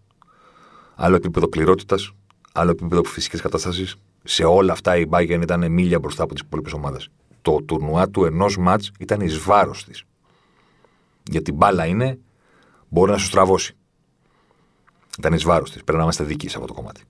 άλλο 0.94 1.16
επίπεδο 1.16 1.48
πληρότητας, 1.48 2.12
άλλο 2.52 2.70
επίπεδο 2.70 3.04
φυσική 3.04 3.38
κατάσταση, 3.38 3.94
σε 4.24 4.44
όλα 4.44 4.72
αυτά 4.72 4.96
η 4.96 5.06
Bayern 5.10 5.40
ήταν 5.42 5.72
μίλια 5.72 5.98
μπροστά 5.98 6.22
από 6.22 6.34
τις 6.34 6.42
υπόλοιπες 6.42 6.72
ομάδες. 6.72 7.08
Το 7.42 7.62
τουρνουά 7.66 8.08
του 8.08 8.24
ενός 8.24 8.56
ματ 8.56 8.82
ήταν 8.98 9.20
εις 9.20 9.38
βάρος 9.38 9.84
της. 9.84 10.04
Γιατί 11.22 11.52
μπάλα 11.52 11.86
είναι, 11.86 12.18
Μπορεί 12.92 13.10
να 13.10 13.18
σου 13.18 13.26
στραβώσει. 13.26 13.76
Ήταν 15.18 15.32
εις 15.32 15.44
βάρος 15.44 15.70
της. 15.70 15.82
Πρέπει 15.82 15.98
να 15.98 16.02
είμαστε 16.02 16.24
δικοί 16.24 16.48
σε 16.48 16.56
αυτό 16.56 16.68
το 16.68 16.74
κομμάτι. 16.74 17.02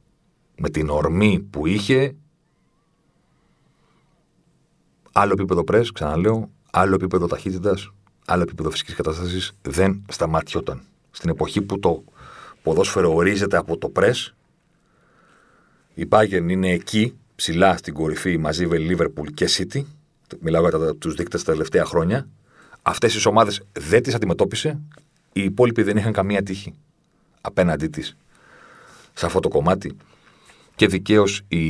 Με 0.57 0.71
την 0.71 0.89
ορμή 0.89 1.41
που 1.51 1.67
είχε. 1.67 2.17
Άλλο 5.13 5.33
επίπεδο 5.33 5.65
πρέσ, 5.65 5.93
ξαναλέω. 5.93 6.51
Άλλο 6.71 6.95
επίπεδο 6.95 7.27
ταχύτητας. 7.27 7.93
Άλλο 8.27 8.43
επίπεδο 8.43 8.71
φυσικής 8.71 8.95
κατάστασης. 8.95 9.53
Δεν 9.63 10.05
σταματιόταν. 10.09 10.83
Στην 11.11 11.31
εποχή 11.31 11.63
που 11.63 11.79
το 11.79 12.05
ποδόσφαιρο 12.63 13.15
ορίζεται 13.15 13.57
από 13.57 13.77
το 13.77 13.89
πρέσ, 13.89 14.35
η 15.95 16.07
Bayern 16.09 16.47
είναι 16.49 16.71
εκεί, 16.71 17.17
ψηλά 17.35 17.77
στην 17.77 17.95
κορυφή 17.95 18.39
μαζί 18.39 18.67
με 18.67 18.77
Liverpool 18.81 19.33
και 19.35 19.49
City. 19.51 19.83
Μιλάω 20.41 20.69
για 20.69 20.95
τους 20.95 21.15
δείκτες 21.15 21.43
τα 21.43 21.53
τελευταία 21.53 21.85
χρόνια. 21.85 22.29
Αυτές 22.83 23.13
τις 23.13 23.27
ομάδες 23.27 23.63
δεν 23.73 24.03
τις 24.03 24.15
αντιμετώπισε. 24.15 24.81
Οι 25.33 25.43
υπόλοιποι 25.43 25.83
δεν 25.83 25.97
είχαν 25.97 26.13
καμία 26.13 26.43
τύχη 26.43 26.75
απέναντί 27.41 27.87
της 27.87 28.17
σε 29.13 29.27
αυτό 29.27 29.41
το 29.41 29.49
κομμάτι. 29.49 29.97
Και 30.75 30.87
δικαίως 30.87 31.43
η 31.49 31.65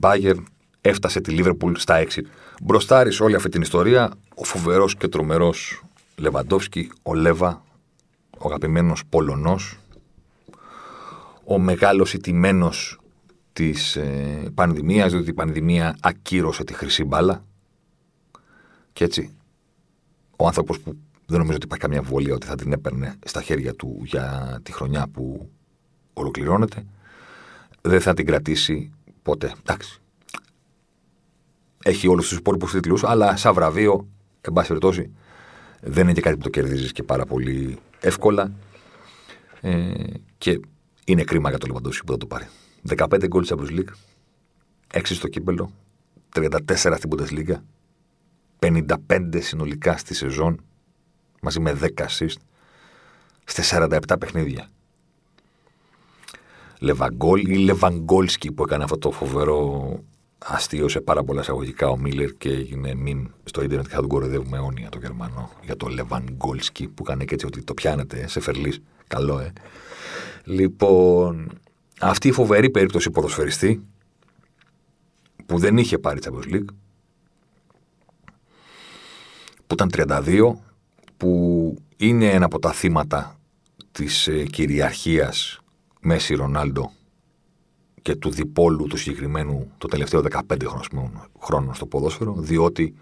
Bayern 0.00 0.42
έφτασε 0.86 1.20
τη 1.20 1.36
Liverpool 1.38 1.72
στα 1.76 2.04
6. 2.14 2.20
Μπροστάρι 2.62 3.12
σε 3.12 3.22
όλη 3.22 3.34
αυτή 3.34 3.48
την 3.48 3.62
ιστορία 3.62 4.10
ο 4.34 4.44
φοβερός 4.44 4.96
και 4.96 5.08
τρομερός 5.08 5.82
Λεβαντόφσκι, 6.16 6.90
ο 7.02 7.14
Λέβα, 7.14 7.64
ο 8.38 8.48
αγαπημένος 8.48 9.02
Πολωνός, 9.08 9.78
ο 11.44 11.58
μεγάλος 11.58 12.14
ηττημένο 12.14 12.70
της 13.52 13.96
ε, 13.96 14.50
πανδημίας, 14.54 15.12
διότι 15.12 15.30
η 15.30 15.32
πανδημία 15.32 15.96
ακύρωσε 16.00 16.64
τη 16.64 16.74
χρυσή 16.74 17.04
μπάλα. 17.04 17.44
Και 18.92 19.04
έτσι, 19.04 19.36
ο 20.36 20.46
άνθρωπος 20.46 20.80
που 20.80 20.96
δεν 21.26 21.38
νομίζω 21.38 21.56
ότι 21.56 21.64
υπάρχει 21.64 21.84
καμία 21.84 21.98
αμφιβολία 21.98 22.34
ότι 22.34 22.46
θα 22.46 22.54
την 22.54 22.72
έπαιρνε 22.72 23.18
στα 23.24 23.42
χέρια 23.42 23.74
του 23.74 24.00
για 24.04 24.58
τη 24.62 24.72
χρονιά 24.72 25.08
που 25.12 25.50
ολοκληρώνεται, 26.12 26.86
δεν 27.80 28.00
θα 28.00 28.14
την 28.14 28.26
κρατήσει 28.26 28.90
ποτέ. 29.22 29.54
Εντάξει. 29.60 29.98
Έχει 31.86 32.08
όλους 32.08 32.28
τους 32.28 32.38
υπόλοιπους 32.38 32.70
τίτλους, 32.70 33.04
αλλά 33.04 33.36
σαν 33.36 33.54
βραβείο, 33.54 34.08
εν 34.40 34.52
πάση 34.52 34.68
περιπτώσει, 34.68 35.10
δεν 35.80 36.02
είναι 36.02 36.12
και 36.12 36.20
κάτι 36.20 36.36
που 36.36 36.42
το 36.42 36.48
κερδίζεις 36.48 36.92
και 36.92 37.02
πάρα 37.02 37.24
πολύ 37.24 37.78
εύκολα. 38.00 38.52
Ε, 39.60 39.92
και 40.38 40.60
είναι 41.04 41.24
κρίμα 41.24 41.48
για 41.48 41.58
το 41.58 41.66
Λεβαντόφσκι 41.66 42.04
που 42.04 42.12
θα 42.12 42.18
το 42.18 42.26
πάρει. 42.26 42.46
15 42.96 43.26
γκολ 43.26 43.46
τη 43.46 43.54
Champions 43.54 43.78
League, 43.78 43.92
6 44.98 45.00
στο 45.04 45.28
κύπελο, 45.28 45.72
34 46.34 46.58
στην 46.74 47.10
Bundesliga, 47.10 47.56
55 48.58 49.40
συνολικά 49.40 49.96
στη 49.96 50.14
σεζόν, 50.14 50.64
μαζί 51.40 51.60
με 51.60 51.78
10 51.80 51.88
assist, 51.96 52.36
σε 53.44 53.76
47 53.76 53.98
παιχνίδια. 54.20 54.68
Λεβαγκόλ 56.78 57.40
ή 57.40 57.56
Λεβαγκόλσκι 57.56 58.52
που 58.52 58.62
έκανε 58.62 58.84
αυτό 58.84 58.98
το 58.98 59.10
φοβερό 59.10 59.98
αστείο 60.46 60.88
σε 60.88 61.00
πάρα 61.00 61.24
πολλά 61.24 61.40
εισαγωγικά 61.40 61.88
ο 61.88 61.96
Μίλλερ 61.96 62.36
και 62.36 62.48
έγινε 62.48 62.94
μιμ 62.94 63.24
στο 63.44 63.62
ίντερνετ 63.62 63.86
και 63.86 63.94
θα 63.94 64.00
τον 64.00 64.08
κοροϊδεύουμε 64.08 64.56
αιώνια 64.56 64.88
το 64.88 64.98
Γερμανό 64.98 65.50
για 65.64 65.76
το 65.76 65.86
Λεβαγκόλσκι 65.86 66.88
που 66.88 67.02
έκανε 67.06 67.24
και 67.24 67.34
έτσι 67.34 67.46
ότι 67.46 67.62
το 67.62 67.74
πιάνετε 67.74 68.28
σε 68.28 68.40
φερλή. 68.40 68.74
Καλό, 69.06 69.38
ε. 69.38 69.52
Λοιπόν, 70.44 71.58
αυτή 72.00 72.28
η 72.28 72.32
φοβερή 72.32 72.70
περίπτωση 72.70 73.10
ποδοσφαιριστή 73.10 73.86
που 75.46 75.58
δεν 75.58 75.78
είχε 75.78 75.98
πάρει 75.98 76.20
Champions 76.24 76.54
League 76.54 76.68
που 79.66 79.74
ήταν 79.74 79.90
32 79.92 80.52
που 81.16 81.76
είναι 81.96 82.30
ένα 82.30 82.44
από 82.44 82.58
τα 82.58 82.72
θύματα 82.72 83.38
της 83.92 84.26
ε, 84.28 84.42
κυριαρχίας 84.42 85.60
Μέση 86.00 86.34
Ρονάλντο 86.34 86.92
και 88.04 88.16
του 88.16 88.30
διπόλου 88.30 88.86
του 88.86 88.96
συγκεκριμένου 88.96 89.70
το 89.78 89.88
τελευταίο 89.88 90.22
15 90.30 90.40
χρόνος 91.40 91.76
στο 91.76 91.86
ποδόσφαιρο, 91.86 92.34
διότι 92.38 92.94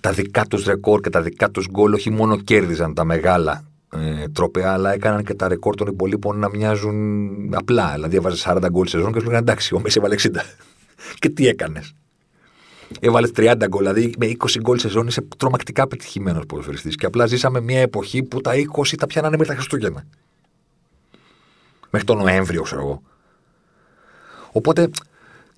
τα 0.00 0.12
δικά 0.12 0.44
τους 0.44 0.64
ρεκόρ 0.64 1.00
και 1.00 1.10
τα 1.10 1.22
δικά 1.22 1.50
τους 1.50 1.68
γκολ 1.70 1.92
όχι 1.92 2.10
μόνο 2.10 2.36
κέρδιζαν 2.36 2.94
τα 2.94 3.04
μεγάλα 3.04 3.64
ε, 3.92 4.28
τρόπαια, 4.28 4.72
αλλά 4.72 4.92
έκαναν 4.92 5.24
και 5.24 5.34
τα 5.34 5.48
ρεκόρ 5.48 5.74
των 5.74 5.86
υπολείπων 5.86 6.38
να 6.38 6.48
μοιάζουν 6.48 7.54
απλά. 7.54 7.92
Δηλαδή, 7.94 8.16
έβαζε 8.16 8.42
40 8.46 8.66
γκολ 8.70 8.86
σε 8.86 8.98
ζώνη 8.98 9.12
και 9.12 9.18
σου 9.18 9.26
λέγανε 9.26 9.42
εντάξει, 9.42 9.74
ο 9.74 9.80
Μέση 9.80 9.98
έβαλε 9.98 10.14
60. 10.18 10.28
και 11.20 11.28
τι 11.28 11.46
έκανες. 11.46 11.94
Έβαλες 13.00 13.30
30 13.36 13.54
γκολ, 13.68 13.82
δηλαδή 13.82 14.14
με 14.18 14.26
20 14.26 14.60
γκολ 14.60 14.78
σε 14.78 14.88
ζώνη 14.88 15.08
είσαι 15.08 15.26
τρομακτικά 15.36 15.86
πετυχημένο 15.86 16.40
ποδοσφαιριστής. 16.48 16.96
Και 16.96 17.06
απλά 17.06 17.26
ζήσαμε 17.26 17.60
μια 17.60 17.80
εποχή 17.80 18.22
που 18.22 18.40
τα 18.40 18.52
20 18.76 18.94
τα 18.98 19.06
πιάνανε 19.06 19.36
με 19.36 19.44
τα 19.44 19.54
Χριστούγεννα. 19.54 20.06
Μέχρι 21.90 22.06
τον 22.06 22.16
Νοέμβριο, 22.16 22.62
ξέρω 22.62 22.80
εγώ. 22.80 23.02
Οπότε 24.56 24.90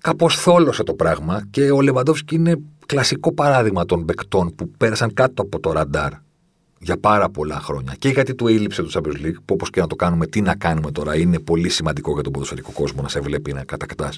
κάπως 0.01 0.39
θόλωσε 0.39 0.83
το 0.83 0.93
πράγμα 0.93 1.47
και 1.51 1.71
ο 1.71 1.81
Λεβαντόφσκι 1.81 2.35
είναι 2.35 2.59
κλασικό 2.85 3.33
παράδειγμα 3.33 3.85
των 3.85 4.05
παικτών 4.05 4.55
που 4.55 4.69
πέρασαν 4.69 5.13
κάτω 5.13 5.41
από 5.41 5.59
το 5.59 5.71
ραντάρ 5.71 6.11
για 6.79 6.97
πάρα 6.97 7.29
πολλά 7.29 7.59
χρόνια. 7.59 7.95
Και 7.99 8.09
γιατί 8.09 8.35
του 8.35 8.47
έλειψε 8.47 8.83
το 8.83 8.89
Champions 8.93 9.25
League, 9.25 9.39
που 9.45 9.53
όπως 9.53 9.69
και 9.69 9.79
να 9.79 9.87
το 9.87 9.95
κάνουμε, 9.95 10.27
τι 10.27 10.41
να 10.41 10.55
κάνουμε 10.55 10.91
τώρα, 10.91 11.17
είναι 11.17 11.39
πολύ 11.39 11.69
σημαντικό 11.69 12.13
για 12.13 12.23
τον 12.23 12.31
ποδοσφαιρικό 12.31 12.71
κόσμο 12.71 13.01
να 13.01 13.07
σε 13.07 13.19
βλέπει 13.19 13.53
να 13.53 13.63
κατακτά 13.63 14.11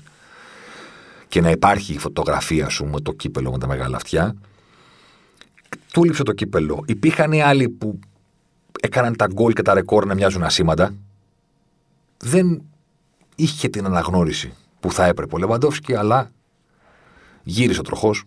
και 1.27 1.41
να 1.41 1.49
υπάρχει 1.49 1.93
η 1.93 1.97
φωτογραφία 1.97 2.69
σου 2.69 2.85
με 2.85 2.99
το 2.99 3.11
κύπελο 3.11 3.51
με 3.51 3.57
τα 3.57 3.67
μεγάλα 3.67 3.95
αυτιά. 3.95 4.35
Του 5.93 6.03
έλειψε 6.03 6.23
το 6.23 6.31
κύπελο. 6.31 6.83
Υπήρχαν 6.85 7.31
οι 7.31 7.41
άλλοι 7.41 7.69
που 7.69 7.99
έκαναν 8.81 9.15
τα 9.15 9.27
γκολ 9.33 9.53
και 9.53 9.61
τα 9.61 9.73
ρεκόρ 9.73 10.05
να 10.05 10.13
μοιάζουν 10.13 10.43
ασήμαντα. 10.43 10.93
Δεν 12.17 12.61
είχε 13.35 13.67
την 13.67 13.85
αναγνώριση 13.85 14.53
που 14.81 14.91
θα 14.91 15.05
έπρεπε 15.05 15.35
ο 15.35 15.37
Λεβαντόφσκι, 15.37 15.95
αλλά 15.95 16.31
γύρισε 17.43 17.79
ο 17.79 17.83
τροχός 17.83 18.23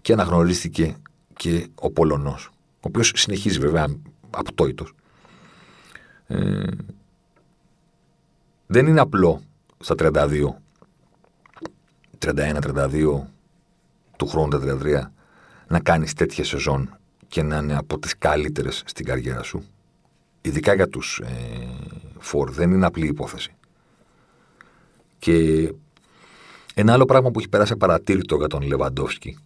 και 0.00 0.12
αναγνωρίστηκε 0.12 0.96
και 1.36 1.68
ο 1.74 1.90
Πολωνός, 1.90 2.50
ο 2.54 2.80
οποίος 2.80 3.12
συνεχίζει 3.14 3.58
βέβαια 3.58 3.86
απτόητος. 4.30 4.94
Ε, 6.26 6.62
δεν 8.66 8.86
είναι 8.86 9.00
απλό 9.00 9.42
στα 9.78 9.94
32, 9.98 10.54
31-32 12.18 13.20
του 14.16 14.26
χρόνου 14.26 14.48
τα 14.48 14.58
33 14.58 15.10
να 15.68 15.80
κάνεις 15.80 16.14
τέτοια 16.14 16.44
σεζόν 16.44 16.96
και 17.28 17.42
να 17.42 17.56
είναι 17.56 17.76
από 17.76 17.98
τις 17.98 18.18
καλύτερες 18.18 18.82
στην 18.86 19.04
καριέρα 19.04 19.42
σου. 19.42 19.64
Ειδικά 20.40 20.74
για 20.74 20.88
τους 20.88 21.20
ε, 21.24 21.68
φορ, 22.18 22.50
δεν 22.50 22.70
είναι 22.70 22.86
απλή 22.86 23.06
υπόθεση. 23.06 23.54
Και 25.22 25.72
ένα 26.74 26.92
άλλο 26.92 27.04
πράγμα 27.04 27.30
που 27.30 27.38
έχει 27.38 27.48
περάσει 27.48 27.76
παρατήρητο 27.76 28.36
για 28.36 28.46
τον 28.46 28.62
Λεβαντόφσκι 28.62 29.38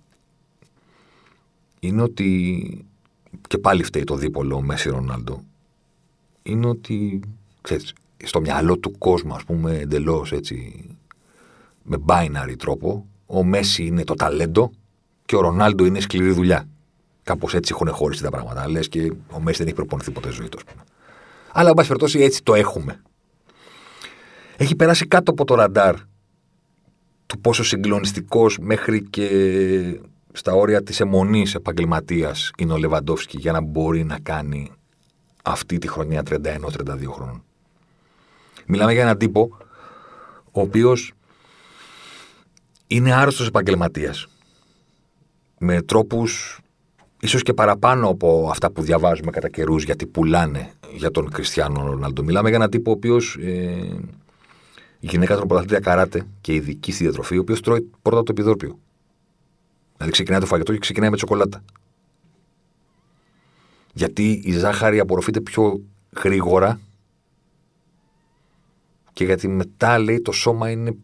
είναι 1.80 2.02
ότι 2.02 2.84
και 3.48 3.58
πάλι 3.58 3.82
φταίει 3.82 4.04
το 4.04 4.16
δίπολο 4.16 4.60
Μέση 4.60 4.88
Ρονάλντο 4.88 5.42
είναι 6.42 6.66
ότι 6.66 7.20
ξέρεις, 7.60 7.92
στο 8.24 8.40
μυαλό 8.40 8.78
του 8.78 8.98
κόσμου 8.98 9.34
ας 9.34 9.44
πούμε 9.44 9.78
εντελώς 9.78 10.32
έτσι 10.32 10.84
με 11.82 11.96
binary 12.06 12.54
τρόπο 12.58 13.06
ο 13.26 13.44
Μέση 13.44 13.84
είναι 13.86 14.04
το 14.04 14.14
ταλέντο 14.14 14.70
και 15.24 15.36
ο 15.36 15.40
Ρονάλντο 15.40 15.84
είναι 15.84 16.00
σκληρή 16.00 16.30
δουλειά. 16.30 16.68
Κάπως 17.22 17.54
έτσι 17.54 17.72
έχουν 17.74 17.92
χώρισει 17.92 18.22
τα 18.22 18.30
πράγματα. 18.30 18.68
Λες 18.68 18.88
και 18.88 19.12
ο 19.30 19.40
Μέση 19.40 19.58
δεν 19.58 19.66
έχει 19.66 19.76
προπονηθεί 19.76 20.10
ποτέ 20.10 20.30
ζωή 20.30 20.48
του, 20.48 20.58
Αλλά, 21.52 21.68
εν 21.68 21.74
πάση 21.74 21.88
περιπτώσει, 21.88 22.20
έτσι 22.20 22.42
το 22.42 22.54
έχουμε 22.54 23.02
έχει 24.56 24.76
περάσει 24.76 25.06
κάτω 25.06 25.30
από 25.30 25.44
το 25.44 25.54
ραντάρ 25.54 25.94
του 27.26 27.40
πόσο 27.40 27.64
συγκλονιστικός 27.64 28.58
μέχρι 28.58 29.02
και 29.02 29.28
στα 30.32 30.52
όρια 30.52 30.82
της 30.82 31.00
αιμονής 31.00 31.54
επαγγελματίας 31.54 32.50
είναι 32.58 32.72
ο 32.72 32.76
Λεβαντόφσκι 32.76 33.38
για 33.38 33.52
να 33.52 33.60
μπορεί 33.60 34.04
να 34.04 34.18
κάνει 34.18 34.72
αυτή 35.44 35.78
τη 35.78 35.88
χρονιά 35.88 36.22
31-32 36.30 36.38
χρόνων. 37.10 37.42
Μιλάμε 38.66 38.92
για 38.92 39.02
έναν 39.02 39.18
τύπο 39.18 39.56
ο 40.50 40.60
οποίος 40.60 41.12
είναι 42.86 43.14
άρρωστος 43.14 43.46
επαγγελματίας 43.46 44.26
με 45.58 45.82
τρόπους 45.82 46.60
ίσως 47.20 47.42
και 47.42 47.52
παραπάνω 47.52 48.08
από 48.08 48.48
αυτά 48.50 48.70
που 48.70 48.82
διαβάζουμε 48.82 49.30
κατά 49.30 49.48
καιρούς 49.48 49.84
γιατί 49.84 50.06
πουλάνε 50.06 50.72
για 50.92 51.10
τον 51.10 51.30
Κριστιανό 51.30 51.86
Ρονάλντο. 51.86 52.22
Μιλάμε 52.22 52.48
για 52.48 52.56
έναν 52.56 52.70
τύπο 52.70 52.90
ο 52.90 52.94
οποίος 52.94 53.36
ε, 53.36 53.96
η 55.00 55.06
γυναίκα 55.06 55.36
των 55.36 55.46
πρωταθλήτρια 55.46 55.80
καράτε 55.80 56.26
και 56.40 56.54
ειδική 56.54 56.92
στη 56.92 57.02
διατροφή, 57.02 57.36
ο 57.36 57.40
οποίος 57.40 57.60
τρώει 57.60 57.90
πρώτα 58.02 58.22
το 58.22 58.32
επιδόρπιο. 58.32 58.78
Δηλαδή 59.92 60.12
ξεκινάει 60.12 60.40
το 60.40 60.46
φαγητό 60.46 60.72
και 60.72 60.78
ξεκινάει 60.78 61.10
με 61.10 61.16
τσοκολάτα. 61.16 61.64
Γιατί 63.92 64.40
η 64.44 64.52
ζάχαρη 64.52 64.98
απορροφείται 64.98 65.40
πιο 65.40 65.80
γρήγορα 66.22 66.80
και 69.12 69.24
γιατί 69.24 69.48
μετά 69.48 69.98
λέει 69.98 70.20
το 70.20 70.32
σώμα 70.32 70.70
είναι 70.70 70.96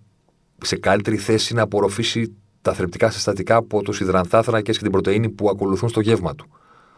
σε 0.62 0.76
καλύτερη 0.76 1.16
θέση 1.16 1.55
να 1.55 1.62
απορροφήσει 1.62 2.35
τα 2.62 2.72
θρεπτικά 2.72 3.11
συστατικά 3.11 3.57
από 3.57 3.83
του 3.83 3.92
υδρανθάθρακε 4.00 4.72
και 4.72 4.78
την 4.78 4.90
πρωτενη 4.90 5.28
που 5.28 5.48
ακολουθούν 5.48 5.88
στο 5.88 6.00
γεύμα 6.00 6.35
του. 6.35 6.46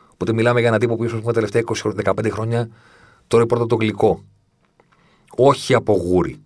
Οπότε 0.08 0.32
μιλάμε 0.32 0.58
για 0.58 0.68
έναν 0.68 0.80
τύπο 0.80 0.96
που 0.96 1.04
ίσω 1.04 1.20
τα 1.20 1.32
τελευταία 1.32 1.62
20-15 2.04 2.30
χρόνια 2.30 2.68
τώρα 3.26 3.46
πρώτα 3.46 3.66
το 3.66 3.76
γλυκό. 3.76 4.24
Όχι 5.36 5.74
από 5.74 5.92
γούρι. 5.92 6.43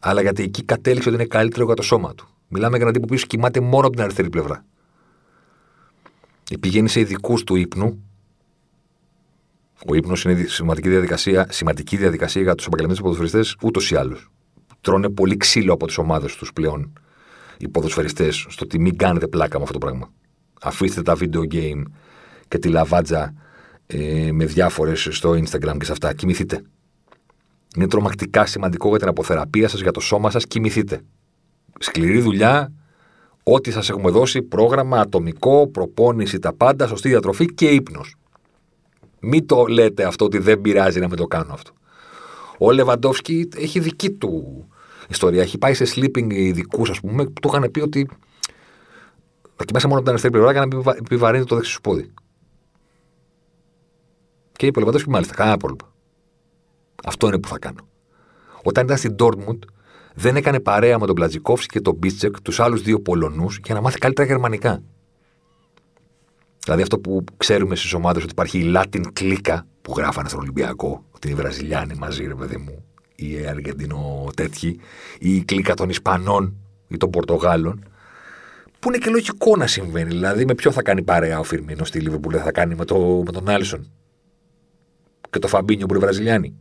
Αλλά 0.00 0.20
γιατί 0.22 0.42
εκεί 0.42 0.64
κατέληξε 0.64 1.08
ότι 1.08 1.18
είναι 1.18 1.26
καλύτερο 1.26 1.64
για 1.64 1.74
το 1.74 1.82
σώμα 1.82 2.14
του. 2.14 2.28
Μιλάμε 2.48 2.76
για 2.76 2.86
έναν 2.86 3.00
τύπο 3.00 3.14
που 3.14 3.26
κοιμάται 3.26 3.60
μόνο 3.60 3.86
από 3.86 3.90
την 3.90 4.02
αριστερή 4.02 4.30
πλευρά. 4.30 4.64
Πηγαίνει 6.60 6.88
σε 6.88 7.00
ειδικούς 7.00 7.44
του 7.44 7.56
ύπνου. 7.56 8.04
Ο 9.86 9.94
ύπνος 9.94 10.24
είναι 10.24 10.44
σημαντική 10.48 10.88
διαδικασία, 10.88 11.46
σημαντική 11.50 11.96
διαδικασία 11.96 12.42
για 12.42 12.54
τους 12.54 12.66
επαγγελματίες 12.66 13.02
ποδοσφαιριστές 13.02 13.56
ούτως 13.62 13.90
ή 13.90 13.96
άλλως. 13.96 14.30
Τρώνε 14.80 15.08
πολύ 15.08 15.36
ξύλο 15.36 15.72
από 15.72 15.86
τις 15.86 15.98
ομάδες 15.98 16.36
τους 16.36 16.52
πλέον 16.52 16.92
οι 17.58 17.68
ποδοσφαιριστές 17.68 18.46
στο 18.48 18.64
ότι 18.64 18.78
μην 18.78 18.96
κάνετε 18.96 19.26
πλάκα 19.26 19.56
με 19.56 19.62
αυτό 19.64 19.78
το 19.78 19.86
πράγμα. 19.86 20.12
Αφήστε 20.60 21.02
τα 21.02 21.16
video 21.20 21.52
game 21.52 21.82
και 22.48 22.58
τη 22.58 22.68
λαβάτζα 22.68 23.34
ε, 23.86 24.32
με 24.32 24.44
διάφορες 24.44 25.08
στο 25.10 25.30
Instagram 25.30 25.76
και 25.78 25.84
σε 25.84 25.92
αυτά. 25.92 26.14
Κοιμηθείτε. 26.14 26.62
Είναι 27.76 27.86
τρομακτικά 27.86 28.46
σημαντικό 28.46 28.88
για 28.88 28.98
την 28.98 29.08
αποθεραπεία 29.08 29.68
σας, 29.68 29.80
για 29.80 29.92
το 29.92 30.00
σώμα 30.00 30.30
σας. 30.30 30.46
Κοιμηθείτε. 30.46 31.00
Σκληρή 31.78 32.20
δουλειά, 32.20 32.72
ό,τι 33.42 33.70
σας 33.70 33.88
έχουμε 33.88 34.10
δώσει, 34.10 34.42
πρόγραμμα, 34.42 35.00
ατομικό, 35.00 35.66
προπόνηση, 35.66 36.38
τα 36.38 36.52
πάντα, 36.52 36.86
σωστή 36.86 37.08
διατροφή 37.08 37.54
και 37.54 37.68
ύπνος. 37.68 38.14
Μην 39.20 39.46
το 39.46 39.64
λέτε 39.66 40.04
αυτό 40.04 40.24
ότι 40.24 40.38
δεν 40.38 40.60
πειράζει 40.60 41.00
να 41.00 41.08
με 41.08 41.16
το 41.16 41.26
κάνω 41.26 41.52
αυτό. 41.52 41.70
Ο 42.58 42.72
Λεβαντόφσκι 42.72 43.48
έχει 43.56 43.80
δική 43.80 44.10
του 44.10 44.66
ιστορία. 45.08 45.42
Έχει 45.42 45.58
πάει 45.58 45.74
σε 45.74 45.84
sleeping 45.94 46.32
ειδικούς, 46.32 46.90
ας 46.90 47.00
πούμε, 47.00 47.24
που 47.24 47.32
του 47.42 47.48
είχαν 47.48 47.70
πει 47.70 47.80
ότι 47.80 48.08
θα 49.56 49.64
κοιμάσαι 49.64 49.86
μόνο 49.86 50.00
από 50.00 50.08
την 50.10 50.18
αριστερή 50.18 50.32
πλευρά 50.32 50.52
για 50.52 50.82
να 50.84 50.94
επιβαρύνει 50.96 51.44
το 51.44 51.54
δεξί 51.54 51.70
σου 51.70 51.80
πόδι. 51.80 52.12
Και 54.52 54.66
είπε 54.66 54.78
ο 54.78 54.80
Λεβαντόφσκι, 54.80 55.10
μάλιστα, 55.10 55.34
κανένα 55.34 55.56
πρόβλημα. 55.56 55.92
Αυτό 57.04 57.26
είναι 57.26 57.38
που 57.38 57.48
θα 57.48 57.58
κάνω. 57.58 57.88
Όταν 58.62 58.84
ήταν 58.84 58.96
στην 58.96 59.14
Dortmund, 59.18 59.58
δεν 60.14 60.36
έκανε 60.36 60.60
παρέα 60.60 60.98
με 60.98 61.06
τον 61.06 61.14
Μπλατζικόφσκι 61.14 61.66
και 61.66 61.80
τον 61.80 61.94
Μπίτσεκ, 61.94 62.40
τους 62.40 62.60
άλλους 62.60 62.82
δύο 62.82 63.00
Πολωνούς, 63.00 63.60
για 63.64 63.74
να 63.74 63.80
μάθει 63.80 63.98
καλύτερα 63.98 64.28
γερμανικά. 64.28 64.82
Δηλαδή 66.64 66.82
αυτό 66.82 66.98
που 66.98 67.24
ξέρουμε 67.36 67.76
στις 67.76 67.92
ομάδες 67.92 68.22
ότι 68.22 68.32
υπάρχει 68.32 68.58
η 68.58 68.72
Latin 68.76 69.02
κλίκα 69.12 69.66
που 69.82 69.94
γράφανε 69.96 70.28
στον 70.28 70.40
Ολυμπιακό, 70.40 71.04
ότι 71.10 71.28
είναι 71.28 71.38
οι 71.38 71.42
Βραζιλιάνοι 71.42 71.94
μαζί, 71.94 72.26
ρε 72.26 72.34
παιδί 72.34 72.56
μου, 72.56 72.84
ή 73.14 73.30
οι 73.30 73.46
Αργεντινό 73.46 74.30
τέτοιοι, 74.36 74.80
ή 75.18 75.36
η 75.36 75.44
κλίκα 75.44 75.74
των 75.74 75.88
Ισπανών 75.88 76.56
ή 76.88 76.96
των 76.96 77.10
Πορτογάλων. 77.10 77.84
Που 78.78 78.88
είναι 78.88 78.98
και 78.98 79.10
λογικό 79.10 79.56
να 79.56 79.66
συμβαίνει. 79.66 80.08
Δηλαδή, 80.08 80.44
με 80.44 80.54
ποιο 80.54 80.70
θα 80.70 80.82
κάνει 80.82 81.02
παρέα 81.02 81.38
ο 81.38 81.42
Φιρμίνο 81.42 81.84
στη 81.84 82.00
Λίβερπουλ, 82.00 82.34
θα 82.42 82.52
κάνει 82.52 82.74
με, 82.74 82.84
το, 82.84 83.22
με 83.24 83.32
τον 83.32 83.48
Άλισον 83.48 83.90
και 85.30 85.38
το 85.38 85.48
Φαμπίνιο 85.48 85.86
που 85.86 85.94
είναι 85.94 86.02
Βραζιλιάνοι. 86.02 86.54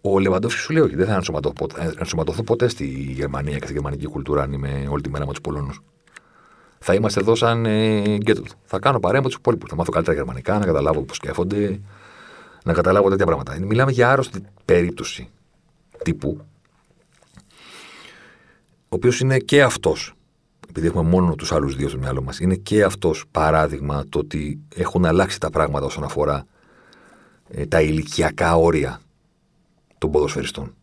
Ο 0.00 0.18
Λεβαντόφσκι 0.18 0.60
σου 0.60 0.72
λέει: 0.72 0.82
Όχι, 0.82 0.96
δεν 0.96 1.06
θα 1.06 1.14
ενσωματωθώ 1.14 1.54
ποτέ, 1.54 1.94
ενσωματωθώ 1.98 2.42
ποτέ 2.42 2.68
στη 2.68 2.86
Γερμανία 2.86 3.58
και 3.58 3.64
στη 3.64 3.72
γερμανική 3.72 4.06
κουλτούρα 4.06 4.42
αν 4.42 4.52
είμαι 4.52 4.86
όλη 4.90 5.02
τη 5.02 5.10
μέρα 5.10 5.26
με 5.26 5.30
τους 5.30 5.40
Πολώνους. 5.40 5.80
Θα 6.78 6.94
είμαστε 6.94 7.20
εδώ 7.20 7.34
σαν 7.34 7.66
ε, 7.66 8.18
Θα 8.64 8.78
κάνω 8.78 9.00
παρέα 9.00 9.20
με 9.20 9.26
τους 9.26 9.36
υπόλοιπους. 9.36 9.70
Θα 9.70 9.76
μάθω 9.76 9.90
καλύτερα 9.90 10.16
γερμανικά, 10.16 10.58
να 10.58 10.64
καταλάβω 10.64 11.02
πώς 11.02 11.16
σκέφτονται, 11.16 11.80
να 12.64 12.72
καταλάβω 12.72 13.08
τέτοια 13.08 13.26
πράγματα. 13.26 13.58
Μιλάμε 13.60 13.92
για 13.92 14.10
άρρωστη 14.10 14.42
περίπτωση 14.64 15.28
τύπου, 16.04 16.40
ο 18.82 18.94
οποίος 18.96 19.20
είναι 19.20 19.38
και 19.38 19.62
αυτός, 19.62 20.12
επειδή 20.68 20.86
έχουμε 20.86 21.08
μόνο 21.08 21.34
τους 21.34 21.52
άλλους 21.52 21.76
δύο 21.76 21.88
στο 21.88 21.98
μυαλό 21.98 22.22
μας, 22.22 22.40
είναι 22.40 22.54
και 22.54 22.82
αυτός 22.82 23.24
παράδειγμα 23.30 24.04
το 24.08 24.18
ότι 24.18 24.60
έχουν 24.74 25.04
αλλάξει 25.04 25.40
τα 25.40 25.50
πράγματα 25.50 25.86
όσον 25.86 26.04
αφορά 26.04 26.46
ε, 27.48 27.66
τα 27.66 27.82
ηλικιακά 27.82 28.56
όρια 28.56 29.00
των 29.98 30.10
ποδοσφαιριστών. 30.10 30.74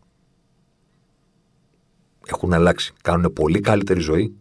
Έχουν 2.25 2.53
αλλάξει. 2.53 2.93
Κάνουν 3.01 3.33
πολύ 3.33 3.59
καλύτερη 3.59 3.99
ζωή. 3.99 4.35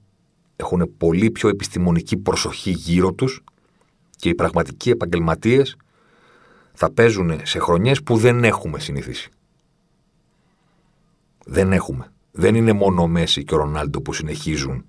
Έχουν 0.57 0.95
πολύ 0.97 1.31
πιο 1.31 1.49
επιστημονική 1.49 2.17
προσοχή 2.17 2.71
γύρω 2.71 3.13
τους 3.13 3.45
και 4.17 4.29
οι 4.29 4.35
πραγματικοί 4.35 4.91
επαγγελματίες 4.91 5.77
θα 6.73 6.93
παίζουν 6.93 7.41
σε 7.43 7.59
χρονιές 7.59 8.03
που 8.03 8.17
δεν 8.17 8.45
έχουμε 8.45 8.79
συνηθίσει. 8.79 9.31
Δεν 11.45 11.73
έχουμε. 11.73 12.13
Δεν 12.33 12.55
είναι 12.55 12.73
μόνο 12.73 13.03
ο 13.03 13.07
Μέση 13.07 13.45
και 13.45 13.55
ο 13.55 13.57
Ρονάλντο 13.57 14.01
που 14.01 14.13
συνεχίζουν 14.13 14.85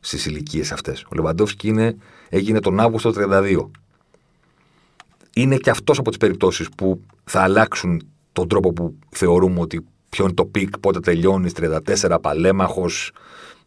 στις 0.00 0.26
ηλικίες 0.26 0.72
αυτές. 0.72 1.02
Ο 1.02 1.14
Λεβαντόφσκι 1.14 1.68
είναι, 1.68 1.96
έγινε 2.28 2.60
τον 2.60 2.80
Αύγουστο 2.80 3.12
32. 3.16 3.70
Είναι 5.34 5.56
και 5.56 5.70
αυτός 5.70 5.98
από 5.98 6.08
τις 6.08 6.18
περιπτώσεις 6.18 6.68
που 6.68 7.00
θα 7.24 7.40
αλλάξουν 7.40 8.08
τον 8.36 8.48
τρόπο 8.48 8.72
που 8.72 8.98
θεωρούμε 9.10 9.60
ότι 9.60 9.86
ποιο 10.08 10.24
είναι 10.24 10.34
το 10.34 10.44
peak, 10.44 10.78
πότε 10.78 11.00
τελειώνεις, 11.00 11.52
34, 11.56 12.18
παλαίμαχος 12.20 13.12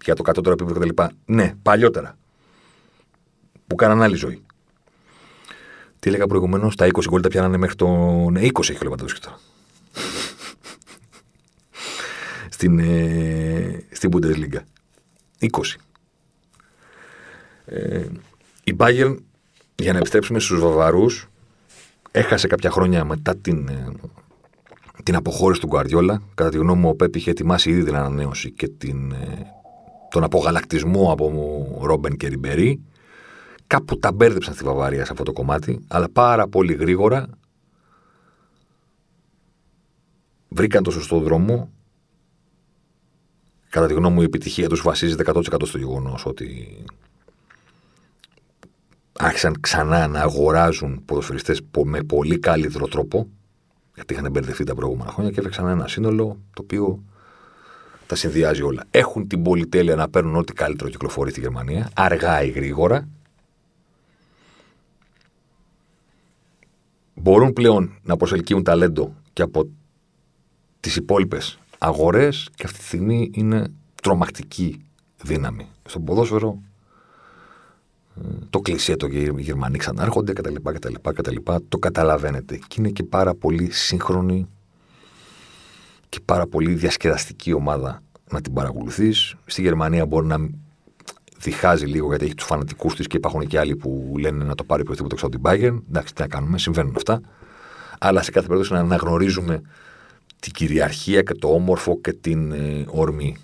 για 0.03 0.15
το 0.15 0.23
κατώτερο 0.23 0.55
επίπεδο 0.59 0.79
κτλ. 0.79 1.03
Ναι, 1.25 1.53
παλιότερα. 1.61 2.17
Που 3.67 3.75
κάναν 3.75 4.01
άλλη 4.01 4.15
ζωή. 4.15 4.43
Τι 5.99 6.09
έλεγα 6.09 6.27
προηγουμένως, 6.27 6.75
τα 6.75 6.87
20 6.87 7.03
γκολ 7.09 7.21
τα 7.21 7.27
πιάνανε 7.27 7.57
μέχρι 7.57 7.75
τον. 7.75 8.31
Ναι, 8.31 8.41
20 8.41 8.69
έχει 8.69 8.75
ο 8.75 8.83
Λεβαντόφσκι 8.83 9.19
τώρα. 9.19 9.39
στην, 12.55 12.79
ε, 12.79 13.85
στην 13.91 14.09
Bundesliga. 14.13 14.59
20. 15.39 15.47
Ε, 17.65 18.05
η 18.63 18.75
Bayern, 18.77 19.15
για 19.75 19.91
να 19.91 19.97
επιστρέψουμε 19.97 20.39
στους 20.39 20.59
Βαβαρούς, 20.59 21.27
έχασε 22.11 22.47
κάποια 22.47 22.71
χρόνια 22.71 23.05
μετά 23.05 23.35
την, 23.35 23.67
ε, 23.67 23.91
την 25.09 25.17
αποχώρηση 25.17 25.61
του 25.61 25.67
Γκουαρδιόλα. 25.67 26.21
Κατά 26.35 26.49
τη 26.49 26.57
γνώμη 26.57 26.81
μου, 26.81 26.89
ο 26.89 26.95
Πέπ 26.95 27.15
είχε 27.15 27.29
ετοιμάσει 27.29 27.69
ήδη 27.69 27.83
την 27.83 27.95
ανανέωση 27.95 28.51
και 28.51 28.67
την, 28.67 29.11
ε, 29.11 29.45
τον 30.09 30.23
απογαλακτισμό 30.23 31.11
από 31.11 31.79
Ρόμπεν 31.81 32.17
και 32.17 32.27
Ριμπερί. 32.27 32.81
Κάπου 33.67 33.99
τα 33.99 34.11
μπέρδεψαν 34.11 34.53
στη 34.53 34.63
Βαβαρία 34.63 35.05
σε 35.05 35.11
αυτό 35.11 35.23
το 35.23 35.31
κομμάτι, 35.33 35.79
αλλά 35.87 36.09
πάρα 36.09 36.47
πολύ 36.47 36.73
γρήγορα 36.73 37.27
βρήκαν 40.47 40.83
το 40.83 40.91
σωστό 40.91 41.19
δρόμο. 41.19 41.71
Κατά 43.69 43.87
τη 43.87 43.93
γνώμη 43.93 44.15
μου, 44.15 44.21
η 44.21 44.25
επιτυχία 44.25 44.69
τους 44.69 44.81
βασίζεται 44.81 45.23
100% 45.33 45.41
στο 45.65 45.77
γεγονός 45.77 46.25
ότι 46.25 46.83
άρχισαν 49.17 49.59
ξανά 49.59 50.07
να 50.07 50.21
αγοράζουν 50.21 51.05
ποδοσφαιριστές 51.05 51.61
με 51.83 52.03
πολύ 52.03 52.39
καλύτερο 52.39 52.87
τρόπο, 52.87 53.27
γιατί 53.99 54.13
είχαν 54.13 54.31
μπερδευτεί 54.31 54.63
τα 54.63 54.75
προηγούμενα 54.75 55.11
χρόνια 55.11 55.31
και 55.31 55.39
έφτιαξαν 55.39 55.67
ένα 55.67 55.87
σύνολο 55.87 56.37
το 56.53 56.61
οποίο 56.61 57.03
τα 58.07 58.15
συνδυάζει 58.15 58.61
όλα. 58.61 58.83
Έχουν 58.91 59.27
την 59.27 59.43
πολυτέλεια 59.43 59.95
να 59.95 60.09
παίρνουν 60.09 60.35
ό,τι 60.35 60.53
καλύτερο 60.53 60.89
κυκλοφορεί 60.89 61.31
στη 61.31 61.39
Γερμανία, 61.39 61.89
αργά 61.93 62.43
ή 62.43 62.49
γρήγορα. 62.49 63.07
Μπορούν 67.13 67.53
πλέον 67.53 67.99
να 68.03 68.17
προσελκύουν 68.17 68.63
ταλέντο 68.63 69.15
και 69.33 69.41
από 69.41 69.69
τις 70.79 70.95
υπόλοιπες 70.95 71.59
αγορές 71.77 72.49
και 72.55 72.63
αυτή 72.65 72.77
τη 72.77 72.85
στιγμή 72.85 73.29
είναι 73.33 73.71
τρομακτική 74.01 74.85
δύναμη. 75.21 75.67
Στον 75.85 76.03
ποδόσφαιρο 76.03 76.61
το 78.49 78.59
κλεισέ 78.59 78.95
το 78.95 79.07
οι 79.07 79.33
Γερμανοί 79.37 79.77
ξανάρχονται 79.77 80.33
κτλ, 80.33 80.55
κτλ, 80.63 80.93
κτλ. 81.01 81.35
Το 81.69 81.77
καταλαβαίνετε. 81.77 82.59
Και 82.67 82.75
είναι 82.77 82.89
και 82.89 83.03
πάρα 83.03 83.33
πολύ 83.33 83.71
σύγχρονη 83.71 84.47
και 86.09 86.19
πάρα 86.25 86.47
πολύ 86.47 86.73
διασκεδαστική 86.73 87.53
ομάδα 87.53 88.01
να 88.31 88.41
την 88.41 88.53
παρακολουθείς. 88.53 89.35
Στη 89.45 89.61
Γερμανία 89.61 90.05
μπορεί 90.05 90.27
να 90.27 90.37
διχάζει 91.37 91.85
λίγο 91.85 92.07
γιατί 92.07 92.25
έχει 92.25 92.35
τους 92.35 92.45
φανατικούς 92.45 92.95
της 92.95 93.07
και 93.07 93.17
υπάρχουν 93.17 93.47
και 93.47 93.59
άλλοι 93.59 93.75
που 93.75 94.13
λένε 94.19 94.43
να 94.43 94.55
το 94.55 94.63
πάρει 94.63 94.81
οποιοδήποτε 94.81 95.15
ξέρω 95.15 95.29
την 95.29 95.41
Bayern. 95.43 95.79
Εντάξει, 95.89 96.13
τι 96.13 96.21
να 96.21 96.27
κάνουμε, 96.27 96.57
συμβαίνουν 96.57 96.93
αυτά. 96.95 97.21
Αλλά 97.99 98.21
σε 98.21 98.31
κάθε 98.31 98.47
περίπτωση 98.47 98.73
να 98.73 98.79
αναγνωρίζουμε 98.79 99.61
την 100.39 100.51
κυριαρχία 100.51 101.21
και 101.21 101.33
το 101.33 101.53
όμορφο 101.53 101.99
και 102.01 102.13
την 102.13 102.51
ε, 102.51 102.85
ορμή. 102.87 103.37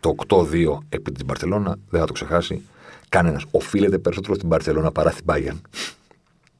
Το 0.00 0.14
8-2 0.28 0.78
επί 0.88 1.12
τη 1.12 1.24
Μπαρσελόνα 1.24 1.76
δεν 1.88 2.00
θα 2.00 2.06
το 2.06 2.12
ξεχάσει 2.12 2.62
Κανένας. 3.08 3.44
Οφείλεται 3.50 3.98
περισσότερο 3.98 4.34
στην 4.34 4.48
Παρσελόνα 4.48 4.92
παρά 4.92 5.10
στην 5.10 5.24
Bayern. 5.28 5.60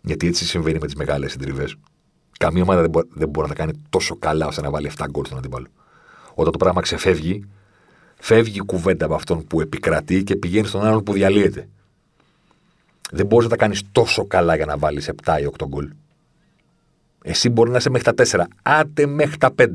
Γιατί 0.01 0.27
έτσι 0.27 0.45
συμβαίνει 0.45 0.79
με 0.79 0.87
τις 0.87 0.95
μεγάλες 0.95 1.31
συντριβές. 1.31 1.77
Καμία 2.39 2.63
ομάδα 2.63 2.81
δεν, 2.81 2.91
μπορεί, 2.91 3.09
δεν 3.13 3.29
μπορεί 3.29 3.49
να 3.49 3.55
τα 3.55 3.61
κάνει 3.63 3.73
τόσο 3.91 4.17
καλά 4.17 4.47
ώστε 4.47 4.61
να 4.61 4.71
βάλει 4.71 4.91
7 4.99 5.05
γκολ 5.11 5.25
στον 5.25 5.39
αντίπαλο. 5.39 5.67
Όταν 6.35 6.53
το 6.53 6.59
πράγμα 6.59 6.81
ξεφεύγει, 6.81 7.45
φεύγει 8.21 8.57
η 8.57 8.65
κουβέντα 8.65 9.05
από 9.05 9.15
αυτόν 9.15 9.47
που 9.47 9.61
επικρατεί 9.61 10.25
και 10.25 10.37
πηγαίνει 10.37 10.67
στον 10.67 10.85
άλλον 10.85 11.03
που 11.03 11.13
διαλύεται. 11.13 11.69
Δεν 13.11 13.27
μπορείς 13.27 13.45
να 13.45 13.51
τα 13.51 13.57
κάνεις 13.57 13.83
τόσο 13.93 14.27
καλά 14.27 14.57
για 14.57 14.67
να 14.67 14.79
βάλεις 14.79 15.11
7 15.25 15.41
ή 15.41 15.47
8 15.59 15.67
γκολ. 15.69 15.93
Εσύ 17.23 17.49
μπορεί 17.49 17.71
να 17.71 17.77
είσαι 17.77 17.91
μέχρι 17.91 18.15
τα 18.15 18.25
4, 18.25 18.45
άτε 18.63 19.07
μέχρι 19.07 19.37
τα 19.37 19.55
5. 19.59 19.67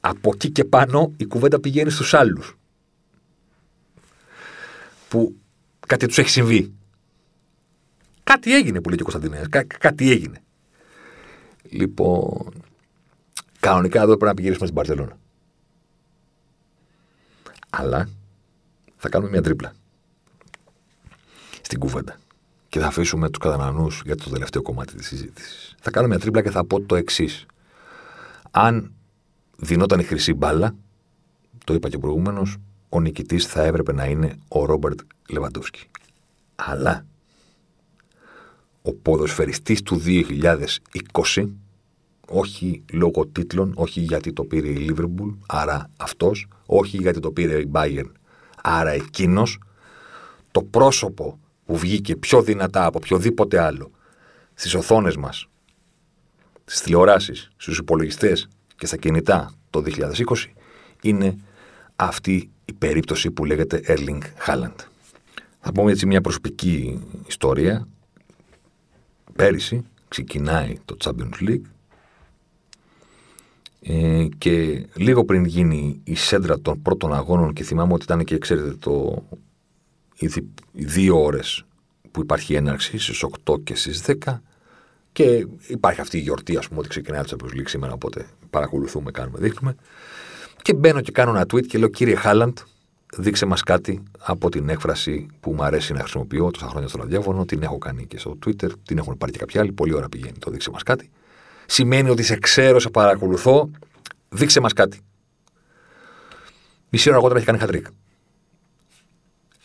Από 0.00 0.30
εκεί 0.34 0.50
και 0.50 0.64
πάνω 0.64 1.12
η 1.16 1.26
κουβέντα 1.26 1.60
πηγαίνει 1.60 1.90
στους 1.90 2.14
άλλους. 2.14 2.58
Που 5.08 5.39
κάτι 5.90 6.06
τους 6.06 6.18
έχει 6.18 6.28
συμβεί. 6.28 6.72
Κάτι 8.22 8.54
έγινε 8.54 8.80
που 8.80 8.88
λέει 8.88 8.98
και 8.98 9.02
ο 9.02 9.10
Κωνσταντινέας. 9.10 9.48
Κά, 9.48 9.64
κάτι 9.64 10.10
έγινε. 10.10 10.42
Λοιπόν, 11.62 12.62
κανονικά 13.60 13.98
εδώ 14.02 14.16
πρέπει 14.16 14.24
να 14.24 14.34
πηγαίνουμε 14.34 14.60
στην 14.60 14.74
Παρσελόνα. 14.74 15.18
Αλλά 17.70 18.08
θα 18.96 19.08
κάνουμε 19.08 19.30
μια 19.30 19.42
τρίπλα 19.42 19.72
στην 21.60 21.78
κουβέντα. 21.78 22.16
Και 22.68 22.78
θα 22.78 22.86
αφήσουμε 22.86 23.30
τους 23.30 23.38
καταναλωτού 23.38 23.96
για 24.04 24.16
το 24.16 24.30
τελευταίο 24.30 24.62
κομμάτι 24.62 24.94
της 24.94 25.06
συζήτησης. 25.06 25.74
Θα 25.80 25.90
κάνω 25.90 26.06
μια 26.06 26.18
τρίπλα 26.18 26.42
και 26.42 26.50
θα 26.50 26.64
πω 26.64 26.80
το 26.80 26.96
εξής. 26.96 27.46
Αν 28.50 28.92
δινόταν 29.56 30.00
η 30.00 30.04
χρυσή 30.04 30.34
μπάλα, 30.34 30.74
το 31.64 31.74
είπα 31.74 31.88
και 31.88 31.98
προηγούμενος, 31.98 32.56
ο 32.92 33.00
νικητής 33.00 33.46
θα 33.46 33.62
έπρεπε 33.62 33.92
να 33.92 34.04
είναι 34.04 34.36
ο 34.48 34.64
Ρόμπερτ 34.64 35.00
Λεβαντόφσκι. 35.28 35.86
Αλλά 36.54 37.06
ο 38.82 38.92
ποδοσφαιριστής 38.92 39.82
του 39.82 40.02
2020, 40.04 41.48
όχι 42.26 42.84
λόγω 42.92 43.26
τίτλων, 43.26 43.72
όχι 43.76 44.00
γιατί 44.00 44.32
το 44.32 44.44
πήρε 44.44 44.68
η 44.68 44.76
Λίβερπουλ, 44.76 45.30
άρα 45.46 45.90
αυτός, 45.96 46.48
όχι 46.66 46.96
γιατί 46.96 47.20
το 47.20 47.30
πήρε 47.30 47.60
η 47.60 47.70
Bayern, 47.72 48.10
άρα 48.62 48.90
εκείνος, 48.90 49.58
το 50.50 50.62
πρόσωπο 50.62 51.38
που 51.66 51.76
βγήκε 51.76 52.16
πιο 52.16 52.42
δυνατά 52.42 52.84
από 52.84 52.98
οποιοδήποτε 53.02 53.58
άλλο 53.60 53.90
στις 54.54 54.74
οθόνες 54.74 55.16
μας, 55.16 55.48
στις 56.64 56.80
τηλεοράσεις, 56.80 57.50
στους 57.56 57.78
υπολογιστές 57.78 58.48
και 58.76 58.86
στα 58.86 58.96
κινητά 58.96 59.54
το 59.70 59.80
2020, 59.80 60.54
είναι 61.02 61.36
αυτή 61.96 62.50
η 62.70 62.72
περίπτωση 62.72 63.30
που 63.30 63.44
λέγεται 63.44 63.82
Erling 63.86 64.22
Haaland. 64.46 64.74
Θα 65.60 65.72
πούμε 65.72 65.90
έτσι 65.90 66.06
μια 66.06 66.20
προσωπική 66.20 67.00
ιστορία. 67.26 67.88
Πέρυσι 69.36 69.84
ξεκινάει 70.08 70.78
το 70.84 70.96
Champions 71.04 71.48
League 71.48 71.62
ε, 73.82 74.26
και 74.38 74.86
λίγο 74.94 75.24
πριν 75.24 75.44
γίνει 75.44 76.00
η 76.04 76.14
σέντρα 76.14 76.60
των 76.60 76.82
πρώτων 76.82 77.14
αγώνων 77.14 77.52
και 77.52 77.64
θυμάμαι 77.64 77.92
ότι 77.92 78.04
ήταν 78.04 78.24
και 78.24 78.38
ξέρετε 78.38 78.74
το, 78.74 79.24
οι, 80.18 80.30
οι 80.72 80.84
δύο 80.84 81.22
ώρες 81.22 81.64
που 82.10 82.20
υπάρχει 82.20 82.54
έναρξη 82.54 82.98
στις 82.98 83.24
8 83.44 83.62
και 83.64 83.74
στις 83.74 84.04
10 84.24 84.38
και 85.12 85.46
υπάρχει 85.66 86.00
αυτή 86.00 86.16
η 86.16 86.20
γιορτή 86.20 86.56
ας 86.56 86.68
πούμε 86.68 86.80
ότι 86.80 86.88
ξεκινάει 86.88 87.22
το 87.22 87.36
Champions 87.36 87.56
League 87.56 87.68
σήμερα 87.68 87.92
οπότε 87.92 88.26
παρακολουθούμε, 88.50 89.10
κάνουμε, 89.10 89.38
δείχνουμε 89.38 89.76
και 90.62 90.74
μπαίνω 90.74 91.00
και 91.00 91.12
κάνω 91.12 91.30
ένα 91.30 91.42
tweet 91.42 91.66
και 91.66 91.78
λέω 91.78 91.88
κύριε 91.88 92.14
Χάλαντ 92.14 92.58
δείξε 93.16 93.46
μας 93.46 93.62
κάτι 93.62 94.02
από 94.18 94.48
την 94.48 94.68
έκφραση 94.68 95.26
που 95.40 95.52
μου 95.52 95.64
αρέσει 95.64 95.92
να 95.92 96.00
χρησιμοποιώ 96.00 96.50
τόσα 96.50 96.66
χρόνια 96.68 96.88
στο 96.88 96.98
ραδιόφωνο. 96.98 97.44
Την 97.44 97.62
έχω 97.62 97.78
κάνει 97.78 98.06
και 98.06 98.18
στο 98.18 98.38
Twitter, 98.46 98.70
την 98.84 98.98
έχουν 98.98 99.18
πάρει 99.18 99.32
και 99.32 99.38
κάποιοι 99.38 99.60
άλλοι. 99.60 99.72
Πολύ 99.72 99.94
ώρα 99.94 100.08
πηγαίνει 100.08 100.38
το 100.38 100.50
δείξε 100.50 100.70
μας 100.70 100.82
κάτι. 100.82 101.10
Σημαίνει 101.66 102.10
ότι 102.10 102.22
σε 102.22 102.36
ξέρω, 102.36 102.78
σε 102.78 102.90
παρακολουθώ. 102.90 103.70
Δείξε 104.28 104.60
μας 104.60 104.72
κάτι. 104.72 105.00
Μισή 106.88 107.08
ώρα 107.08 107.16
αργότερα 107.16 107.38
έχει 107.38 107.48
κάνει 107.48 107.58
χατρίκ. 107.58 107.86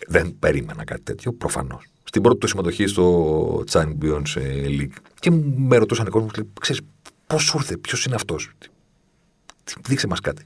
Δεν 0.07 0.35
περίμενα 0.39 0.83
κάτι 0.83 1.01
τέτοιο, 1.01 1.33
προφανώς. 1.33 1.85
Στην 2.03 2.21
πρώτη 2.21 2.37
του 2.37 2.47
συμμετοχή 2.47 2.87
στο 2.87 3.63
Champions 3.71 4.37
League. 4.65 4.93
Και 5.19 5.31
με 5.55 5.77
ρωτούσαν 5.77 6.05
οι 6.05 6.09
κόσμοι, 6.09 6.29
ξέρεις 6.61 6.81
πώς 7.27 7.43
σου 7.43 7.57
ήρθε, 7.57 7.77
ποιος 7.77 8.05
είναι 8.05 8.15
αυτός; 8.15 8.51
Δείξε 9.87 10.07
μας 10.07 10.19
κάτι. 10.19 10.43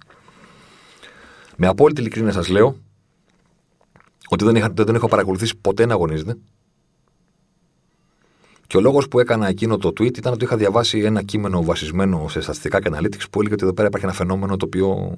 Με 1.62 1.68
απόλυτη 1.68 2.02
ειλικρίνεια 2.02 2.32
σας 2.32 2.48
λέω 2.48 2.78
ότι 4.30 4.44
δεν, 4.44 4.56
είχα, 4.56 4.70
δεν 4.74 4.96
έχω 4.96 5.08
παρακολουθήσει 5.08 5.56
ποτέ 5.56 5.86
να 5.86 5.94
αγωνίζεται. 5.94 6.38
Και 8.68 8.78
ο 8.78 8.82
λόγος 8.82 9.08
που 9.08 9.20
έκανα 9.20 9.48
εκείνο 9.48 9.78
το 9.78 9.90
tweet 9.90 10.18
ήταν 10.18 10.34
ότι 10.34 10.44
είχα 10.44 10.58
διαβάσει 10.58 11.00
ένα 11.00 11.24
κείμενο 11.24 11.64
βασισμένο 11.64 12.28
σε 12.28 12.42
στατιστικά 12.42 12.82
και 12.82 12.90
analytics 12.94 13.30
που 13.32 13.40
έλεγε 13.40 13.54
ότι 13.54 13.64
εδώ 13.64 13.74
πέρα 13.74 13.88
υπάρχει 13.88 14.06
ένα 14.06 14.16
φαινόμενο 14.16 14.58
το 14.58 14.66
οποίο 14.66 15.16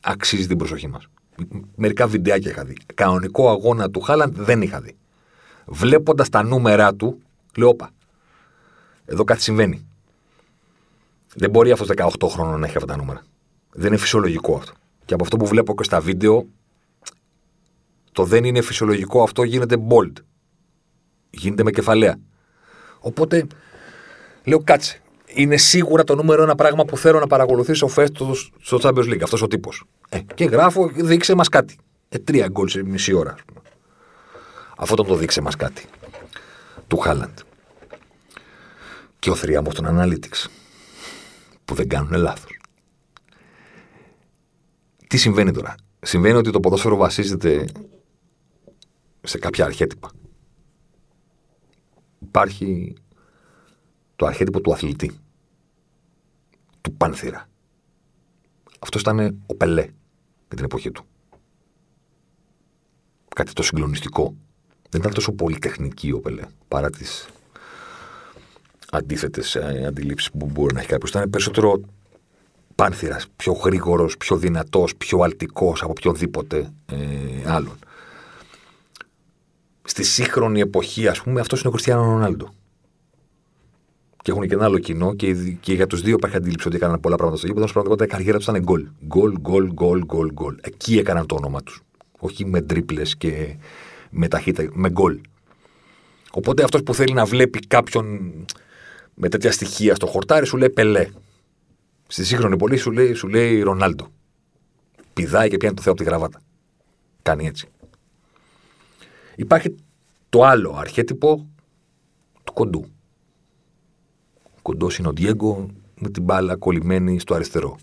αξίζει 0.00 0.46
την 0.46 0.56
προσοχή 0.56 0.88
μας. 0.88 1.06
Μερικά 1.76 2.06
βιντεάκια 2.06 2.50
είχα 2.50 2.64
δει. 2.64 2.76
Κανονικό 2.94 3.50
αγώνα 3.50 3.90
του 3.90 4.00
Χάλαντ 4.00 4.36
δεν 4.36 4.62
είχα 4.62 4.80
δει. 4.80 4.96
Βλέποντας 5.66 6.28
τα 6.28 6.42
νούμερα 6.42 6.94
του, 6.94 7.18
λέω: 7.56 7.68
Όπα, 7.68 7.90
εδώ 9.04 9.24
κάτι 9.24 9.42
συμβαίνει. 9.42 9.86
Δεν 11.34 11.50
μπορεί 11.50 11.70
αυτός 11.70 11.88
18 11.96 12.28
χρόνων 12.28 12.60
να 12.60 12.66
έχει 12.66 12.76
αυτά 12.76 12.88
τα 12.88 12.96
νούμερα. 12.96 13.22
Δεν 13.72 13.86
είναι 13.86 13.96
φυσιολογικό 13.96 14.54
αυτό. 14.56 14.72
Και 15.10 15.16
από 15.16 15.24
αυτό 15.24 15.36
που 15.36 15.46
βλέπω 15.46 15.74
και 15.74 15.82
στα 15.82 16.00
βίντεο, 16.00 16.46
το 18.12 18.24
δεν 18.24 18.44
είναι 18.44 18.60
φυσιολογικό 18.60 19.22
αυτό 19.22 19.42
γίνεται 19.42 19.76
bold. 19.88 20.12
Γίνεται 21.30 21.62
με 21.62 21.70
κεφαλαία. 21.70 22.16
Οπότε 23.00 23.46
λέω 24.44 24.62
κάτσε. 24.64 25.00
Είναι 25.26 25.56
σίγουρα 25.56 26.04
το 26.04 26.14
νούμερο 26.14 26.42
ένα 26.42 26.54
πράγμα 26.54 26.84
που 26.84 26.96
θέλω 26.96 27.18
να 27.18 27.26
παρακολουθήσω 27.26 27.88
φέτος 27.88 28.52
στο 28.60 28.78
Champions 28.82 29.12
League. 29.12 29.22
Αυτός 29.22 29.42
ο 29.42 29.46
τύπος. 29.46 29.84
Ε, 30.08 30.18
και 30.34 30.44
γράφω, 30.44 30.88
δείξε 30.94 31.34
μας 31.34 31.48
κάτι. 31.48 31.76
Ε, 32.08 32.18
τρία 32.18 32.48
γκολ 32.48 32.68
σε 32.68 32.82
μισή 32.84 33.12
ώρα. 33.12 33.34
Αυτό 34.76 34.94
το 34.94 35.14
δείξε 35.14 35.40
μας 35.40 35.56
κάτι. 35.56 35.84
Του 36.86 36.96
Χάλαντ. 36.96 37.38
Και 39.18 39.30
ο 39.30 39.34
θρίαμβο 39.34 39.72
των 39.72 39.86
Analytics. 39.88 40.46
Που 41.64 41.74
δεν 41.74 41.88
κάνουν 41.88 42.12
λάθος. 42.12 42.59
Τι 45.10 45.16
συμβαίνει 45.16 45.52
τώρα; 45.52 45.74
Συμβαίνει 46.00 46.36
ότι 46.36 46.50
το 46.50 46.60
ποδόσφαιρο 46.60 46.96
βασίζεται 46.96 47.68
σε 49.22 49.38
κάποια 49.38 49.64
αρχέτυπα. 49.64 50.10
Υπάρχει 52.18 52.94
το 54.16 54.26
αρχέτυπο 54.26 54.60
του 54.60 54.72
αθλητή. 54.72 55.18
Του 56.80 56.92
πάνθυρα. 56.92 57.48
Αυτό 58.78 58.98
ήταν 58.98 59.42
ο 59.46 59.54
Πελέ 59.54 59.86
με 60.48 60.56
την 60.56 60.64
εποχή 60.64 60.90
του. 60.90 61.04
Κάτι 63.34 63.52
το 63.52 63.62
συγκλονιστικό. 63.62 64.34
Δεν 64.88 65.00
ήταν 65.00 65.14
τόσο 65.14 65.32
πολυτεχνική 65.32 66.12
ο 66.12 66.20
Πελέ 66.20 66.42
παρά 66.68 66.90
τις 66.90 67.28
αντίθετες 68.90 69.56
αντιλήψεις 69.86 70.30
που 70.30 70.46
μπορεί 70.46 70.74
να 70.74 70.80
έχει 70.80 70.88
κάποιος. 70.88 71.10
Ήταν 71.10 71.30
περισσότερο 71.30 71.80
πάνθυρας, 72.80 73.26
πιο 73.36 73.52
γρήγορος, 73.52 74.16
πιο 74.16 74.36
δυνατός, 74.36 74.96
πιο 74.96 75.18
αλτικός 75.18 75.82
από 75.82 75.90
οποιονδήποτε 75.90 76.72
ε, 76.86 76.96
άλλον 77.50 77.78
στη 79.90 80.02
σύγχρονη 80.02 80.60
εποχή, 80.60 81.08
ας 81.08 81.20
πούμε, 81.20 81.40
αυτός 81.40 81.58
είναι 81.58 81.68
ο 81.68 81.72
Κριστιανό 81.72 82.02
Ρονάλντο. 82.02 82.54
Και 84.22 84.30
έχουν 84.30 84.48
και 84.48 84.54
ένα 84.54 84.64
άλλο 84.64 84.78
κοινό 84.78 85.14
και, 85.14 85.34
και 85.60 85.72
για 85.74 85.86
τους 85.86 86.00
δύο 86.00 86.14
υπάρχει 86.14 86.36
αντίληψη 86.36 86.66
ότι 86.66 86.76
έκαναν 86.76 87.00
πολλά 87.00 87.16
πράγματα 87.16 87.38
στο 87.38 87.46
γήπεδο. 87.46 87.66
Στην 87.66 87.80
πραγματικότητα 87.80 88.04
η 88.04 88.18
καριέρα 88.18 88.38
τους 88.38 88.46
ήταν 88.46 88.62
γκολ. 88.62 88.86
Γκολ, 89.06 89.38
γκολ, 89.40 89.72
γκολ, 89.72 90.04
γκολ, 90.04 90.32
γκολ. 90.32 90.56
Εκεί 90.60 90.98
έκαναν 90.98 91.26
το 91.26 91.34
όνομα 91.34 91.62
τους. 91.62 91.82
Όχι 92.18 92.44
με 92.44 92.60
τρίπλες 92.60 93.16
και 93.16 93.56
με 94.10 94.28
ταχύτητα, 94.28 94.70
με 94.72 94.90
γκολ. 94.90 95.20
Οπότε 96.32 96.62
αυτός 96.62 96.82
που 96.82 96.94
θέλει 96.94 97.12
να 97.12 97.24
βλέπει 97.24 97.58
κάποιον 97.58 98.32
με 99.14 99.28
τέτοια 99.28 99.52
στοιχεία 99.52 99.94
στο 99.94 100.06
χορτάρι 100.06 100.46
σου 100.46 100.56
λέει 100.56 100.70
Πελέ. 100.70 101.06
Στη 102.12 102.24
σύγχρονη 102.24 102.56
πολύ 102.56 102.76
σου 102.76 102.90
λέει, 102.90 103.12
σου 103.12 103.28
λέει 103.28 103.62
Ρονάλντο. 103.62 104.08
Πηδάει 105.12 105.48
και 105.48 105.56
πιάνει 105.56 105.74
το 105.74 105.82
Θεό 105.82 105.92
από 105.92 106.02
τη 106.02 106.08
γραβάτα. 106.08 106.40
Κάνει 107.22 107.46
έτσι. 107.46 107.68
Υπάρχει 109.36 109.74
το 110.28 110.44
άλλο 110.44 110.74
αρχέτυπο 110.76 111.48
του 112.44 112.52
κοντού. 112.52 112.86
Ο 114.44 114.58
κοντός 114.62 114.98
είναι 114.98 115.08
ο 115.08 115.12
Διέγκο 115.12 115.66
με 115.98 116.10
την 116.10 116.22
μπάλα 116.22 116.56
κολλημένη 116.56 117.18
στο 117.18 117.34
αριστερό. 117.34 117.78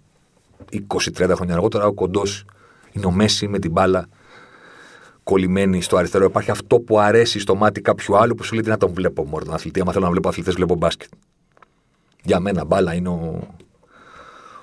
20-30 0.72 1.32
χρόνια 1.36 1.54
αργότερα 1.54 1.86
ο 1.86 1.94
κοντός 1.94 2.46
είναι 2.92 3.06
ο 3.06 3.12
Μέση 3.12 3.48
με 3.48 3.60
την 3.60 3.72
μπάλα 3.72 4.08
κολλημένη 5.24 5.82
στο 5.82 5.98
αριστερό. 5.98 6.26
Υπάρχει 6.26 6.52
αυτό 6.52 6.80
που 6.80 7.00
αρέσει 7.00 7.40
στο 7.40 7.56
μάτι 7.56 7.82
κάποιου 7.82 8.18
άλλου 8.18 8.36
που 8.36 8.44
σου 8.44 8.54
λέει 8.54 8.64
τι 8.64 8.70
να 8.70 8.78
τον 8.78 8.94
βλέπω 8.94 9.26
μόνο 9.26 9.46
τον 9.46 9.54
αθλητή. 9.54 9.80
Αν 9.80 9.88
θέλω 9.92 10.06
να 10.06 10.12
βλέπω 10.12 10.30
αθλητές, 10.30 10.54
βλέπω 10.54 10.76
μπάσκετ. 10.76 11.10
Για 12.24 12.40
μένα 12.40 12.66
μπάλα 12.66 12.94
είναι 12.94 13.10
ο, 13.10 13.48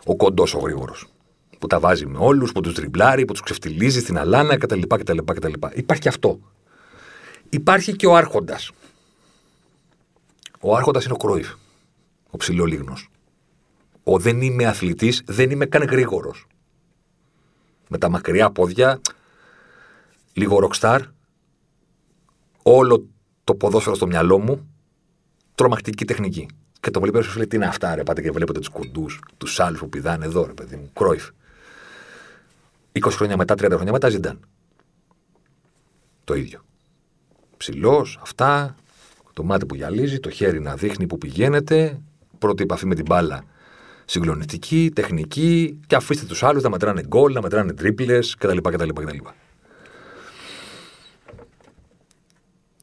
ο 0.07 0.16
κοντός 0.16 0.55
ο 0.55 0.59
γρήγορος. 0.59 1.07
Που 1.59 1.66
τα 1.66 1.80
βάζει 1.80 2.07
με 2.07 2.18
όλους, 2.18 2.52
που 2.52 2.61
τους 2.61 2.74
τριμπλάρει, 2.74 3.24
που 3.24 3.32
τους 3.32 3.42
ξεφτιλίζει 3.42 4.00
στην 4.00 4.18
αλάνα 4.18 4.59
κτλ. 4.59 4.80
κτλ, 4.80 5.18
κτλ. 5.24 5.52
Υπάρχει 5.74 6.09
αυτό. 6.09 6.40
Υπάρχει 7.48 7.96
και 7.96 8.07
ο 8.07 8.16
Άρχοντας. 8.16 8.70
Ο 10.61 10.76
Άρχοντας 10.76 11.05
είναι 11.05 11.14
ο 11.14 11.16
Κρόιφ. 11.16 11.52
Ο 12.30 12.36
ψηλό 12.36 12.94
Ο 14.05 14.18
δεν 14.18 14.40
είμαι 14.40 14.64
αθλητής, 14.64 15.22
δεν 15.26 15.50
είμαι 15.50 15.66
καν 15.66 15.82
γρήγορος. 15.82 16.46
Με 17.88 17.98
τα 17.98 18.09
μακριά 18.09 18.50
πόδια, 18.50 19.00
λίγο 20.32 20.59
ροκστάρ, 20.59 21.02
όλο 22.62 23.07
το 23.44 23.55
ποδόσφαιρο 23.55 23.94
στο 23.94 24.07
μυαλό 24.07 24.38
μου, 24.38 24.68
τρομακτική 25.55 26.05
τεχνική. 26.05 26.46
Και 26.85 26.91
το 26.91 27.01
βλέπει 27.01 27.22
σου 27.22 27.37
λέει 27.37 27.47
τι 27.47 27.57
είναι 27.57 27.66
αυτά, 27.66 27.95
ρε. 27.95 28.03
Πάτε 28.03 28.22
και 28.22 28.30
βλέπετε 28.30 28.59
τους 28.59 28.68
κοντού, 28.68 29.07
τους 29.39 29.61
άλλους 29.61 29.78
που 29.78 29.89
πηδάνε 29.89 30.24
εδώ, 30.24 30.47
ρε 30.47 30.53
παιδί 30.53 30.76
μου. 30.76 30.91
Κρόιφ. 30.93 31.28
20 32.93 33.11
χρόνια 33.11 33.37
μετά, 33.37 33.55
30 33.55 33.70
χρόνια 33.74 33.93
μετά, 33.93 34.09
ζητάν. 34.09 34.41
Το 36.24 36.35
ίδιο 36.35 36.64
ψηλός, 37.57 38.18
αυτά, 38.22 38.74
Το 39.32 39.43
μάτι 39.43 39.66
που 39.66 39.74
γυαλίζει, 39.74 40.20
το 40.20 40.30
χέρι 40.30 40.61
να 40.61 40.74
δείχνει 40.74 41.07
που 41.07 41.18
πηγαίνετε, 41.18 42.01
πρώτη 42.39 42.62
επαφή 42.62 42.87
με 42.87 42.95
την 42.95 43.05
μπάλα 43.05 43.45
συγκλονιστική, 44.05 44.91
τεχνική 44.95 45.80
και 45.87 45.95
αφήστε 45.95 46.26
τους 46.26 46.43
άλλους 46.43 46.62
να 46.62 46.70
μετράνε 46.70 47.03
γκολ, 47.03 47.32
να 47.32 47.43
μετράνε 47.43 47.72
τρίπλες 47.72 48.35
κτλ. 48.39 48.57
κτλ, 48.57 48.89
κτλ. 48.89 49.16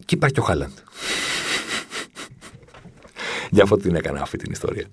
Και 0.06 0.16
υπάρχει 0.16 0.36
και 0.36 0.40
ο 0.40 0.44
Χάλαντ. 0.44 0.72
Για 3.54 3.64
αυτό 3.64 3.78
την 3.78 3.96
έκανα 3.96 4.22
αυτή 4.22 4.38
την 4.38 4.52
ιστορία. 4.52 4.88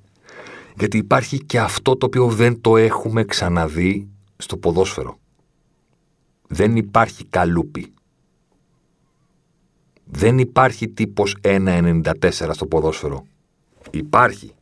Γιατί 0.79 0.97
υπάρχει 0.97 1.45
και 1.45 1.61
αυτό 1.61 1.97
το 1.97 2.07
οποίο 2.07 2.29
δεν 2.29 2.61
το 2.61 2.77
έχουμε 2.77 3.25
ξαναδεί 3.25 4.09
στο 4.37 4.57
ποδόσφαιρο. 4.57 5.19
Δεν 6.49 6.77
υπάρχει 6.77 7.25
καλούπι. 7.25 7.93
Δεν 10.05 10.39
υπάρχει 10.39 10.89
τύπος 10.89 11.37
1,94 11.43 12.51
στο 12.51 12.67
ποδόσφαιρο. 12.67 13.27
Υπάρχει. 13.91 14.55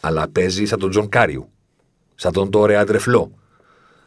Αλλά 0.00 0.28
παίζει 0.28 0.64
σαν 0.64 0.78
τον 0.78 0.90
Τζον 0.90 1.08
Κάριου. 1.08 1.48
Σαν 2.14 2.32
τον 2.32 2.50
Τόρε 2.50 2.76
Αντρέ 2.76 3.03
Φλο. 3.03 3.30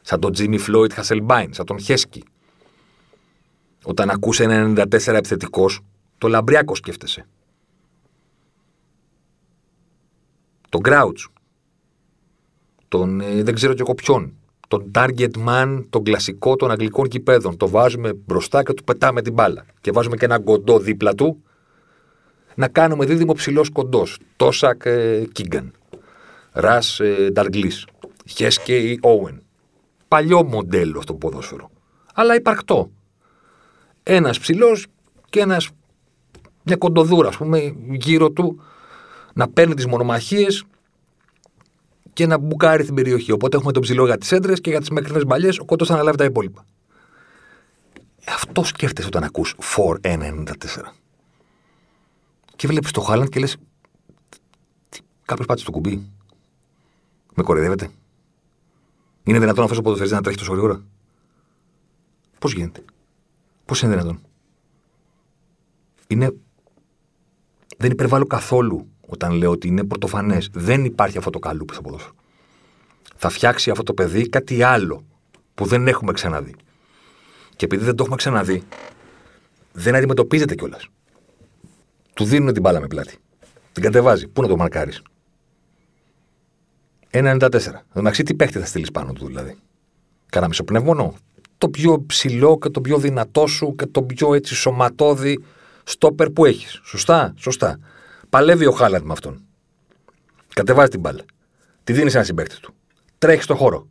Σαν 0.01 0.19
τον 0.19 0.31
Τζίμι 0.31 0.57
Φλόιντ 0.57 0.93
Χάσελμπαϊνκ. 0.93 1.53
Σαν 1.53 1.65
τον 1.65 1.79
Χέσκι. 1.79 2.23
Όταν 3.83 4.09
ακούσε 4.09 4.43
ένα 4.43 4.87
94 4.91 5.13
επιθετικός, 5.13 5.79
το 6.17 6.27
λαμπριάκο 6.27 6.75
σκέφτεσαι. 6.75 7.27
Τον 10.69 10.81
Γκράουτς. 10.81 11.27
Τον 12.87 13.21
ε, 13.21 13.43
δεν 13.43 13.53
ξέρω 13.53 13.73
και 13.73 13.81
εγώ 13.81 13.93
ποιον. 13.93 14.33
Τον 14.67 14.91
target 14.95 15.31
man, 15.47 15.83
τον 15.89 16.03
κλασικό 16.03 16.55
των 16.55 16.71
αγγλικών 16.71 17.07
κυπέδων. 17.07 17.57
Το 17.57 17.69
βάζουμε 17.69 18.13
μπροστά 18.13 18.63
και 18.63 18.73
του 18.73 18.83
πετάμε 18.83 19.21
την 19.21 19.33
μπάλα. 19.33 19.65
Και 19.81 19.91
βάζουμε 19.91 20.15
και 20.15 20.25
ένα 20.25 20.39
κοντό 20.39 20.79
δίπλα 20.79 21.15
του 21.15 21.43
να 22.55 22.67
κάνουμε 22.67 23.05
δίδυμο 23.05 23.33
ψηλός 23.33 23.69
κοντός. 23.69 24.17
Τόσακ 24.35 24.85
ε, 24.85 25.23
Κίγκαν. 25.31 25.71
Ρα 26.51 26.79
ε, 26.97 27.29
Νταργλή. 27.29 27.71
Χέσκε 28.25 28.77
ή 28.77 28.99
Όουεν. 29.01 29.41
Παλιό 30.07 30.43
μοντέλο 30.43 31.01
στο 31.01 31.13
ποδόσφαιρο. 31.13 31.69
Αλλά 32.13 32.35
υπαρκτό. 32.35 32.91
Ένας 34.03 34.39
ψηλός 34.39 34.87
και 35.29 35.39
ένας 35.39 35.69
μια 36.63 36.75
κοντοδούρα, 36.75 37.27
ας 37.27 37.37
πούμε, 37.37 37.75
γύρω 37.89 38.31
του 38.31 38.61
να 39.37 39.47
παίρνει 39.47 39.73
τις 39.73 39.85
μονομαχίες 39.85 40.63
και 42.13 42.25
να 42.25 42.37
μπουκάρει 42.37 42.83
την 42.85 42.95
περιοχή. 42.95 43.31
Οπότε 43.31 43.57
έχουμε 43.57 43.71
τον 43.71 43.81
ψηλό 43.81 44.05
για 44.05 44.17
τις 44.17 44.31
έντρες 44.31 44.61
και 44.61 44.69
για 44.69 44.79
τις 44.79 44.89
μέχρι 44.89 45.25
μπαλιές, 45.25 45.59
ο 45.59 45.65
κοντό 45.65 45.85
θα 45.85 45.93
αναλάβει 45.93 46.17
τα 46.17 46.23
υπόλοιπα. 46.23 46.65
Αυτό 48.27 48.63
σκέφτεσαι 48.63 49.07
όταν 49.07 49.23
ακούς 49.23 49.55
4-1-94. 50.01 50.93
Και 52.55 52.67
βλέπεις 52.67 52.91
το 52.91 53.01
Χάλαντ 53.01 53.27
και 53.27 53.39
λες. 53.39 53.57
Κάποιος 55.25 55.47
πάτησε 55.47 55.65
το 55.65 55.71
κουμπί. 55.71 56.11
Με 57.33 57.43
κοροϊδεύετε. 57.43 57.89
Είναι 59.23 59.39
δυνατόν 59.39 59.63
αυτός 59.63 59.77
ο 59.77 59.81
ποδοσφαιριστής 59.81 60.17
να 60.17 60.23
τρέχει 60.23 60.37
τόσο 60.37 60.51
γρήγορα; 60.51 60.83
Πώς 62.39 62.53
γίνεται; 62.53 62.83
Πώς 63.65 63.81
είναι 63.81 63.91
δυνατόν; 63.91 64.21
Είναι. 66.07 66.33
Δεν 67.77 67.91
υπερβάλλω 67.91 68.25
καθόλου 68.25 68.87
όταν 69.07 69.31
λέω 69.31 69.51
ότι 69.51 69.67
είναι 69.67 69.83
πρωτοφανέ. 69.83 70.37
Δεν 70.51 70.85
υπάρχει 70.85 71.17
αυτό 71.17 71.29
το 71.29 71.39
καλούπι 71.39 71.73
στο 71.73 71.81
ποδόσφαιρο. 71.81 72.13
Θα 73.15 73.29
φτιάξει 73.29 73.69
αυτό 73.69 73.83
το 73.83 73.93
παιδί 73.93 74.29
κάτι 74.29 74.63
άλλο 74.63 75.05
που 75.53 75.65
δεν 75.65 75.87
έχουμε 75.87 76.11
ξαναδεί. 76.11 76.55
Και 77.55 77.65
επειδή 77.65 77.83
δεν 77.83 77.95
το 77.95 78.03
έχουμε 78.03 78.17
ξαναδεί, 78.17 78.63
δεν 79.71 79.95
αντιμετωπίζεται 79.95 80.55
κιόλας. 80.55 80.87
Του 82.13 82.23
δίνουν 82.23 82.53
την 82.53 82.61
μπάλα 82.61 82.79
με 82.79 82.87
πλάτη. 82.87 83.17
Την 83.71 83.83
κατεβάζει. 83.83 84.27
Πού 84.27 84.41
να 84.41 84.47
το 84.47 84.55
μαρκάρεις; 84.55 85.01
1,94. 87.11 87.85
Εντάξει, 87.93 88.23
τι 88.23 88.33
παίχτη 88.33 88.59
θα 88.59 88.65
στείλεις 88.65 88.91
πάνω 88.91 89.13
του 89.13 89.25
δηλαδή; 89.25 89.57
Κάνα 90.29 90.47
μισοπνεύμονο. 90.47 91.15
Το 91.57 91.69
πιο 91.69 92.03
ψηλό 92.05 92.57
και 92.57 92.69
το 92.69 92.81
πιο 92.81 92.97
δυνατό 92.97 93.47
σου 93.47 93.75
και 93.75 93.85
το 93.85 94.03
πιο 94.03 94.33
έτσι 94.33 94.55
σωματώδη 94.55 95.43
στόπερ 95.83 96.29
που 96.29 96.45
έχεις. 96.45 96.81
Σωστά, 96.83 97.33
σωστά. 97.37 97.79
Παλεύει 98.29 98.65
ο 98.65 98.71
Χάλαντ 98.71 99.05
με 99.05 99.11
αυτόν. 99.11 99.45
Κατεβάζει 100.53 100.89
την 100.89 100.99
μπάλα. 100.99 101.23
Τη 101.83 101.93
δίνεις 101.93 102.15
ένα 102.15 102.23
συμπέκτη 102.23 102.59
του. 102.59 102.73
Τρέχει 103.17 103.41
στο 103.41 103.55
χώρο. 103.55 103.87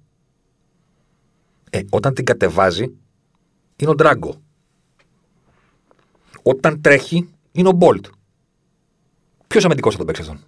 Ε, 1.70 1.80
όταν 1.90 2.14
την 2.14 2.24
κατεβάζει, 2.24 2.96
είναι 3.76 3.90
ο 3.90 3.94
Ντράγκο. 3.94 4.40
Όταν 6.42 6.80
τρέχει, 6.80 7.30
είναι 7.52 7.68
ο 7.68 7.72
Μπολτ. 7.72 8.06
Ποιος 9.46 9.64
αμυντικός 9.64 9.90
θα 9.90 9.96
τον 9.96 10.06
παίξει 10.06 10.22
αυτόν; 10.22 10.44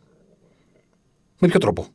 Με 1.39 1.49
ποιο 1.49 1.59
τρόπο; 1.59 1.87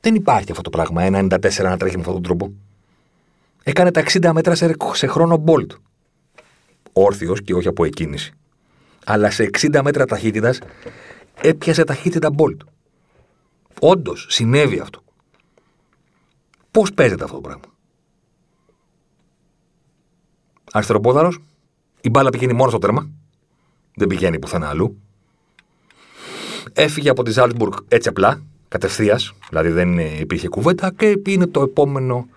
Δεν 0.00 0.14
υπάρχει 0.14 0.50
αυτό 0.50 0.62
το 0.62 0.70
πράγμα. 0.70 1.02
Ένα 1.02 1.18
94 1.18 1.62
να 1.62 1.76
τρέχει 1.76 1.94
με 1.94 2.00
αυτόν 2.00 2.14
τον 2.14 2.22
τρόπο. 2.22 2.52
Έκανε 3.62 3.90
τα 3.90 4.02
60 4.06 4.30
μέτρα 4.32 4.54
σε, 4.94 5.06
χρόνο 5.06 5.36
Μπολτ. 5.36 5.72
Όρθιος 6.92 7.42
και 7.42 7.54
όχι 7.54 7.68
από 7.68 7.84
εκκίνηση. 7.84 8.32
Αλλά 9.08 9.30
σε 9.30 9.50
60 9.60 9.80
μέτρα 9.82 10.04
ταχύτητας 10.04 10.58
έπιασε 11.40 11.84
ταχύτητα 11.84 12.30
Μπολτ. 12.30 12.60
Όντως, 13.80 14.26
συνέβη 14.28 14.78
αυτό. 14.78 15.02
Πώς 16.70 16.92
παίζεται 16.92 17.24
αυτό 17.24 17.34
το 17.36 17.42
πράγμα; 17.42 17.64
Αριστεροπόδαρος, 20.72 21.38
η 22.00 22.10
μπάλα 22.10 22.30
πηγαίνει 22.30 22.52
μόνο 22.52 22.70
στο 22.70 22.78
τέρμα. 22.78 23.10
Δεν 23.94 24.08
πηγαίνει 24.08 24.38
πουθενά 24.38 24.68
αλλού. 24.68 25.00
Έφυγε 26.72 27.08
από 27.08 27.22
τη 27.22 27.30
Ζάλτσμπουργκ 27.30 27.72
έτσι 27.88 28.08
απλά, 28.08 28.42
κατευθείας, 28.68 29.32
δηλαδή 29.48 29.68
δεν 29.68 29.98
υπήρχε 29.98 30.48
κουβέντα 30.48 30.92
και 30.96 31.22
είναι 31.26 31.46
το 31.46 31.62
επόμενο, 31.62 32.28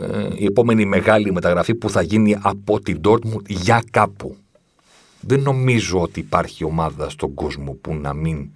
ε, 0.00 0.28
η 0.34 0.44
επόμενη 0.44 0.84
μεγάλη 0.84 1.32
μεταγραφή 1.32 1.74
που 1.74 1.90
θα 1.90 2.02
γίνει 2.02 2.36
από 2.40 2.80
την 2.80 3.00
Dortmund 3.04 3.46
για 3.46 3.82
κάπου. 3.90 4.36
Δεν 5.26 5.40
νομίζω 5.40 6.00
ότι 6.00 6.20
υπάρχει 6.20 6.64
ομάδα 6.64 7.08
στον 7.08 7.34
κόσμο 7.34 7.72
που 7.72 7.94
να 7.94 8.12
μην 8.12 8.50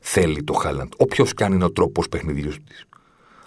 θέλει 0.00 0.42
το 0.42 0.52
Χάλαντ. 0.52 0.92
Όποιος 0.96 1.34
και 1.34 1.44
αν 1.44 1.52
είναι 1.52 1.64
ο 1.64 1.70
τρόπος 1.70 2.08
παιχνιδιούς 2.08 2.58
της. 2.64 2.84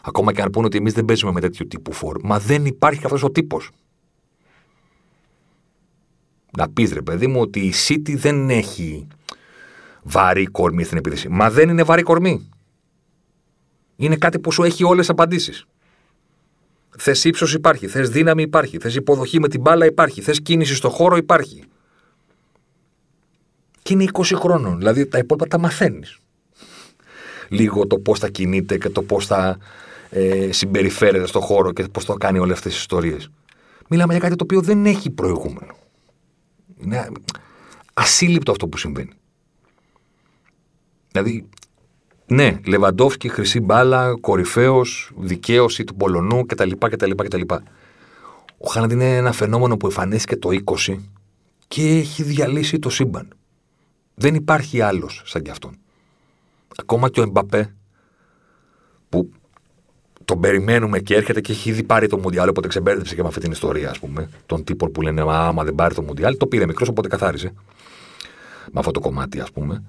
Ακόμα 0.03 0.33
και 0.33 0.41
αν 0.41 0.49
πούνε 0.49 0.65
ότι 0.65 0.77
εμείς 0.77 0.93
δεν 0.93 1.05
παίζουμε 1.05 1.31
με 1.31 1.39
τέτοιο 1.39 1.67
τύπου 1.67 1.93
φόρ. 1.93 2.19
Μα 2.23 2.39
δεν 2.39 2.65
υπάρχει 2.65 3.01
αυτός 3.03 3.23
ο 3.23 3.31
τύπος. 3.31 3.69
Να 6.57 6.69
πεις 6.69 6.93
ρε 6.93 7.01
παιδί 7.01 7.27
μου 7.27 7.39
ότι 7.39 7.59
η 7.59 7.73
City 7.87 8.15
δεν 8.15 8.49
έχει 8.49 9.07
βαρύ 10.03 10.45
κορμί 10.45 10.83
στην 10.83 10.97
επίθεση. 10.97 11.29
Μα 11.29 11.49
δεν 11.49 11.69
είναι 11.69 11.83
βαρύ 11.83 12.01
κορμί. 12.01 12.49
Είναι 13.95 14.15
κάτι 14.15 14.39
που 14.39 14.51
σου 14.51 14.63
έχει 14.63 14.83
όλες 14.83 15.05
τι 15.05 15.11
απαντήσεις. 15.11 15.65
Θες 16.97 17.23
ύψος 17.23 17.53
υπάρχει, 17.53 17.87
θες 17.87 18.09
δύναμη 18.09 18.41
υπάρχει, 18.41 18.77
θες 18.77 18.95
υποδοχή 18.95 19.39
με 19.39 19.47
την 19.47 19.61
μπάλα 19.61 19.85
υπάρχει, 19.85 20.21
θες 20.21 20.41
κίνηση 20.41 20.75
στο 20.75 20.89
χώρο 20.89 21.17
υπάρχει. 21.17 21.63
Και 23.87 23.93
είναι 23.93 24.05
20 24.13 24.23
χρόνων, 24.35 24.77
δηλαδή 24.77 25.05
τα 25.05 25.17
υπόλοιπα 25.17 25.47
τα 25.47 25.59
μαθαίνεις. 25.59 26.17
Λίγο 27.49 27.87
το 27.87 27.99
πώς 27.99 28.19
θα 28.19 28.29
κινείται 28.29 28.77
και 28.77 28.89
το 28.89 29.01
πώς 29.01 29.25
θα 29.25 29.57
ε, 30.09 30.51
συμπεριφέρεται 30.51 31.27
στο 31.27 31.39
χώρο 31.39 31.71
και 31.71 31.83
πώς 31.83 32.05
θα 32.05 32.15
κάνει 32.19 32.39
όλες 32.39 32.57
αυτές 32.57 32.71
τις 32.71 32.81
ιστορίες. 32.81 33.29
Μιλάμε 33.89 34.13
για 34.13 34.21
κάτι 34.21 34.35
το 34.35 34.43
οποίο 34.43 34.61
δεν 34.61 34.85
έχει 34.85 35.09
προηγούμενο. 35.09 35.75
Είναι 36.77 37.11
ασύλληπτο 37.93 38.51
αυτό 38.51 38.67
που 38.67 38.77
συμβαίνει. 38.77 39.11
Δηλαδή, 41.11 41.49
ναι, 42.25 42.59
Λεβαντόφσκι, 42.65 43.29
χρυσή 43.29 43.59
μπάλα, 43.59 44.13
κορυφαίος, 44.19 45.11
δικαίωση 45.17 45.83
του 45.83 45.95
Πολωνού 45.95 46.45
κτλ. 46.45 46.71
κτλ, 46.79 47.11
κτλ. 47.11 47.41
Ο 48.57 48.69
Χάναντ 48.69 48.91
είναι 48.91 49.15
ένα 49.15 49.31
φαινόμενο 49.31 49.77
που 49.77 49.85
εμφανίστηκε 49.85 50.37
το 50.37 50.49
20 50.87 50.95
και 51.67 51.97
έχει 51.97 52.23
διαλύσει 52.23 52.79
το 52.79 52.89
σύμπαν. 52.89 53.36
Δεν 54.19 54.35
υπάρχει 54.35 54.81
άλλος 54.81 55.21
σαν 55.25 55.41
κι 55.41 55.49
αυτόν. 55.49 55.77
Ακόμα 56.77 57.09
και 57.09 57.19
ο 57.19 57.23
Εμπαπέ, 57.23 57.75
που 59.09 59.31
τον 60.25 60.39
περιμένουμε 60.39 60.99
και 60.99 61.15
έρχεται 61.15 61.41
και 61.41 61.51
έχει 61.51 61.69
ήδη 61.69 61.83
πάρει 61.83 62.07
το 62.07 62.17
Μουντιάλ, 62.17 62.49
οπότε 62.49 62.67
ξεμπέρδεψε 62.67 63.15
και 63.15 63.21
με 63.21 63.27
αυτή 63.27 63.39
την 63.39 63.51
ιστορία, 63.51 63.89
ας 63.89 63.99
πούμε. 63.99 64.29
Των 64.45 64.63
τύπων 64.63 64.91
που 64.91 65.01
λένε 65.01 65.21
Άμα 65.27 65.63
δεν 65.63 65.75
πάρει 65.75 65.93
το 65.93 66.01
Μουντιάλ, 66.01 66.37
το 66.37 66.47
πήρε 66.47 66.65
μικρός, 66.65 66.87
οπότε 66.87 67.07
καθάρισε. 67.07 67.53
Με 68.71 68.79
αυτό 68.79 68.91
το 68.91 68.99
κομμάτι, 68.99 69.39
ας 69.39 69.51
πούμε. 69.51 69.83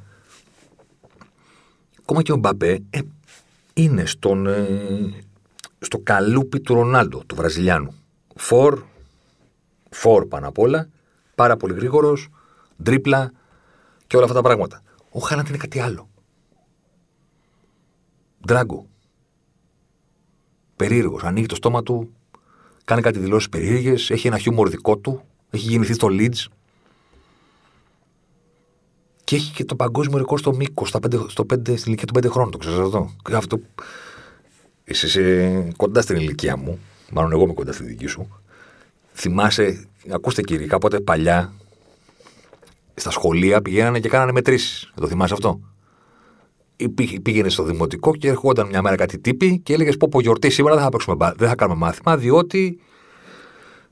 Ακόμα 2.00 2.22
και 2.22 2.32
ο 2.32 2.36
Μπαμπέ 2.36 2.82
ε, 2.90 3.00
είναι 3.74 4.06
στον, 4.06 4.46
ε, 4.46 4.66
στο 5.78 5.98
καλούπι 5.98 6.60
του 6.60 6.74
Ρονάλντο, 6.74 7.22
του 7.26 7.34
Βραζιλιάνου. 7.34 7.94
Φορ, 8.36 8.82
φορ 9.90 10.26
πάνω 10.26 10.48
απ' 10.48 10.58
όλα, 10.58 10.88
πάρα 11.34 11.56
πολύ 11.56 11.74
γρήγορος, 11.74 12.28
τρίπλα 12.82 13.32
και 14.08 14.16
όλα 14.16 14.24
αυτά 14.24 14.36
τα 14.36 14.42
πράγματα. 14.42 14.82
Ο 15.10 15.18
Χάλαντ 15.18 15.48
είναι 15.48 15.56
κάτι 15.56 15.80
άλλο. 15.80 16.08
Ντράγκο, 18.46 18.86
περίεργος. 20.76 21.22
Ανοίγει 21.22 21.46
το 21.46 21.54
στόμα 21.54 21.82
του, 21.82 22.12
κάνει 22.84 23.02
κάτι 23.02 23.18
δηλώσεις 23.18 23.48
περίεργες, 23.48 24.10
έχει 24.10 24.26
ένα 24.26 24.38
χιούμορ 24.38 24.68
δικό 24.68 24.96
του, 24.96 25.22
έχει 25.50 25.68
γεννηθεί 25.68 25.92
στο 25.92 26.08
Leeds, 26.10 26.46
Και 29.24 29.36
έχει 29.36 29.52
και 29.52 29.64
το 29.64 29.76
παγκόσμιο 29.76 30.18
ρεκόρ 30.18 30.38
στο 30.38 30.54
μήκο, 30.54 30.86
στο 30.86 30.98
5, 30.98 31.28
στο 31.28 31.46
5, 31.50 31.76
στην 31.76 31.92
ηλικία 31.92 32.06
των 32.06 32.22
5 32.22 32.30
χρόνων. 32.30 32.50
Το 32.50 32.58
ξέρω 32.58 32.86
αυτό; 32.86 33.10
αυτό. 33.32 33.60
Είσαι, 34.84 35.06
είσαι 35.06 35.72
κοντά 35.76 36.00
στην 36.00 36.16
ηλικία 36.16 36.56
μου. 36.56 36.78
Μάλλον 37.10 37.32
εγώ 37.32 37.42
είμαι 37.42 37.52
κοντά 37.52 37.72
στη 37.72 37.84
δική 37.84 38.06
σου. 38.06 38.40
Θυμάσαι, 39.12 39.88
ακούστε 40.10 40.42
κύριε, 40.42 40.66
κάποτε 40.66 41.00
παλιά 41.00 41.52
στα 42.98 43.10
σχολεία 43.10 43.62
πηγαίνανε 43.62 44.00
και 44.00 44.08
κάνανε 44.08 44.32
μετρήσεις. 44.32 44.92
Το 44.94 45.06
θυμάσαι 45.06 45.34
αυτό; 45.34 45.60
Πήγαινε 47.22 47.48
στο 47.48 47.62
δημοτικό 47.62 48.14
και 48.14 48.28
ερχόταν 48.28 48.66
μια 48.66 48.82
μέρα 48.82 48.96
κάτι 48.96 49.18
τύπη 49.18 49.58
και 49.58 49.72
έλεγες: 49.72 49.96
Πω, 49.96 50.08
πω 50.08 50.20
γιορτή 50.20 50.50
σήμερα 50.50 50.74
δεν 50.74 50.84
θα, 50.84 50.90
παίξουμε, 50.90 51.32
δεν 51.36 51.48
θα 51.48 51.54
κάνουμε 51.54 51.78
μάθημα, 51.78 52.16
διότι 52.16 52.80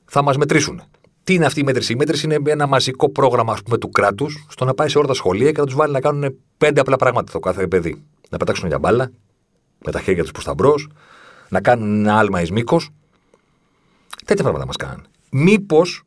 θα 0.05 0.21
μας 0.21 0.37
μετρήσουν. 0.37 0.81
Τι 1.23 1.33
είναι 1.33 1.45
αυτή 1.45 1.59
η 1.59 1.63
μέτρηση; 1.63 1.93
Η 1.93 1.95
μέτρηση 1.95 2.25
είναι 2.25 2.51
ένα 2.51 2.67
μαζικό 2.67 3.09
πρόγραμμα 3.09 3.53
ας 3.53 3.61
πούμε, 3.61 3.77
του 3.77 3.89
κράτους 3.89 4.45
στο 4.49 4.65
να 4.65 4.73
πάει 4.73 4.89
σε 4.89 4.97
όλα 4.97 5.07
τα 5.07 5.13
σχολεία 5.13 5.51
και 5.51 5.59
να 5.59 5.65
τους 5.65 5.75
βάλει 5.75 5.93
να 5.93 6.01
κάνουν 6.01 6.37
πέντε 6.57 6.79
απλά 6.79 6.95
πράγματα 6.95 7.31
το 7.31 7.39
κάθε 7.39 7.67
παιδί. 7.67 8.03
Να 8.29 8.37
πετάξουν 8.37 8.67
για 8.67 8.79
μπάλα, 8.79 9.11
με 9.85 9.91
τα 9.91 9.99
χέρια 9.99 10.21
τους 10.21 10.31
προς 10.31 10.43
τα 10.43 10.53
μπρος, 10.53 10.89
να 11.49 11.61
κάνουν 11.61 11.99
ένα 11.99 12.17
άλμα 12.17 12.41
εις 12.41 12.51
μήκος. 12.51 12.89
Τέτοια 14.25 14.43
πράγματα 14.43 14.65
μας 14.65 14.75
κάνουν. 14.75 15.05
Μήπως 15.31 16.01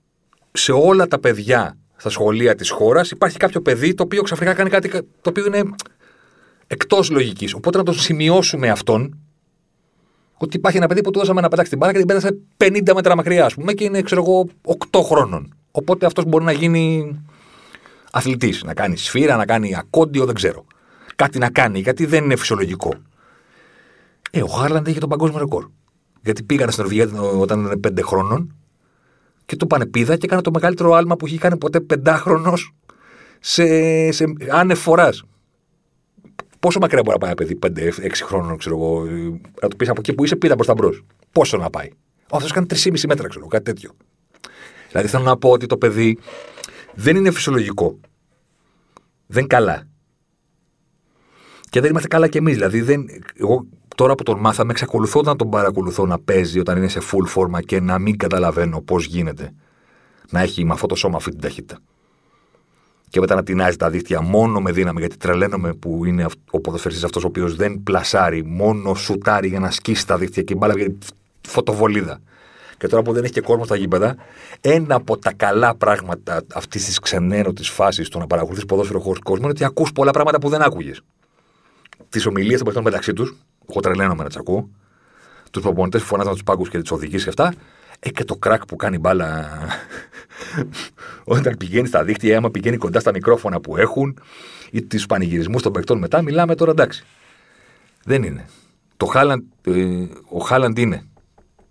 σε 0.53 0.73
όλα 0.73 1.07
τα 1.07 1.19
παιδιά 1.19 1.79
στα 2.01 2.11
σχολεία 2.11 2.55
της 2.55 2.71
χώρας 2.71 3.11
υπάρχει 3.11 3.37
κάποιο 3.37 3.61
παιδί 3.61 3.95
το 3.95 4.03
οποίο 4.03 4.23
ξαφνικά 4.23 4.55
κάνει 4.55 4.71
κάτι 4.71 4.89
το 4.91 5.31
οποίο 5.31 5.47
είναι 5.47 5.63
εκτός 6.67 7.11
λογικής. 7.11 7.55
Οπότε 7.55 7.79
να 7.79 7.85
το 7.85 7.93
σημειώσουμε 7.93 8.69
αυτόν 8.69 9.19
ότι 10.37 10.57
υπάρχει 10.57 10.79
ένα 10.79 10.87
παιδί 10.87 11.01
που 11.01 11.11
του 11.11 11.19
δώσαμε 11.19 11.41
να 11.41 11.49
πετάξει 11.49 11.71
την 11.71 11.79
μπάλα 11.79 11.93
και 11.93 11.99
την 11.99 12.07
πέτασε 12.07 12.39
50 12.57 12.95
μέτρα 12.95 13.17
μακριά, 13.17 13.45
ας 13.45 13.55
πούμε, 13.55 13.73
και 13.73 13.85
είναι, 13.85 14.03
ξέρω 14.03 14.23
εγώ, 14.23 14.49
8 14.91 15.03
χρόνων. 15.03 15.55
Οπότε 15.71 16.07
αυτός 16.07 16.25
μπορεί 16.25 16.45
να 16.45 16.53
γίνει 16.53 17.15
αθλητής, 18.13 18.63
να 18.63 18.75
κάνει 18.75 18.97
σφύρα, 18.97 19.37
να 19.37 19.45
κάνει 19.45 19.77
ακόντιο, 19.77 20.25
δεν 20.25 20.35
ξέρω. 20.35 20.65
Κάτι 21.17 21.39
να 21.39 21.51
κάνει, 21.51 21.79
γιατί 21.79 22.07
δεν 22.07 22.25
είναι 22.25 22.37
φυσιολογικό. 22.37 22.93
Ε, 24.31 24.43
ο 24.43 24.47
Χάρλαντ 24.47 24.89
είχε 24.89 25.01
τον 25.01 25.09
παγκόσμιο 25.09 25.39
ρεκόρ. 25.39 25.69
Γιατί 26.23 26.43
πήγανε 26.43 26.71
στην 26.71 26.85
Νορβηγία 26.85 27.21
όταν 27.21 27.65
ήταν 27.65 27.81
5 27.99 28.03
χρόνων 28.03 28.55
και 29.51 29.57
του 29.57 29.67
πάνε 29.67 29.87
πίδα 29.87 30.17
και 30.17 30.27
έκανε 30.27 30.43
το 30.43 30.51
μεγαλύτερο 30.51 30.93
άλμα 30.93 31.17
που 31.17 31.27
είχε 31.27 31.39
κάνει 31.39 31.57
ποτέ 31.57 31.81
πεντάχρονος 31.81 32.75
σε, 33.41 33.65
σε 34.11 34.25
άνευ 34.51 34.79
φοράς. 34.79 35.25
Πόσο 36.61 36.79
μακριά 36.79 37.03
μπορεί 37.05 37.19
να 37.21 37.27
πάει 37.27 37.47
ένα 37.49 37.59
παιδί 37.63 37.99
5-6 38.07 38.11
χρόνων, 38.25 38.59
ξέρω 38.59 38.77
εγώ, 38.77 39.05
να 39.63 39.69
του 39.69 39.77
πεις 39.77 39.89
από 39.89 40.01
εκεί 40.01 40.15
που 40.15 40.25
είσαι 40.25 40.37
πίδα 40.37 40.55
προς 40.55 40.67
τα 40.67 40.75
μπρος. 40.75 41.05
Πόσο 41.33 41.57
να 41.57 41.71
πάει. 41.71 41.89
Ο 42.31 42.37
αυτό 42.37 42.55
κάνει 42.55 42.67
3,5 42.71 43.01
μέτρα, 43.07 43.29
ξέρω 43.29 43.47
κάτι 43.47 43.65
τέτοιο. 43.65 43.91
Δηλαδή 44.89 45.09
θέλω 45.09 45.25
να 45.25 45.37
πω 45.37 45.51
ότι 45.51 45.67
το 45.67 45.77
παιδί 45.77 46.19
δεν 46.95 47.17
είναι 47.17 47.31
φυσιολογικό. 47.31 48.01
Δεν 49.27 49.47
καλά. 49.47 49.89
Και 51.71 51.81
δεν 51.81 51.91
είμαστε 51.91 52.09
καλά 52.09 52.29
κι 52.29 52.39
εμείς. 52.39 52.55
Δηλαδή, 52.55 52.81
δεν, 52.81 53.07
εγώ 53.35 53.67
τώρα 54.01 54.15
που 54.15 54.23
τον 54.23 54.39
μάθαμε, 54.39 54.71
εξακολουθώ 54.71 55.23
να 55.23 55.37
τον 55.37 55.51
παρακολουθώ 55.51 56.07
να 56.07 56.19
παίζει 56.19 56.59
όταν 56.59 56.77
είναι 56.77 56.89
σε 56.89 57.01
full 57.11 57.27
φόρμα 57.27 57.63
και 57.63 57.81
να 57.81 57.99
μην 57.99 58.17
καταλαβαίνω 58.17 58.81
πώς 58.81 59.05
γίνεται 59.05 59.53
να 60.31 60.41
έχει 60.41 60.65
με 60.65 60.73
αυτό 60.73 60.87
το 60.87 60.95
σώμα 60.95 61.17
αυτή 61.17 61.31
την 61.31 61.41
ταχύτητα. 61.41 61.79
Και 63.09 63.21
μετά 63.21 63.35
να 63.35 63.43
τεινάζει 63.43 63.77
τα 63.77 63.91
δίχτυα 63.91 64.21
μόνο 64.21 64.61
με 64.61 64.73
δύναμη, 64.73 65.01
γιατί 65.01 65.17
τρελαίνομαι 65.17 65.75
που 65.75 66.05
είναι 66.05 66.27
ο 66.51 66.61
ποδοσφαιριστής 66.61 67.05
αυτός 67.05 67.25
ο 67.25 67.27
οποίος 67.27 67.57
δεν 67.57 67.83
πλασάρει, 67.83 68.45
μόνο 68.45 68.95
σουτάρει 68.95 69.49
για 69.49 69.61
να 69.61 69.71
σκίσει 69.71 70.07
τα 70.07 70.19
δίχτυα 70.19 70.43
και 70.43 70.53
η 70.53 70.57
μπάλα 70.59 70.75
βγαίνει 70.75 70.99
φωτοβολίδα. 71.49 72.21
Και 72.79 72.87
τώρα 72.87 73.03
που 73.03 73.13
δεν 73.13 73.25
έχει 73.25 73.33
και 73.33 73.41
κόσμο 73.41 73.65
στα 73.65 73.77
γήπεδα, 73.77 74.17
ένα 74.61 74.95
από 74.95 75.19
τα 75.19 75.33
καλά 75.33 75.75
πράγματα 75.75 76.43
αυτής 76.55 76.85
της 76.85 76.99
ξενέρωτης 76.99 77.69
φάσης 77.69 78.09
του 78.09 78.19
να 78.19 78.27
παρακολουθείς 78.27 78.65
ποδόσφαιρο 78.65 79.01
χωρίς 79.01 79.21
κόσμο 79.21 79.43
είναι 79.43 79.53
ότι 79.53 79.65
ακούς 79.65 79.93
πολλά 79.93 80.11
πράγματα 80.11 80.39
που 80.39 80.49
δεν 80.49 80.63
άκουγες. 80.63 81.01
Τις 82.09 82.27
ομιλίες 82.27 82.57
των 82.57 82.65
παιχτών 82.65 82.85
μεταξύ 82.85 83.13
τους, 83.13 83.37
εγώ 83.71 83.81
τρελαίνομαι 83.81 84.23
να 84.23 84.29
τι 84.29 84.37
ακούω. 84.39 84.69
Τους 85.51 85.63
προπονητές 85.63 86.01
που 86.01 86.07
φωνάζαν 86.07 86.33
τους 86.33 86.43
πάγκους 86.43 86.69
και 86.69 86.81
τις 86.81 86.91
οδηγήσει 86.91 87.25
και 87.25 87.29
αυτά. 87.29 87.55
Ε, 88.01 88.11
και 88.11 88.25
το 88.25 88.37
κράκ 88.37 88.65
που 88.65 88.77
κάνει 88.77 88.99
μπάλα 88.99 89.49
όταν 91.25 91.57
πηγαίνει 91.57 91.87
στα 91.87 92.05
δίκτυα, 92.05 92.37
άμα 92.37 92.51
πηγαίνει 92.51 92.77
κοντά 92.77 93.01
στα 93.01 93.13
μικρόφωνα 93.13 93.61
που 93.61 93.77
έχουν 93.77 94.19
ή 94.71 94.83
του 94.83 95.07
πανηγυρισμούς 95.09 95.63
των 95.63 95.73
παιχτών 95.73 95.99
μετά, 95.99 96.23
μιλάμε 96.23 96.55
τώρα 96.55 96.71
εντάξει. 96.71 97.05
Δεν 98.05 98.23
είναι. 98.23 98.49
Το 98.97 99.07
Χάλαντ, 99.07 99.43
ε, 99.65 100.07
ο 100.29 100.39
Χάλαντ 100.39 100.79
είναι 100.79 101.05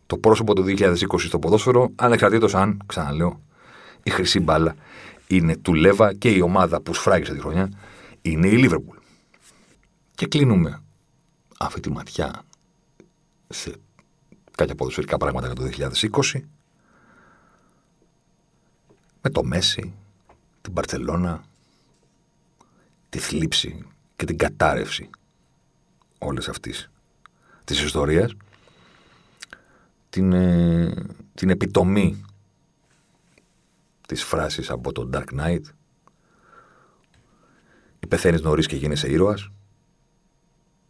το 0.06 0.18
πρόσωπο 0.18 0.56
του 0.56 0.64
2020 0.78 0.96
στο 1.18 1.40
ποδόσφαιρο, 1.40 1.92
ανεξαρτήτω 1.96 2.58
αν, 2.58 2.82
ξαναλέω, 2.86 3.42
η 4.04 4.10
χρυσή 4.10 4.40
μπάλα 4.40 4.76
είναι 5.28 5.58
του 5.58 5.74
Λέβα 5.74 6.14
και 6.14 6.30
η 6.30 6.42
ομάδα 6.42 6.82
που 6.82 6.94
σφράγισε 6.94 7.34
τη 7.34 7.40
χρονιά 7.40 7.70
είναι 8.22 8.48
η 8.48 8.58
Λίβερπουλ. 8.58 8.98
Και 10.16 10.28
κλείνουμε 10.28 10.82
αυτή 11.62 11.80
τη 11.80 11.92
ματιά 11.92 12.46
σε 13.48 13.76
κάποια 14.52 14.76
ποδοσφαιρικά 14.76 15.18
πράγματα 15.18 15.46
για 15.46 15.56
το 15.56 15.92
2020 16.32 16.42
με 19.22 19.30
το 19.30 19.44
Μέση, 19.44 19.94
την 20.62 20.74
Παρτσελώνα, 20.74 21.44
τη 23.10 23.20
θλίψη 23.20 23.88
και 24.16 24.26
την 24.26 24.38
κατάρρευση 24.38 25.10
όλες 26.18 26.50
αυτής 26.50 26.92
της 27.64 27.82
ιστορίας 27.82 28.36
την, 30.10 30.34
ε, 30.34 31.06
την 31.34 31.50
επιτομή 31.50 32.26
της 34.08 34.24
φράσης 34.24 34.70
από 34.70 34.92
το 34.92 35.10
Dark 35.14 35.40
Knight. 35.40 35.62
Ή 38.00 38.08
πεθαίνεις 38.08 38.42
νωρίς 38.42 38.68
και 38.68 38.76
γίνεσαι 38.76 39.10
ήρωας 39.12 39.50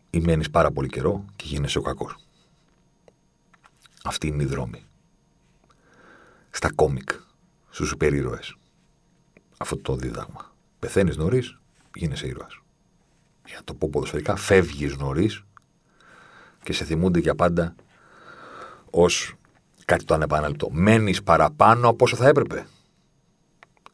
ή 0.09 0.19
μένεις 0.19 0.49
πάρα 0.49 0.71
πολύ 0.71 0.87
καιρό 0.87 1.25
και 1.35 1.45
γίνεσαι 1.47 1.77
ο 1.77 1.81
κακός. 1.81 2.15
Αυτή 4.03 4.27
είναι 4.27 4.43
η 4.43 4.45
δρόμη. 4.45 4.85
Στα 6.49 6.71
κόμικ, 6.71 7.09
στους 7.69 7.91
υπερήρωες. 7.91 8.55
Αυτό 9.57 9.77
το 9.77 9.95
δίδαγμα. 9.95 10.53
Πεθαίνεις 10.79 11.17
νωρίς, 11.17 11.57
γίνεσαι 11.95 12.27
ήρωας. 12.27 12.61
Για 13.45 13.61
το 13.63 13.73
πω 13.73 13.89
ποδοσφαιρικά, 13.89 14.35
φεύγεις 14.35 14.97
νωρίς 14.97 15.43
και 16.63 16.73
σε 16.73 16.83
θυμούνται 16.85 17.19
για 17.19 17.35
πάντα 17.35 17.75
ως 18.89 19.33
κάτι 19.85 20.03
το 20.03 20.13
ανεπανάληπτο. 20.13 20.69
Μένεις 20.71 21.23
παραπάνω 21.23 21.87
από 21.87 22.05
όσο 22.05 22.15
θα 22.15 22.27
έπρεπε. 22.27 22.67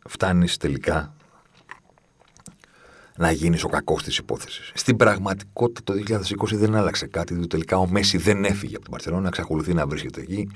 Φτάνεις 0.08 0.58
τελικά 0.58 1.16
να 3.18 3.32
γίνεις 3.32 3.64
ο 3.64 3.68
κακός 3.68 4.04
της 4.04 4.18
υπόθεσης. 4.18 4.72
Στην 4.74 4.96
πραγματικότητα 4.96 5.94
το 5.94 5.94
2020 5.94 6.56
δεν 6.56 6.76
άλλαξε 6.76 7.08
κάτι, 7.08 7.34
διότι 7.34 7.48
τελικά 7.48 7.78
ο 7.78 7.88
Μέση 7.88 8.18
δεν 8.18 8.44
έφυγε 8.44 8.76
από 8.76 8.84
την 8.84 8.92
Παρσελόνα, 8.92 9.28
εξακολουθεί 9.28 9.74
να 9.74 9.88
βρίσκεται 9.88 10.22
εκεί. 10.22 10.50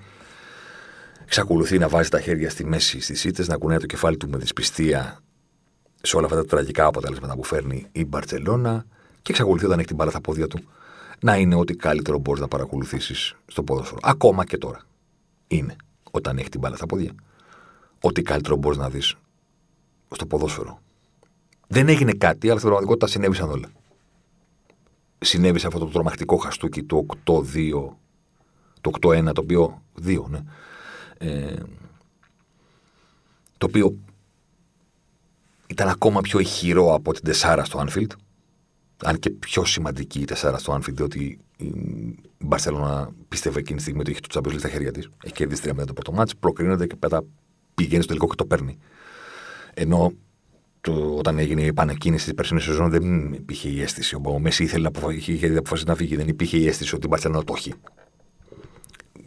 Εξακολουθεί 1.24 1.78
να 1.78 1.88
βάζει 1.88 2.10
τα 2.10 2.20
χέρια 2.20 2.50
στη 2.50 2.66
μέση 2.66 3.00
στις 3.00 3.24
ήττες, 3.24 3.48
να 3.48 3.58
κουνάει 3.58 3.78
το 3.78 3.86
κεφάλι 3.86 4.18
του 4.18 4.30
με 4.30 4.38
δυσπιστία 4.38 5.20
σε 6.02 6.16
όλα 6.16 6.26
αυτά 6.26 6.38
τα 6.38 6.46
τραγικά 6.46 6.86
αποτελέσματα 6.86 7.36
που 7.36 7.44
φέρνει 7.44 7.88
η 7.92 8.06
Μπαρσελόνα 8.06 8.86
και 9.22 9.32
εξακολουθεί 9.32 9.66
όταν 9.66 9.78
έχει 9.78 9.88
την 9.88 9.96
μπάλα 9.96 10.10
στα 10.10 10.22
πόδια 10.22 10.48
του 10.48 10.60
να 11.22 11.38
είναι 11.38 11.56
ό,τι 11.56 11.76
καλύτερο 11.76 12.18
μπορείς 12.20 12.42
να 12.42 12.48
παρακολουθήσεις 12.48 13.36
στο 13.48 13.64
ποδόσφαιρο. 13.64 14.00
Ακόμα 14.04 14.46
και 14.46 14.58
τώρα. 14.58 14.82
Είναι 15.48 15.76
όταν 16.12 16.38
έχει 16.38 16.50
την 16.50 16.60
μπάλα 16.60 16.76
στα 16.76 16.86
πόδια. 16.86 17.12
Ό,τι 18.02 18.22
καλύτερο 18.22 18.56
μπορείς 18.56 18.78
να 18.78 18.90
δεις 18.90 19.16
στο 20.10 20.26
ποδόσφαιρο. 20.26 20.82
Δεν 21.72 21.90
έγινε 21.90 22.12
κάτι, 22.12 22.48
αλλά 22.48 22.58
στην 22.60 22.70
πραγματικότητα 22.70 23.08
συνέβησαν 23.08 23.50
όλα. 23.50 23.72
Συνέβησε 25.20 25.68
αυτό 25.68 25.80
το 25.80 25.86
τρομακτικό 25.86 26.38
χαστούκι 26.38 26.84
του 26.84 27.06
8-2, 27.26 27.44
το 28.82 28.92
8-1, 29.02 29.34
το 29.34 29.42
οποίο. 29.42 29.82
2, 30.06 30.24
ναι. 30.30 30.40
Ε, 31.18 31.56
το 33.58 33.66
οποίο 33.66 33.98
ήταν 35.68 35.88
ακόμα 35.88 36.22
πιο 36.22 36.40
ηχηρό 36.40 36.94
από 36.94 37.14
την 37.14 37.24
Τεσάρα 37.24 37.64
στο 37.64 37.86
Anfield. 37.88 38.12
Αν 39.04 39.20
και 39.20 39.30
πιο 39.30 39.66
σημαντική 39.66 40.20
η 40.20 40.26
Τεσάρα 40.26 40.58
στο 40.58 40.74
Anfield, 40.74 40.94
διότι 40.94 41.40
η 41.58 41.74
Μπαρσελόνα 42.38 43.10
πίστευε 43.28 43.60
εκείνη 43.60 43.76
τη 43.78 43.82
στιγμή 43.82 44.00
ότι 44.00 44.12
είχε 44.12 44.20
το 44.20 44.40
Champions 44.40 44.60
στα 44.60 44.70
χέρια 44.70 44.92
της. 44.92 45.10
Έχει 45.24 45.34
κερδίσει 45.34 45.62
τρία 45.62 45.86
το 45.86 45.94
πρώτο 45.94 46.12
μάτσο, 46.12 46.36
προκρίνεται 46.40 46.88
και 46.88 46.96
μετά 47.02 47.24
πηγαίνει 47.76 48.04
στο 48.04 48.08
τελικό 48.08 48.28
και 48.28 48.36
το 48.36 48.46
παίρνει. 48.46 48.78
Ενώ 49.74 50.14
το, 50.82 51.16
όταν 51.18 51.40
έγινε 51.40 51.62
η 51.62 51.66
επανεκκίνηση 51.66 52.26
της 52.26 52.34
περσινής 52.34 52.64
σεζόν 52.64 52.90
δεν 52.90 53.34
υπήρχε 53.34 53.70
η 53.70 53.82
αίσθηση. 53.82 54.16
Ο 54.24 54.40
Μέση 54.40 54.64
ήθελε 54.64 54.90
να 54.90 55.14
είχε 55.14 55.58
αποφασίσει 55.58 55.88
να 55.88 55.96
φύγει. 55.96 56.16
Δεν 56.16 56.28
υπήρχε 56.28 56.58
η 56.58 56.68
αίσθηση 56.68 56.96
ότι 56.96 57.06
η 57.06 57.10
Μπαρσελόνα 57.10 57.44
το 57.44 57.54
έχει. 57.58 57.74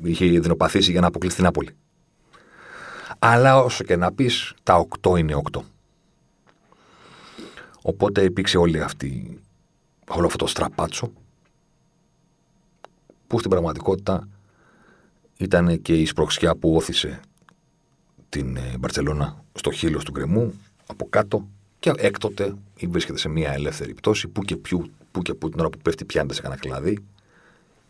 Είχε 0.03 0.27
δεινοπαθήσει 0.27 0.91
για 0.91 1.01
να 1.01 1.07
αποκλείσει 1.07 1.37
την 1.37 1.45
Νάπολη. 1.45 1.71
Αλλά 3.19 3.59
όσο 3.59 3.85
και 3.85 3.97
να 3.97 4.13
πεις, 4.13 4.55
τα 4.63 4.87
8 5.03 5.19
είναι 5.19 5.43
8. 5.53 5.61
Οπότε 7.83 8.23
υπήρξε 8.23 8.59
όλη 8.59 8.81
αυτή, 8.81 9.41
όλο 10.09 10.27
αυτό 10.27 10.39
το 10.39 10.47
στραπάτσο 10.47 11.13
που 13.27 13.39
στην 13.39 13.51
πραγματικότητα 13.51 14.29
ήταν 15.37 15.83
και 15.83 15.95
η 15.95 16.07
σπροξιά 16.07 16.57
που 16.57 16.75
όθησε 16.77 17.21
την 18.29 18.57
ε, 18.57 18.75
Μπαρσελόνα 18.79 19.45
στο 19.53 19.71
χείλος 19.71 20.05
του 20.05 20.11
γκρεμού 20.11 20.55
από 20.93 21.07
κάτω 21.11 21.49
Και 21.79 21.93
έκτοτε 21.97 22.55
βρίσκεται 22.89 23.19
σε 23.19 23.29
μια 23.29 23.53
ελεύθερη 23.53 23.95
πτώση 23.95 24.29
που 24.29 24.43
και, 24.43 24.57
πιου, 24.57 24.91
που 25.11 25.23
και 25.23 25.35
που 25.35 25.49
την 25.49 25.61
ώρα 25.61 25.69
που 25.69 25.79
πέφτει 25.79 26.05
πιάνεται 26.05 26.35
σε 26.35 26.41
κανένα 26.41 26.61
κλάδι 26.61 26.99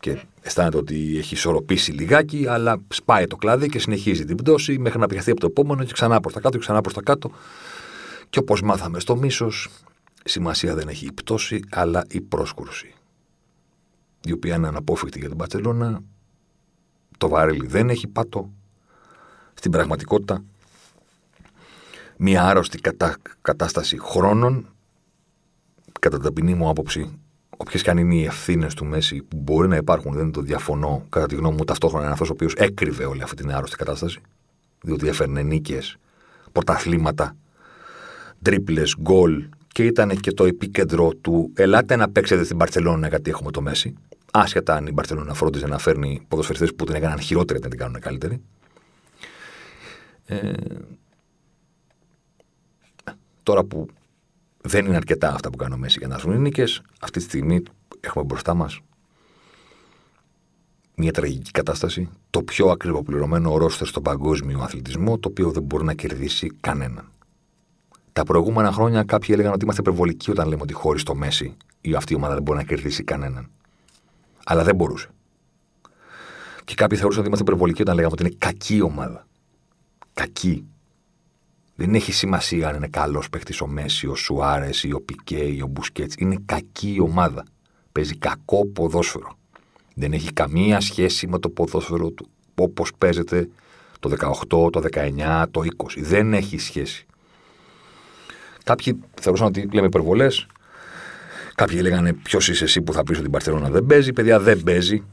και 0.03 0.17
αισθάνεται 0.41 0.77
ότι 0.77 1.17
έχει 1.17 1.33
ισορροπήσει 1.33 1.91
λιγάκι, 1.91 2.47
αλλά 2.47 2.81
σπάει 2.87 3.27
το 3.27 3.35
κλάδι 3.35 3.69
και 3.69 3.79
συνεχίζει 3.79 4.25
την 4.25 4.35
πτώση 4.35 4.77
μέχρι 4.77 4.99
να 4.99 5.07
πιαστεί 5.07 5.31
από 5.31 5.39
το 5.39 5.47
επόμενο 5.47 5.83
και 5.83 5.93
ξανά 5.93 6.19
προς 6.19 6.33
τα 6.33 6.39
κάτω 6.39 6.57
και 6.57 6.63
ξανά 6.63 6.81
προς 6.81 6.93
τα 6.93 7.01
κάτω. 7.01 7.31
Και 8.29 8.39
όπως 8.39 8.61
μάθαμε 8.61 8.99
στο 8.99 9.15
μίσος, 9.15 9.69
σημασία 10.23 10.75
δεν 10.75 10.87
έχει 10.87 11.05
η 11.05 11.11
πτώση, 11.11 11.59
αλλά 11.71 12.05
η 12.09 12.21
πρόσκρουση. 12.21 12.93
Η 14.25 14.31
οποία 14.31 14.55
είναι 14.55 14.67
αναπόφευκτη 14.67 15.19
για 15.19 15.27
την 15.27 15.37
Παρσελώνα. 15.37 16.03
Το 17.17 17.27
βάρελι 17.27 17.67
δεν 17.67 17.89
έχει 17.89 18.07
πάτο. 18.07 18.49
Στην 19.53 19.71
πραγματικότητα, 19.71 20.43
μια 22.17 22.45
άρρωστη 22.45 22.79
κατάσταση 23.41 23.99
χρόνων, 23.99 24.67
κατά 25.99 26.15
την 26.15 26.25
ταπεινή 26.25 26.53
μου 26.53 26.69
άποψη, 26.69 27.19
όποιες 27.57 27.81
και 27.81 27.89
αν 27.89 27.97
είναι 27.97 28.15
οι 28.15 28.23
ευθύνες 28.23 28.73
του 28.73 28.85
Μέση 28.85 29.21
που 29.21 29.37
μπορεί 29.37 29.67
να 29.67 29.75
υπάρχουν, 29.75 30.13
δεν 30.13 30.31
το 30.31 30.41
διαφωνώ, 30.41 31.05
κατά 31.09 31.25
τη 31.25 31.35
γνώμη 31.35 31.55
μου, 31.55 31.63
ταυτόχρονα 31.63 32.03
είναι 32.03 32.13
αυτός 32.13 32.29
ο 32.29 32.33
οποίος 32.33 32.53
έκρυβε 32.53 33.05
όλη 33.05 33.21
αυτή 33.21 33.35
την 33.35 33.51
άρρωστη 33.51 33.75
κατάσταση. 33.75 34.19
Διότι 34.81 35.07
έφερνε 35.07 35.41
νίκες, 35.41 35.97
πρωταθλήματα, 36.51 37.35
τρίπλες, 38.41 38.95
γκολ 38.99 39.45
και 39.67 39.85
ήταν 39.85 40.19
και 40.19 40.31
το 40.31 40.45
επίκεντρο 40.45 41.13
του 41.21 41.51
Ελάτε 41.53 41.95
να 41.95 42.09
παίξετε 42.09 42.43
στην 42.43 42.57
Παρσελόνα 42.57 43.07
γιατί 43.07 43.29
έχουμε 43.29 43.51
το 43.51 43.61
Μέση. 43.61 43.93
Άσχετα 44.31 44.75
αν 44.75 44.87
η 44.87 44.91
Μπαρσελόνα 44.91 45.33
φρόντιζε 45.33 45.67
να 45.67 45.77
φέρνει 45.77 46.25
ποδοσφαιριστές 46.27 46.73
που 46.75 46.85
την 46.85 46.95
έκαναν 46.95 47.19
χειρότερη 47.19 47.59
δεν 47.59 47.69
την 47.69 47.79
κάνουν 47.79 47.99
καλύτερη. 47.99 48.41
Ε, 50.25 50.51
τώρα 53.43 53.63
που 53.63 53.85
δεν 54.61 54.85
είναι 54.85 54.95
αρκετά 54.95 55.33
αυτά 55.33 55.49
που 55.49 55.57
κάνει 55.57 55.73
ο 55.73 55.77
Μέση 55.77 55.99
για 55.99 56.07
να 56.07 56.13
έρθουν 56.13 56.33
οι 56.33 56.37
νίκες. 56.37 56.81
Αυτή 57.01 57.19
τη 57.19 57.25
στιγμή 57.25 57.63
έχουμε 57.99 58.23
μπροστά 58.23 58.53
μας 58.53 58.79
μια 60.95 61.11
τραγική 61.11 61.51
κατάσταση. 61.51 62.09
Το 62.29 62.43
πιο 62.43 62.67
ακριβοπληρωμένο 62.67 63.57
ρόστερ 63.57 63.87
στον 63.87 64.03
παγκόσμιο 64.03 64.59
αθλητισμό, 64.59 65.17
το 65.19 65.29
οποίο 65.29 65.51
δεν 65.51 65.63
μπορεί 65.63 65.83
να 65.83 65.93
κερδίσει 65.93 66.51
κανέναν. 66.59 67.11
Τα 68.13 68.23
προηγούμενα 68.23 68.71
χρόνια 68.71 69.03
κάποιοι 69.03 69.29
έλεγαν 69.31 69.53
ότι 69.53 69.63
είμαστε 69.63 69.81
υπερβολικοί 69.81 70.31
όταν 70.31 70.47
λέμε 70.47 70.61
ότι 70.61 70.73
χωρίς 70.73 71.03
το 71.03 71.15
Μέση 71.15 71.57
ή 71.81 71.95
αυτή 71.95 72.13
η 72.13 72.15
ομάδα 72.15 72.33
δεν 72.33 72.43
μπορεί 72.43 72.57
να 72.57 72.63
κερδίσει 72.63 73.03
κανέναν. 73.03 73.49
Αλλά 74.45 74.63
δεν 74.63 74.75
μπορούσε. 74.75 75.09
Και 76.63 76.73
κάποιοι 76.75 76.97
θεωρούσαν 76.97 77.19
ότι 77.19 77.27
είμαστε 77.27 77.51
υπερβολικοί 77.51 77.81
όταν 77.81 77.95
λέγαμε 77.95 78.13
ότι 78.13 78.23
είναι 78.23 78.35
κακή 78.37 78.81
ομάδα. 78.81 79.27
Κακή. 80.13 80.67
Δεν 81.75 81.95
έχει 81.95 82.11
σημασία 82.11 82.67
αν 82.67 82.75
είναι 82.75 82.87
καλός 82.87 83.29
παίχτη 83.29 83.63
ο 83.63 83.67
Μέση, 83.67 84.07
ο 84.07 84.15
Σουάρες 84.15 84.83
ή 84.83 84.93
ο 84.93 85.01
Πικέ 85.01 85.43
ή 85.43 85.61
ο 85.61 85.67
Μπουσκέτς. 85.67 86.15
Είναι 86.17 86.37
κακή 86.45 86.97
ομάδα. 87.01 87.45
Παίζει 87.91 88.17
κακό 88.17 88.65
ποδόσφαιρο. 88.65 89.37
Δεν 89.95 90.13
έχει 90.13 90.33
καμία 90.33 90.79
σχέση 90.79 91.27
με 91.27 91.39
το 91.39 91.49
ποδόσφαιρο 91.49 92.09
του 92.09 92.27
όπως 92.55 92.91
παίζεται 92.97 93.49
το 93.99 94.09
18, 94.49 94.71
το 94.71 94.81
19, 94.93 95.43
το 95.51 95.61
20. 95.77 95.85
Δεν 95.97 96.33
έχει 96.33 96.57
σχέση. 96.57 97.05
Κάποιοι 98.63 98.99
θεωρούσαν 99.21 99.47
ότι 99.47 99.69
λέμε 99.71 99.87
υπερβολές. 99.87 100.47
Κάποιοι 101.55 101.79
λέγανε 101.81 102.13
ποιος 102.13 102.49
είσαι 102.49 102.63
εσύ 102.63 102.81
που 102.81 102.93
θα 102.93 103.03
πεις 103.03 103.17
ότι 103.17 103.25
η 103.25 103.29
Μπαρσελόνα 103.31 103.69
δεν 103.69 103.85
παίζει. 103.85 104.13
Παιδιά 104.13 104.39
δεν 104.39 104.63
παίζει. 104.63 105.03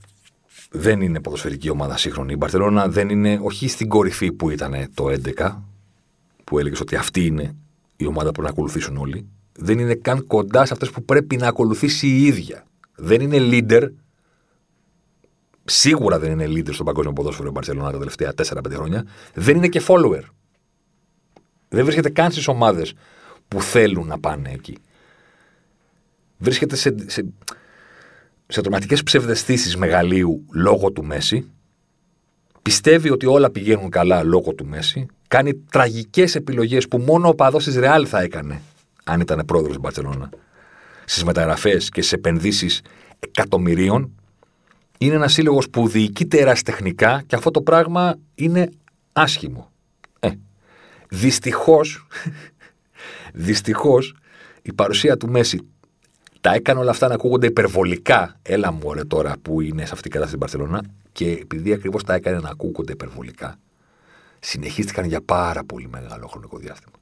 Δεν 0.70 1.00
είναι 1.00 1.20
ποδοσφαιρική 1.20 1.70
ομάδα 1.70 1.96
σύγχρονη. 1.96 2.32
Η 2.32 2.36
Μπαρσελόνα 2.38 2.88
δεν 2.88 3.08
είναι, 3.08 3.38
όχι 3.42 3.68
στην 3.68 3.88
κορυφή 3.88 4.32
που 4.32 4.50
ήταν 4.50 4.88
το 4.94 5.06
11, 5.38 5.56
που 6.50 6.58
έλεγες 6.58 6.80
ότι 6.80 6.96
αυτή 6.96 7.26
είναι 7.26 7.56
η 7.96 8.06
ομάδα 8.06 8.26
που 8.26 8.32
πρέπει 8.32 8.46
να 8.46 8.52
ακολουθήσουν 8.52 8.96
όλοι, 8.96 9.28
δεν 9.52 9.78
είναι 9.78 9.94
καν 9.94 10.26
κοντά 10.26 10.66
σε 10.66 10.72
αυτές 10.72 10.90
που 10.90 11.04
πρέπει 11.04 11.36
να 11.36 11.48
ακολουθήσει 11.48 12.06
η 12.06 12.22
ίδια. 12.26 12.66
Δεν 12.94 13.20
είναι 13.20 13.36
leader. 13.40 13.90
Σίγουρα 15.64 16.18
δεν 16.18 16.30
είναι 16.30 16.46
leader 16.46 16.72
στο 16.72 16.84
παγκόσμιο 16.84 17.12
ποδόσφαιρο 17.12 17.48
η 17.48 17.50
Μπαρσελόνα 17.50 17.90
τα 17.90 17.98
τελευταία 17.98 18.32
4-5 18.36 18.72
χρόνια. 18.72 19.06
Δεν 19.34 19.56
είναι 19.56 19.68
και 19.68 19.82
follower. 19.86 20.22
Δεν 21.68 21.84
βρίσκεται 21.84 22.10
καν 22.10 22.30
στις 22.30 22.48
ομάδες 22.48 22.94
που 23.48 23.62
θέλουν 23.62 24.06
να 24.06 24.18
πάνε 24.18 24.50
εκεί. 24.52 24.76
Βρίσκεται 26.38 26.76
σε, 26.76 26.94
σε, 27.06 27.24
σε 28.46 28.60
τρομακτικές 28.60 29.02
ψευδεστήσεις 29.02 29.76
μεγαλείου 29.76 30.44
λόγω 30.52 30.90
του 30.90 31.04
Μέση. 31.04 31.50
Πιστεύει 32.62 33.10
ότι 33.10 33.26
όλα 33.26 33.50
πηγαίνουν 33.50 33.90
καλά 33.90 34.22
λόγω 34.22 34.54
του 34.54 34.66
Μέση 34.66 35.06
κάνει 35.30 35.54
τραγικές 35.54 36.34
επιλογές 36.34 36.88
που 36.88 36.98
μόνο 36.98 37.28
ο 37.28 37.34
παδός 37.34 37.64
της 37.64 37.76
Ρεάλ 37.76 38.06
θα 38.08 38.20
έκανε, 38.20 38.62
αν 39.04 39.20
ήταν 39.20 39.44
πρόεδρος 39.46 39.72
της 39.72 39.80
Μπαρσελόνα, 39.80 40.30
στις 41.04 41.24
μεταγραφές 41.24 41.88
και 41.88 42.02
στι 42.02 42.14
επενδύσεις 42.14 42.82
εκατομμυρίων. 43.18 44.14
Είναι 44.98 45.14
ένας 45.14 45.32
σύλλογος 45.32 45.70
που 45.70 45.88
διοικεί 45.88 46.26
τεραστεχνικά 46.26 47.22
και 47.26 47.34
αυτό 47.34 47.50
το 47.50 47.62
πράγμα 47.62 48.18
είναι 48.34 48.70
άσχημο. 49.12 49.70
Ε, 50.20 50.30
Δυστυχώς, 51.08 52.06
δυστυχώς, 53.46 54.14
η 54.62 54.72
παρουσία 54.72 55.16
του 55.16 55.28
Μέση 55.28 55.60
τα 56.40 56.52
έκανε 56.52 56.80
όλα 56.80 56.90
αυτά 56.90 57.08
να 57.08 57.14
ακούγονται 57.14 57.46
υπερβολικά. 57.46 58.36
Έλα 58.42 58.72
μου, 58.72 58.80
ωραία 58.82 59.06
τώρα 59.06 59.36
που 59.42 59.60
είναι 59.60 59.86
σε 59.86 59.92
αυτήν 59.94 60.10
την 60.10 60.10
κατάσταση 60.10 60.28
στην 60.28 60.38
Παρσελόνα. 60.38 60.94
Και 61.12 61.30
επειδή 61.30 61.72
ακριβώς 61.72 62.04
τα 62.04 62.14
έκανε 62.14 62.38
να 62.38 62.48
ακούγονται 62.48 62.92
υπερβολικά, 62.92 63.58
συνεχίστηκαν 64.40 65.04
για 65.04 65.20
πάρα 65.20 65.64
πολύ 65.64 65.88
μεγάλο 65.88 66.26
χρονικό 66.26 66.58
διάστημα. 66.58 66.96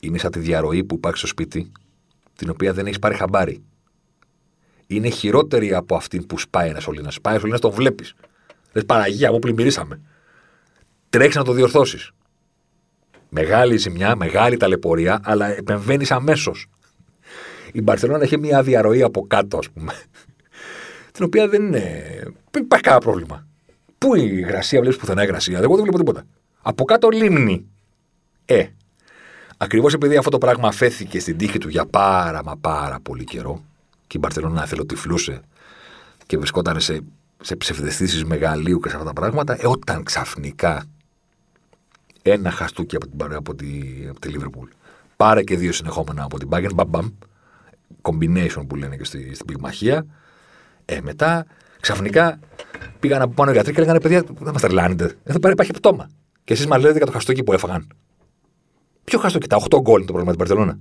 Είναι 0.00 0.18
σαν 0.18 0.30
τη 0.30 0.38
διαρροή 0.38 0.84
που 0.84 0.94
υπάρχει 0.94 1.18
στο 1.18 1.26
σπίτι, 1.26 1.72
την 2.36 2.50
οποία 2.50 2.72
δεν 2.72 2.86
έχεις 2.86 2.98
πάρει 2.98 3.14
χαμπάρι. 3.14 3.62
Είναι 4.86 5.08
χειρότερη 5.08 5.74
από 5.74 5.96
αυτή 5.96 6.20
που 6.20 6.38
σπάει 6.38 6.68
ένας 6.68 6.82
σωλήνας. 6.82 7.14
Σπάει 7.14 7.32
ένα 7.32 7.40
σωλήνας, 7.40 7.60
τον 7.60 7.70
βλέπεις. 7.70 8.14
Λες 8.72 8.84
Παραγία, 8.84 9.32
μου 9.32 9.38
πλημμυρίσαμε. 9.38 10.00
Τρέχει 11.10 11.36
να 11.36 11.44
το 11.44 11.52
διορθώσεις. 11.52 12.10
Μεγάλη 13.28 13.76
ζημιά, 13.76 14.16
μεγάλη 14.16 14.56
ταλαιπωρία, 14.56 15.20
αλλά 15.24 15.46
επεμβαίνεις 15.46 16.10
αμέσως. 16.10 16.66
Η 17.72 17.82
Μπαρσελόνα 17.82 18.22
έχει 18.22 18.38
μια 18.38 18.62
διαρροή 18.62 19.02
από 19.02 19.26
κάτω, 19.26 19.58
ας 19.58 19.70
πούμε. 19.70 19.92
την 21.12 21.24
οποία 21.24 21.48
δεν 21.48 21.66
είναι. 21.66 22.02
Δεν 22.50 22.62
υπάρχει 22.62 22.84
κανένα 22.84 23.02
πρόβλημα. 23.02 23.46
Πού 23.98 24.14
η 24.14 24.30
υγρασία, 24.32 24.80
βλέπεις 24.80 24.98
πουθενά 24.98 25.22
υγρασία. 25.22 25.58
Εγώ 25.58 25.74
δεν 25.74 25.82
βλέπω 25.82 25.98
τίποτα. 25.98 26.24
Από 26.62 26.84
κάτω 26.84 27.08
λίμνη. 27.08 27.66
Ε, 28.44 28.66
ακριβώς 29.56 29.94
επειδή 29.94 30.16
αυτό 30.16 30.30
το 30.30 30.38
πράγμα 30.38 30.68
αφέθηκε 30.68 31.20
στην 31.20 31.36
τύχη 31.36 31.58
του 31.58 31.68
για 31.68 31.86
πάρα 31.86 32.44
μα 32.44 32.56
πάρα 32.56 33.00
πολύ 33.02 33.24
καιρό 33.24 33.64
και 34.06 34.16
η 34.16 34.18
Μπαρσελόνα 34.22 34.62
εθελοτυφλούσε 34.62 35.40
και 36.26 36.36
βρισκόταν 36.38 36.80
σε, 36.80 37.00
σε 37.40 37.56
ψευδεστήσεις 37.56 38.24
μεγαλείου 38.24 38.80
και 38.80 38.88
σε 38.88 38.94
αυτά 38.96 39.06
τα 39.06 39.12
πράγματα, 39.12 39.56
ε, 39.60 39.66
όταν 39.66 40.02
ξαφνικά 40.02 40.84
ένα 42.22 42.50
χαστούκι 42.50 42.96
από, 42.96 43.06
την, 43.06 43.34
από, 43.34 43.54
τη, 43.54 43.66
από 44.08 44.20
τη 44.20 44.28
Λίβερπουλ 44.28 44.68
πάρε 45.16 45.42
και 45.42 45.56
δύο 45.56 45.72
συνεχόμενα 45.72 46.22
από 46.22 46.38
την 46.38 46.48
Bayern, 46.52 46.74
μπαμ, 46.74 46.88
μπαμ, 46.88 47.08
combination 48.02 48.64
που 48.66 48.76
λένε 48.76 48.96
και 48.96 49.04
στη, 49.04 49.34
στην 49.34 49.46
πυγμαχία, 49.46 50.06
ε, 50.84 51.00
μετά 51.00 51.46
Ξαφνικά 51.84 52.38
πήγαν 53.00 53.22
από 53.22 53.32
πάνω 53.32 53.50
οι 53.50 53.54
γιατροί 53.54 53.72
και 53.72 53.80
λέγανε: 53.80 54.00
Παιδιά, 54.00 54.22
δεν 54.22 54.52
μας 54.52 54.62
τρελάνετε. 54.62 55.04
Εδώ 55.24 55.38
πέρα 55.38 55.52
υπάρχει 55.52 55.72
πτώμα. 55.72 56.08
Και 56.44 56.52
εσείς 56.52 56.66
μας 56.66 56.82
λέτε 56.82 56.96
για 56.96 57.06
το 57.06 57.12
χαστόκι 57.12 57.42
που 57.42 57.52
έφαγαν. 57.52 57.86
Ποιο 59.04 59.18
χαστόκι, 59.18 59.46
τα 59.46 59.56
8 59.56 59.80
γκολ 59.80 59.96
είναι 59.96 60.06
το 60.06 60.12
πρόβλημα 60.12 60.30
την 60.30 60.38
Παρσελόνα. 60.38 60.78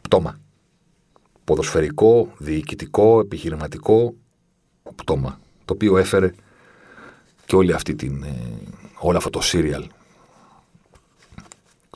Πτώμα. 0.00 0.38
Ποδοσφαιρικό, 1.44 2.32
διοικητικό, 2.38 3.20
επιχειρηματικό 3.20 4.14
πτώμα. 4.94 5.40
Το 5.64 5.72
οποίο 5.72 5.96
έφερε 5.96 6.30
και 7.46 7.56
όλη 7.56 7.72
αυτή 7.72 7.94
την, 7.94 8.22
ε, 8.22 8.58
όλο 8.98 9.16
αυτό 9.16 9.30
το 9.30 9.40
σύριαλ 9.40 9.84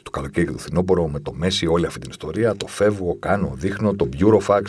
το 0.02 0.10
καλοκαίρι 0.10 0.46
και 0.46 0.52
το 0.52 0.58
φθινόπωρο 0.58 1.08
με 1.08 1.20
το 1.20 1.32
Μέση, 1.32 1.66
όλη 1.66 1.86
αυτή 1.86 1.98
την 1.98 2.10
ιστορία. 2.10 2.56
Το 2.56 2.66
φεύγω, 2.66 3.16
κάνω, 3.18 3.52
δείχνω, 3.54 3.94
το 3.94 4.08
Burofax, 4.18 4.62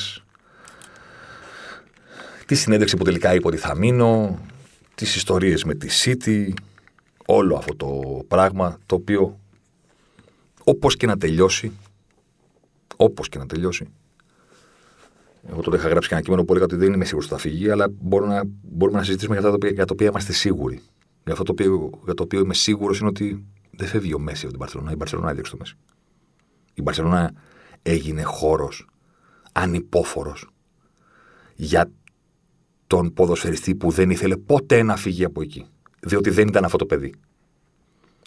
τη 2.48 2.56
συνέντευξη 2.56 2.98
που 2.98 3.04
τελικά 3.04 3.34
είπε 3.34 3.48
ότι 3.48 3.58
θα 3.58 3.76
μείνω, 3.76 4.40
τις 4.96 5.16
ιστορίες 5.16 5.64
με 5.64 5.76
τη 5.76 5.88
City, 6.04 6.54
όλο 7.26 7.56
αυτό 7.56 7.76
το 7.76 8.24
πράγμα 8.28 8.78
το 8.86 8.96
οποίο 8.96 9.40
όπως 10.64 10.96
και 10.96 11.06
να 11.06 11.18
τελειώσει, 11.18 11.72
όπως 12.96 13.30
και 13.30 13.38
να 13.38 13.46
τελειώσει, 13.46 13.88
εγώ 15.50 15.62
τότε 15.62 15.78
είχα 15.78 15.88
γράψει 15.88 16.08
και 16.08 16.14
ένα 16.14 16.24
κείμενο 16.24 16.44
που 16.44 16.52
έλεγα 16.52 16.66
ότι 16.66 16.76
δεν 16.76 16.94
είμαι 16.94 17.06
σίγουρος 17.06 17.32
ότι 17.32 17.42
θα 17.42 17.50
φύγει, 17.50 17.70
αλλά 17.70 17.88
μπορούμε 18.00 18.34
να, 18.34 18.44
μπορούμε 18.62 18.98
να 18.98 19.04
συζητήσουμε 19.04 19.36
για, 19.36 19.50
τα 19.50 19.54
οποία, 19.54 19.70
για 19.70 19.86
τα 19.86 19.94
οποία 19.94 20.08
είμαστε 20.08 20.34
σίγουροι. 20.34 20.82
Για 21.24 21.32
αυτό 21.34 21.44
το 21.44 21.52
οποίο, 21.52 21.90
για 22.04 22.14
το 22.14 22.24
οποίο 22.24 22.40
είμαι 22.40 22.54
σίγουρος 22.54 23.00
είναι 23.00 23.10
ότι 23.10 23.46
δεν 23.72 23.88
φεύγει 23.88 24.14
ο 24.14 24.20
Μέση 24.20 24.42
από 24.42 24.50
την 24.50 24.60
Παρσελόνα. 24.60 24.92
Η 24.92 24.98
Παρσελόνα 24.98 25.30
έδιωξε 25.30 25.52
το 25.52 25.58
Μέση. 25.58 25.76
Η 26.74 26.82
Παρσελόνα 26.82 27.34
έγινε 27.82 28.22
χώρος 28.22 28.88
ανυπόφορος 29.52 30.50
για 31.56 31.92
τον 32.88 33.14
ποδοσφαιριστή 33.14 33.76
που 33.76 33.92
δεν 33.92 34.10
ήθελε 34.10 34.38
ποτέ 34.38 34.84
να 34.84 34.96
φύγει 34.96 35.24
από 35.24 35.42
εκεί. 35.42 35.66
Διότι 36.00 36.30
δεν 36.30 36.48
ήταν 36.48 36.66
αυτό 36.66 36.78
το 36.78 36.86
παιδί. 36.86 37.14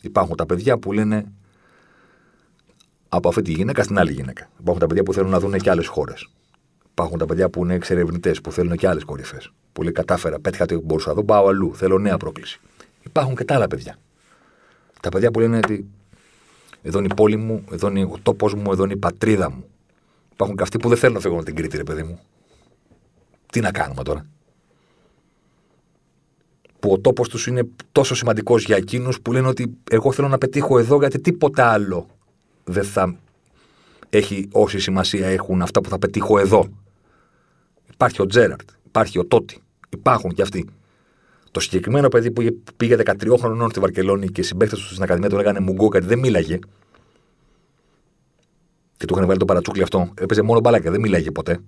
Υπάρχουν 0.02 0.36
τα 0.36 0.46
παιδιά 0.46 0.78
που 0.78 0.92
λένε 0.92 1.32
από 3.08 3.28
αυτή 3.28 3.42
τη 3.42 3.52
γυναίκα 3.52 3.82
στην 3.82 3.98
άλλη 3.98 4.12
γυναίκα. 4.12 4.50
Υπάρχουν 4.60 4.78
τα 4.78 4.86
παιδιά 4.86 5.02
που 5.02 5.12
θέλουν 5.12 5.30
να 5.30 5.40
δουν 5.40 5.58
και 5.58 5.70
άλλες 5.70 5.86
χώρες. 5.86 6.28
Υπάρχουν 6.90 7.18
τα 7.18 7.26
παιδιά 7.26 7.48
που 7.50 7.64
είναι 7.64 7.74
εξερευνητές, 7.74 8.40
που 8.40 8.52
θέλουν 8.52 8.76
και 8.76 8.88
άλλες 8.88 9.04
κορυφές. 9.04 9.52
Που 9.72 9.82
λέει 9.82 9.92
κατάφερα, 9.92 10.40
πέτυχα 10.40 10.66
τι 10.66 10.76
μπορούσα 10.76 11.08
να 11.08 11.14
δω, 11.14 11.24
πάω 11.24 11.48
αλλού. 11.48 11.74
Θέλω 11.74 11.98
νέα 11.98 12.16
πρόκληση. 12.16 12.60
Υπάρχουν 13.02 13.36
και 13.36 13.44
τα 13.44 13.54
άλλα 13.54 13.66
παιδιά. 13.66 13.98
Τα 15.00 15.08
παιδιά 15.08 15.30
που 15.30 15.40
λένε 15.40 15.56
ότι 15.56 15.90
εδώ 16.82 16.98
είναι 16.98 17.08
η 17.10 17.14
πόλη 17.14 17.36
μου, 17.36 17.64
εδώ 17.70 17.88
είναι 17.88 18.04
ο 18.04 18.18
τόπος 18.22 18.54
μου, 18.54 18.72
εδώ 18.72 18.84
είναι 18.84 18.92
η 18.92 18.96
πατρίδα 18.96 19.50
μου. 19.50 19.64
Υπάρχουν 20.32 20.56
και 20.56 20.62
αυτοί 20.62 20.78
που 20.78 20.88
δεν 20.88 20.98
θέλουν 20.98 21.14
να 21.14 21.20
φύγουν 21.20 21.36
από 21.36 21.46
την 21.46 21.54
Κρήτη, 21.54 21.76
ρε 21.76 21.82
παιδί 21.82 22.02
μου. 22.02 22.20
Τι 23.52 23.60
να 23.60 23.70
κάνουμε 23.70 24.02
τώρα; 24.02 24.26
Που 26.80 26.92
ο 26.92 26.98
τόπος 26.98 27.28
τους 27.28 27.46
είναι 27.46 27.62
τόσο 27.92 28.14
σημαντικός 28.14 28.64
για 28.64 28.76
εκείνους 28.76 29.20
που 29.20 29.32
λένε 29.32 29.48
ότι 29.48 29.76
εγώ 29.90 30.12
θέλω 30.12 30.28
να 30.28 30.38
πετύχω 30.38 30.78
εδώ 30.78 30.98
γιατί 30.98 31.20
τίποτα 31.20 31.70
άλλο 31.70 32.06
δεν 32.64 32.84
θα 32.84 33.16
έχει 34.10 34.48
όση 34.52 34.78
σημασία 34.78 35.28
έχουν 35.28 35.62
αυτά 35.62 35.80
που 35.80 35.88
θα 35.88 35.98
πετύχω 35.98 36.38
εδώ. 36.38 36.68
Υπάρχει 37.92 38.22
ο 38.22 38.26
Τζέραρτ, 38.26 38.68
υπάρχει 38.86 39.18
ο 39.18 39.24
Τότι, 39.24 39.58
υπάρχουν 39.88 40.30
και 40.30 40.42
αυτοί. 40.42 40.68
Το 41.50 41.60
συγκεκριμένο 41.60 42.08
παιδί 42.08 42.30
που 42.30 42.60
πήγε 42.76 42.96
13 43.04 43.34
χρονών 43.38 43.70
στη 43.70 43.80
Βαρκελόνη 43.80 44.28
και 44.28 44.40
οι 44.40 44.44
συμπαίκτες 44.44 44.78
του 44.78 44.84
στην 44.84 45.02
Ακαδημία 45.02 45.28
του 45.28 45.36
λέγανε 45.36 45.60
Μουγκό 45.60 45.88
γιατί 45.92 46.06
δεν 46.06 46.18
μίλαγε. 46.18 46.58
Και 48.96 49.06
του 49.06 49.14
είχαν 49.14 49.26
βάλει 49.26 49.38
το 49.38 49.44
παρατσούκλι 49.44 49.82
αυτό. 49.82 50.12
Έπαιζε 50.20 50.42
μόνο 50.42 50.60
μπαλάκια, 50.60 50.90
δεν 50.90 51.00
μίλαγε 51.00 51.30
ποτέ. 51.30 51.58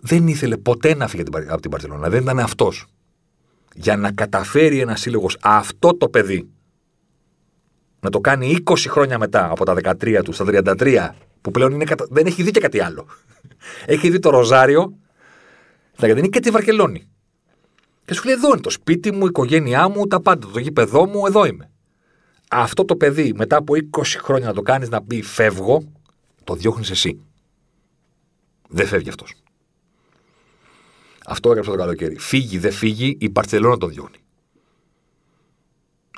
Δεν 0.00 0.28
ήθελε 0.28 0.56
ποτέ 0.56 0.94
να 0.94 1.08
φύγει 1.08 1.22
από 1.48 1.60
την 1.60 1.70
Παρσελόνα. 1.70 2.08
Δεν 2.08 2.22
ήταν 2.22 2.38
αυτός. 2.38 2.86
Για 3.74 3.96
να 3.96 4.12
καταφέρει 4.12 4.80
ένας 4.80 5.00
σύλλογος 5.00 5.36
αυτό 5.40 5.94
το 5.96 6.08
παιδί 6.08 6.48
να 8.00 8.10
το 8.10 8.20
κάνει 8.20 8.56
20 8.64 8.74
χρόνια 8.88 9.18
μετά 9.18 9.50
από 9.50 9.64
τα 9.64 9.74
13 10.00 10.20
του 10.24 10.32
στα 10.32 10.44
33, 10.48 11.08
που 11.40 11.50
πλέον 11.50 11.72
είναι 11.72 11.84
κατα... 11.84 12.06
δεν 12.10 12.26
έχει 12.26 12.42
δει 12.42 12.50
και 12.50 12.60
κάτι 12.60 12.80
άλλο. 12.80 13.06
έχει 13.86 14.10
δει 14.10 14.18
το 14.18 14.30
Ροζάριο, 14.30 14.98
γιατί 15.98 16.18
είναι 16.18 16.28
και 16.28 16.40
τη 16.40 16.50
Βαρκελόνη. 16.50 17.08
Και 18.04 18.14
σου 18.14 18.24
λέει: 18.24 18.34
Εδώ 18.34 18.48
είναι 18.48 18.60
το 18.60 18.70
σπίτι 18.70 19.12
μου, 19.12 19.24
η 19.24 19.26
οικογένειά 19.28 19.88
μου, 19.88 20.06
τα 20.06 20.20
πάντα, 20.20 20.48
το 20.52 20.58
γήπεδό 20.58 21.06
μου, 21.06 21.26
εδώ 21.26 21.44
είμαι. 21.44 21.70
Αυτό 22.50 22.84
το 22.84 22.96
παιδί 22.96 23.32
μετά 23.36 23.56
από 23.56 23.74
20 23.92 24.02
χρόνια 24.02 24.46
να 24.46 24.54
το 24.54 24.62
κάνεις 24.62 24.88
να 24.88 25.02
πει 25.02 25.22
Φεύγω, 25.22 25.84
το 26.44 26.54
διώχνεις 26.54 26.90
εσύ. 26.90 27.20
Δεν 28.68 28.86
φεύγει 28.86 29.08
αυτός. 29.08 29.41
Αυτό 31.26 31.48
έγραψε 31.48 31.70
το 31.70 31.76
καλοκαίρι. 31.76 32.18
Φύγει, 32.18 32.58
δεν 32.58 32.72
φύγει, 32.72 33.16
η 33.20 33.30
Παρσελόνα 33.30 33.76
το 33.76 33.86
διώχνει. 33.86 34.16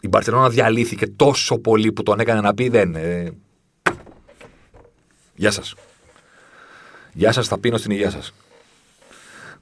Η 0.05 0.09
Μπαρσελόνα 0.09 0.49
διαλύθηκε 0.49 1.07
τόσο 1.07 1.59
πολύ 1.59 1.93
που 1.93 2.03
τον 2.03 2.21
έκανε 2.21 2.41
να 2.41 2.55
πει 2.55 2.69
δεν. 2.69 2.95
Ε... 2.95 3.33
Γεια 5.35 5.51
σας. 5.51 5.75
Γεια 7.13 7.33
σας, 7.33 7.49
θα 7.49 7.59
πίνω 7.59 7.77
στην 7.77 7.91
υγεία 7.91 8.11
σας. 8.11 8.35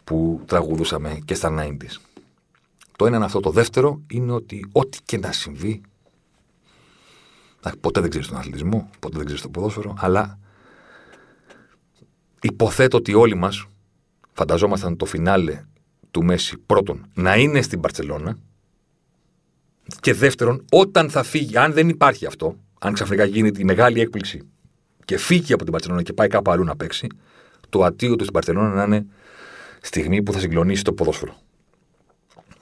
Που 0.05 0.43
τραγουδούσαμε 0.47 1.19
και 1.25 1.35
στα 1.35 1.55
90s. 1.59 2.01
Το 2.97 3.07
ένα 3.07 3.17
είναι 3.17 3.25
αυτό. 3.25 3.41
Το 3.41 3.51
δεύτερο 3.51 4.01
είναι 4.11 4.33
ότι 4.33 4.67
ό,τι 4.73 4.99
και 5.05 5.19
να 5.19 5.33
συμβεί. 5.33 5.81
Ποτέ 7.81 8.01
δεν 8.01 8.11
ξέρεις 8.11 8.29
τον 8.29 8.37
αθλητισμό, 8.37 8.91
ποτέ 8.99 9.17
δεν 9.17 9.25
ξέρεις 9.25 9.43
το 9.43 9.49
ποδόσφαιρο, 9.49 9.95
αλλά 9.99 10.39
υποθέτω 12.41 12.97
ότι 12.97 13.15
όλοι 13.15 13.35
μας 13.35 13.67
φανταζόμασταν 14.33 14.97
το 14.97 15.05
φινάλε 15.05 15.65
του 16.11 16.25
Μέση 16.25 16.59
πρώτον 16.67 17.07
να 17.15 17.37
είναι 17.37 17.63
στην 17.63 17.81
Παρσελώνα 17.81 18.39
και 20.01 20.15
δεύτερον, 20.15 20.65
όταν 20.71 21.11
θα 21.11 21.23
φύγει, 21.23 21.59
αν 21.59 21.73
δεν 21.73 21.89
υπάρχει 21.89 22.27
αυτό, 22.27 22.57
αν 22.81 22.93
ξαφνικά 22.93 23.25
γίνει 23.25 23.51
η 23.59 23.65
μεγάλη 23.65 24.01
έκπληξη 24.01 24.49
και 25.05 25.19
φύγει 25.19 25.53
από 25.53 25.63
την 25.63 25.73
Παρσελόνα 25.73 26.03
και 26.03 26.13
πάει 26.13 26.29
κάπου 26.29 26.51
αλλού 26.51 26.65
να 26.65 26.77
παίξει, 26.77 27.07
το 27.69 27.85
ατίο 27.85 28.17
του 28.17 28.21
στην 28.21 28.33
Παρσελόνα 28.33 28.69
να 28.69 28.83
είναι 28.83 29.07
στιγμή 29.81 30.23
που 30.23 30.33
θα 30.33 30.39
συγκλονίσει 30.39 30.85
το 30.85 30.93
ποδόσφαιρο. 30.93 31.37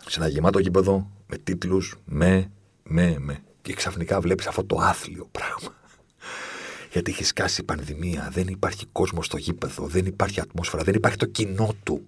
Σε 0.06 0.20
ένα 0.20 0.28
γεμάτο 0.28 0.58
γήπεδο, 0.58 1.10
με 1.26 1.36
τίτλους, 1.36 1.96
με, 2.04 2.50
με, 2.82 3.16
με. 3.18 3.42
Και 3.62 3.74
ξαφνικά 3.74 4.20
βλέπεις 4.20 4.46
αυτό 4.46 4.64
το 4.64 4.76
άθλιο 4.80 5.28
πράγμα. 5.32 5.79
Γιατί 6.90 7.10
έχει 7.10 7.24
σκάσει 7.24 7.60
η 7.60 7.64
πανδημία, 7.64 8.28
δεν 8.32 8.46
υπάρχει 8.46 8.86
κόσμος 8.92 9.26
στο 9.26 9.36
γήπεδο, 9.36 9.86
δεν 9.86 10.06
υπάρχει 10.06 10.40
ατμόσφαιρα, 10.40 10.82
δεν 10.82 10.94
υπάρχει 10.94 11.16
το 11.16 11.26
κοινό 11.26 11.74
του. 11.82 12.06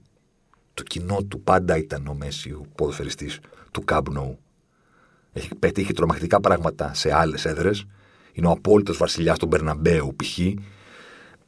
Το 0.75 0.83
κοινό 0.83 1.23
του 1.29 1.41
πάντα 1.41 1.77
ήταν 1.77 2.07
ο 2.07 2.15
Μέσης, 2.15 2.53
ο 2.53 2.67
ποδοσφαιριστής 2.75 3.39
του 3.71 3.85
Κάμπνοου 3.85 4.39
έχει 5.33 5.55
πετύχει 5.55 5.93
τρομακτικά 5.93 6.41
πράγματα 6.41 6.95
σε 6.95 7.15
άλλες 7.15 7.45
έδρες. 7.45 7.85
Είναι 8.33 8.47
ο 8.47 8.51
απόλυτος 8.51 8.97
βασιλιάς 8.97 9.39
του 9.39 9.47
Μπερναμπέου, 9.47 10.17
π.χ. 10.17 10.39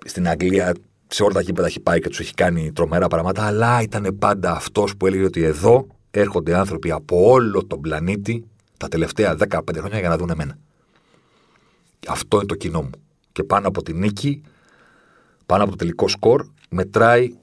Στην 0.04 0.28
Αγγλία, 0.28 0.74
σε 1.06 1.22
όλα 1.22 1.32
τα 1.32 1.40
γήπεδα 1.40 1.66
έχει 1.66 1.80
πάει 1.80 2.00
και 2.00 2.08
τους 2.08 2.20
έχει 2.20 2.34
κάνει 2.34 2.72
τρομερά 2.72 3.08
πράγματα. 3.08 3.46
Αλλά 3.46 3.82
ήταν 3.82 4.16
πάντα 4.18 4.50
αυτός 4.52 4.96
που 4.96 5.06
έλεγε 5.06 5.24
ότι 5.24 5.42
εδώ 5.42 5.86
έρχονται 6.10 6.56
άνθρωποι 6.56 6.90
από 6.90 7.30
όλο 7.30 7.66
τον 7.66 7.80
πλανήτη 7.80 8.44
τα 8.76 8.88
τελευταία 8.88 9.36
15 9.48 9.58
χρόνια 9.76 9.98
για 9.98 10.08
να 10.08 10.16
δουν 10.16 10.30
εμένα. 10.30 10.58
Αυτό 12.08 12.36
είναι 12.36 12.46
το 12.46 12.54
κοινό 12.54 12.82
μου. 12.82 12.90
Και 13.34 13.44
πάνω 13.44 13.68
από 13.68 13.82
τη 13.82 13.92
νίκη, 13.92 14.42
πάνω 15.46 15.62
από 15.62 15.70
το 15.70 15.76
τελικό 15.76 16.08
σκορ, 16.08 16.46
μετράει 16.70 17.36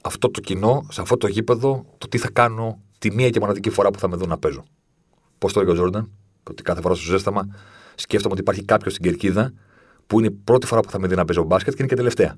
αυτό 0.00 0.30
το 0.30 0.40
κοινό, 0.40 0.86
σε 0.90 1.00
αυτό 1.00 1.16
το 1.16 1.26
γήπεδο, 1.26 1.84
το 1.98 2.08
τι 2.08 2.18
θα 2.18 2.30
κάνω 2.30 2.80
τη 2.98 3.12
μία 3.12 3.30
και 3.30 3.40
μοναδική 3.40 3.70
φορά 3.70 3.90
που 3.90 3.98
θα 3.98 4.08
με 4.08 4.16
δουν 4.16 4.28
να 4.28 4.38
παίζω. 4.38 4.64
Πώς 5.38 5.52
το 5.52 5.60
έλεγε 5.60 5.74
ο 5.74 5.78
Τζόρνταν, 5.78 6.10
ότι 6.50 6.62
κάθε 6.62 6.80
φορά 6.80 6.94
στο 6.94 7.04
ζέσταμα 7.04 7.48
σκέφτομαι 7.94 8.32
ότι 8.32 8.42
υπάρχει 8.42 8.64
κάποιος 8.64 8.92
στην 8.92 9.04
κερκίδα 9.04 9.52
που 10.06 10.18
είναι 10.18 10.28
η 10.28 10.30
πρώτη 10.30 10.66
φορά 10.66 10.80
που 10.80 10.90
θα 10.90 10.98
με 10.98 11.06
δει 11.06 11.14
να 11.14 11.24
παίζω 11.24 11.42
μπάσκετ 11.42 11.72
και 11.72 11.78
είναι 11.78 11.88
και 11.88 11.96
τελευταία. 11.96 12.36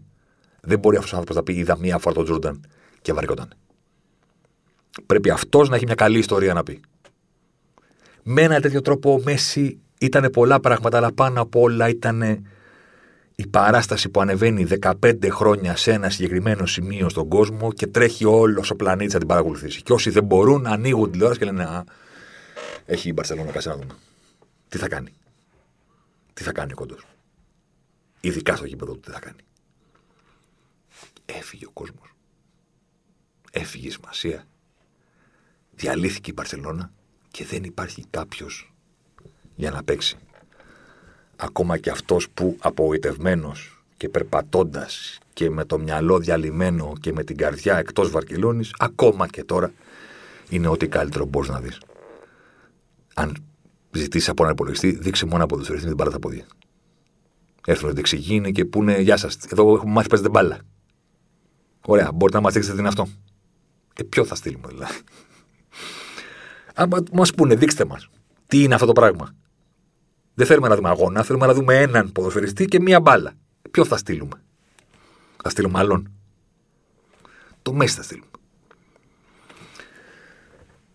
Δεν 0.60 0.78
μπορεί 0.78 0.96
αυτός 0.96 1.12
ο 1.12 1.16
άνθρωπος 1.16 1.36
να 1.36 1.52
πει: 1.52 1.60
Είδα 1.60 1.78
μία 1.78 1.98
φορά 1.98 2.14
τον 2.14 2.24
Τζόρνταν 2.24 2.60
και 3.02 3.12
βαρικόταν. 3.12 3.48
Πρέπει 5.06 5.30
αυτός 5.30 5.68
να 5.68 5.76
έχει 5.76 5.84
μια 5.84 5.94
καλή 5.94 6.18
ιστορία 6.18 6.54
να 6.54 6.62
πει. 6.62 6.80
Με 8.22 8.42
ένα 8.42 8.60
τέτοιο 8.60 8.80
τρόπο 8.80 9.12
ο 9.12 9.20
Μέση 9.24 9.80
ήταν 9.98 10.30
πολλά 10.32 10.60
πράγματα, 10.60 10.96
αλλά 10.96 11.12
πάνω 11.12 11.40
απ' 11.40 11.56
όλα 11.56 11.88
ήταν 11.88 12.46
η 13.38 13.46
παράσταση 13.46 14.08
που 14.08 14.20
ανεβαίνει 14.20 14.66
15 14.80 15.28
χρόνια 15.30 15.76
σε 15.76 15.92
ένα 15.92 16.10
συγκεκριμένο 16.10 16.66
σημείο 16.66 17.08
στον 17.08 17.28
κόσμο 17.28 17.72
και 17.72 17.86
τρέχει 17.86 18.24
όλος 18.24 18.70
ο 18.70 18.76
πλανήτης 18.76 19.12
να 19.12 19.18
την 19.18 19.28
παρακολουθήσει. 19.28 19.82
Και 19.82 19.92
όσοι 19.92 20.10
δεν 20.10 20.24
μπορούν, 20.24 20.66
ανοίγουν 20.66 21.10
τηλεόραση 21.10 21.38
και 21.38 21.44
λένε 21.44 21.64
Α, 21.64 21.84
έχει 22.86 23.08
η 23.08 23.12
Μπαρσελόνα, 23.14 23.50
κάτσε 23.50 23.68
να 23.68 23.74
δούμε. 23.76 23.94
Τι 24.68 24.78
θα 24.78 24.88
κάνει; 24.88 25.12
Τι 26.32 26.42
θα 26.42 26.52
κάνει 26.52 26.72
ο 26.72 26.74
κόντο. 26.74 26.96
Ειδικά 28.20 28.56
στο 28.56 28.66
γήπεδο 28.66 28.92
του, 28.92 29.00
τι 29.00 29.10
θα 29.10 29.18
κάνει; 29.18 29.40
Έφυγε 31.24 31.66
ο 31.66 31.70
κόσμος. 31.70 32.14
Έφυγε 33.50 33.86
η 33.86 33.90
σημασία. 33.90 34.44
Διαλύθηκε 35.70 36.30
η 36.30 36.34
Μπαρσελόνα 36.36 36.92
και 37.30 37.44
δεν 37.44 37.64
υπάρχει 37.64 38.04
κάποιος 38.10 38.74
για 39.54 39.70
να 39.70 39.82
παίξει. 39.84 40.16
Ακόμα 41.36 41.78
και 41.78 41.90
αυτός 41.90 42.28
που 42.30 42.56
απογοητευμένος 42.58 43.82
και 43.96 44.08
περπατώντας 44.08 45.18
και 45.32 45.50
με 45.50 45.64
το 45.64 45.78
μυαλό 45.78 46.18
διαλυμένο 46.18 46.92
και 47.00 47.12
με 47.12 47.24
την 47.24 47.36
καρδιά 47.36 47.78
εκτός 47.78 48.10
Βαρκελόνης, 48.10 48.74
ακόμα 48.78 49.26
και 49.26 49.44
τώρα 49.44 49.72
είναι 50.48 50.68
ό,τι 50.68 50.88
καλύτερο 50.88 51.24
μπορείς 51.24 51.48
να 51.48 51.60
δεις 51.60 51.78
αν 53.18 53.36
ζητήσεις 53.90 54.28
από 54.28 54.42
έναν 54.42 54.54
υπολογιστή, 54.54 54.90
δείξει 54.90 55.26
μόνο 55.26 55.44
από 55.44 55.56
το 55.56 55.72
με 55.72 55.78
την 55.78 55.94
μπάλα 55.94 56.10
τα 56.10 56.18
πόδια. 56.18 56.46
Έρθουν 57.66 57.94
δεξιγίνοι 57.94 58.52
και 58.52 58.64
πούνε 58.64 59.00
Γεια 59.00 59.16
σας, 59.16 59.36
εδώ 59.50 59.74
έχουμε 59.74 59.92
μάθει 59.92 60.08
παίζετε 60.08 60.30
μπάλα. 60.30 60.58
Ωραία, 61.86 62.12
μπορείτε 62.12 62.36
να 62.38 62.42
μας 62.42 62.52
δείξετε 62.52 62.74
τι 62.74 62.80
είναι 62.80 62.88
αυτό. 62.88 63.08
Ε, 63.94 64.02
ποιο 64.02 64.24
θα 64.24 64.34
στείλουμε 64.34 64.68
δηλαδή. 64.68 64.94
Αν 66.74 67.06
μας 67.12 67.34
πούνε, 67.34 67.54
δείξτε 67.54 67.84
μας. 67.84 68.08
Τι 68.46 68.62
είναι 68.62 68.74
αυτό 68.74 68.86
το 68.86 68.92
πράγμα. 68.92 69.34
Δεν 70.38 70.46
θέλουμε 70.46 70.68
να 70.68 70.76
δούμε 70.76 70.88
αγώνα, 70.88 71.22
θέλουμε 71.22 71.46
να 71.46 71.54
δούμε 71.54 71.80
έναν 71.80 72.12
ποδοσφαιριστή 72.12 72.64
και 72.64 72.80
μία 72.80 73.00
μπάλα. 73.00 73.32
Ποιο 73.70 73.84
θα 73.84 73.96
στείλουμε; 73.96 74.42
Θα 75.42 75.50
στείλουμε 75.50 75.78
άλλον; 75.78 76.10
Το 77.62 77.72
Μέση 77.72 77.96
θα 77.96 78.02
στείλουμε. 78.02 78.26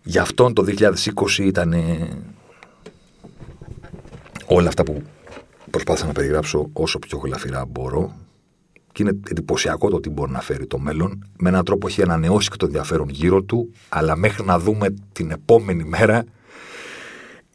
Γι' 0.04 0.18
αυτόν 0.18 0.54
το 0.54 0.66
2020 0.68 1.38
ήταν 1.38 1.74
όλα 4.46 4.68
αυτά 4.68 4.84
που 4.84 5.02
προσπάθησα 5.70 6.06
να 6.06 6.12
περιγράψω 6.12 6.70
όσο 6.74 7.00
πιο 7.00 7.18
γλαφυρά 7.18 7.66
μπορώ. 7.66 8.16
Και 8.92 9.04
είναι 9.04 9.20
εντυπωσιακό 9.30 9.90
το 9.90 10.00
τι 10.00 10.10
μπορεί 10.10 10.32
να 10.32 10.42
φέρει 10.42 10.68
το 10.68 10.80
μέλλον. 10.80 11.30
Με 11.38 11.50
έναν 11.50 11.64
τρόπο 11.66 11.88
έχει 11.88 12.02
ανανεώσει 12.02 12.50
και 12.50 12.58
το 12.58 12.66
ενδιαφέρον 12.66 13.10
γύρω 13.10 13.44
του, 13.44 13.74
αλλά 13.90 14.16
μέχρι 14.16 14.46
να 14.46 14.60
δούμε 14.60 14.94
την 15.12 15.32
επόμενη 15.32 15.84
μέρα 15.84 16.24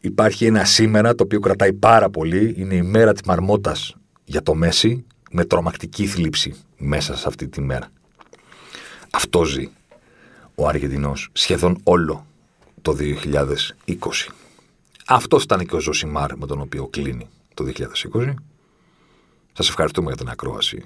υπάρχει 0.07 0.45
ένα 0.45 0.65
σήμερα 0.65 1.15
το 1.15 1.23
οποίο 1.23 1.39
κρατάει 1.39 1.73
πάρα 1.73 2.09
πολύ. 2.09 2.53
Είναι 2.57 2.75
η 2.75 2.81
μέρα 2.81 3.13
της 3.13 3.21
μαρμότας 3.21 3.95
για 4.23 4.43
το 4.43 4.55
Μέση, 4.55 5.05
με 5.31 5.45
τρομακτική 5.45 6.05
θλίψη 6.05 6.55
μέσα 6.77 7.17
σε 7.17 7.27
αυτή 7.27 7.47
τη 7.47 7.61
μέρα. 7.61 7.89
Αυτό 9.11 9.43
ζει 9.43 9.69
ο 10.55 10.67
Αργεντινός 10.67 11.29
σχεδόν 11.33 11.77
όλο 11.83 12.25
το 12.81 12.95
2020. 12.99 13.97
Αυτός 15.07 15.43
ήταν 15.43 15.65
και 15.65 15.75
ο 15.75 15.79
Ζωσιμάρ 15.79 16.37
με 16.37 16.45
τον 16.45 16.61
οποίο 16.61 16.87
κλείνει 16.87 17.29
το 17.53 17.65
2020. 18.13 18.33
Σας 19.53 19.69
ευχαριστούμε 19.69 20.07
για 20.07 20.17
την 20.17 20.29
ακρόαση 20.29 20.85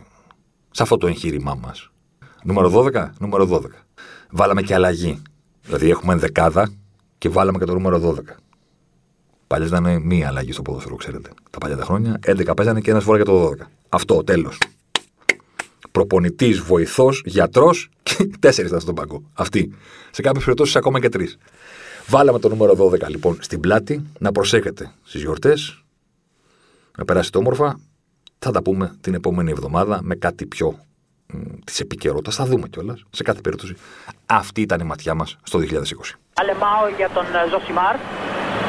σε 0.72 0.84
αυτό 0.84 0.98
το 0.98 1.08
εγχείρημά 1.08 1.56
μας. 1.56 1.92
Νούμερο 2.44 2.70
12, 2.70 3.10
νούμερο 3.20 3.46
12. 3.46 3.86
Βάλαμε 4.30 4.62
και 4.62 4.74
αλλαγή. 4.74 5.22
Δηλαδή 5.62 5.90
έχουμε 5.90 6.16
δεκάδα 6.16 6.72
και 7.18 7.30
βάλαμε 7.30 7.58
και 7.58 7.66
το 7.66 7.74
νούμερο 7.74 8.00
12. 8.00 8.36
Παλιά 9.52 9.68
ήταν 9.68 10.02
μία 10.02 10.28
αλλαγή 10.28 10.52
στο 10.52 10.62
ποδόσφαιρο, 10.62 10.96
ξέρετε. 10.96 11.30
Τα 11.50 11.58
παλιά 11.58 11.78
τα 11.78 11.84
χρόνια, 11.84 12.20
11 12.26 12.56
παίζανε 12.56 12.80
και 12.82 12.92
ένας 12.92 13.04
φορά 13.04 13.18
για 13.18 13.26
το 13.26 13.50
12. 13.50 13.70
Αυτό, 13.90 14.24
τέλος. 14.24 14.58
Προπονητής, 15.92 16.60
βοηθός, 16.60 17.22
γιατρός 17.26 17.90
και 18.04 18.30
τέσσερις 18.40 18.70
ήταν 18.70 18.82
στον 18.82 18.96
παγκό. 18.96 19.24
Αυτοί. 19.34 19.74
Σε 20.12 20.22
κάποιες 20.22 20.44
περιπτώσεις 20.44 20.76
ακόμα 20.76 21.00
και 21.00 21.10
τρεις. 21.10 21.38
Βάλαμε 22.08 22.40
το 22.40 22.50
νούμερο 22.50 22.74
12 22.74 23.08
λοιπόν 23.08 23.38
στην 23.40 23.60
πλάτη. 23.60 24.06
Να 24.20 24.32
προσέχετε 24.32 24.92
στις 25.04 25.22
γιορτές. 25.22 25.84
Να 26.98 27.06
περάσετε 27.06 27.38
όμορφα. 27.38 27.80
Θα 28.40 28.52
τα 28.52 28.62
πούμε 28.62 28.98
την 29.02 29.14
επόμενη 29.14 29.52
εβδομάδα 29.52 30.00
με 30.04 30.16
κάτι 30.16 30.46
πιο 30.46 30.80
της 31.64 31.80
επικαιρότητας. 31.80 32.36
Θα 32.36 32.46
δούμε 32.46 32.68
κιόλας. 32.68 33.04
Σε 33.10 33.24
κάθε 33.24 33.42
περίπτωση. 33.42 33.76
Αυτή 34.26 34.62
ήταν 34.62 34.80
η 34.80 34.84
ματιά 34.84 35.14
μας 35.14 35.38
στο 35.44 35.60
2020. 35.60 36.20
Αλεμάω 36.34 36.88
για 36.98 37.10
τον 37.10 37.24
ε, 37.24 37.50
Ζοσιμάρ. 37.50 37.96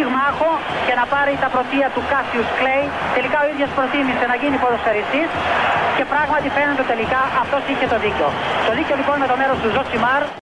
πυγμάχο 0.00 0.50
και 0.86 0.94
να 1.00 1.04
πάρει 1.12 1.32
τα 1.44 1.48
πρωτεία 1.54 1.86
του 1.94 2.02
Κάσιους 2.10 2.48
Κλέη. 2.58 2.84
Τελικά 3.16 3.38
ο 3.44 3.46
ίδιος 3.52 3.70
προτίμησε 3.78 4.24
να 4.32 4.36
γίνει 4.42 4.56
ποδοσφαιριστής 4.62 5.28
και 5.96 6.04
πράγματι 6.12 6.48
φαίνεται 6.56 6.84
τελικά 6.92 7.20
αυτός 7.42 7.62
είχε 7.70 7.86
το 7.92 7.98
δίκιο. 8.04 8.28
Το 8.66 8.72
δίκιο 8.78 8.94
λοιπόν 9.00 9.16
με 9.22 9.26
το 9.30 9.36
μέρος 9.40 9.56
του 9.62 9.68
Ζοσιμάρ 9.74 10.22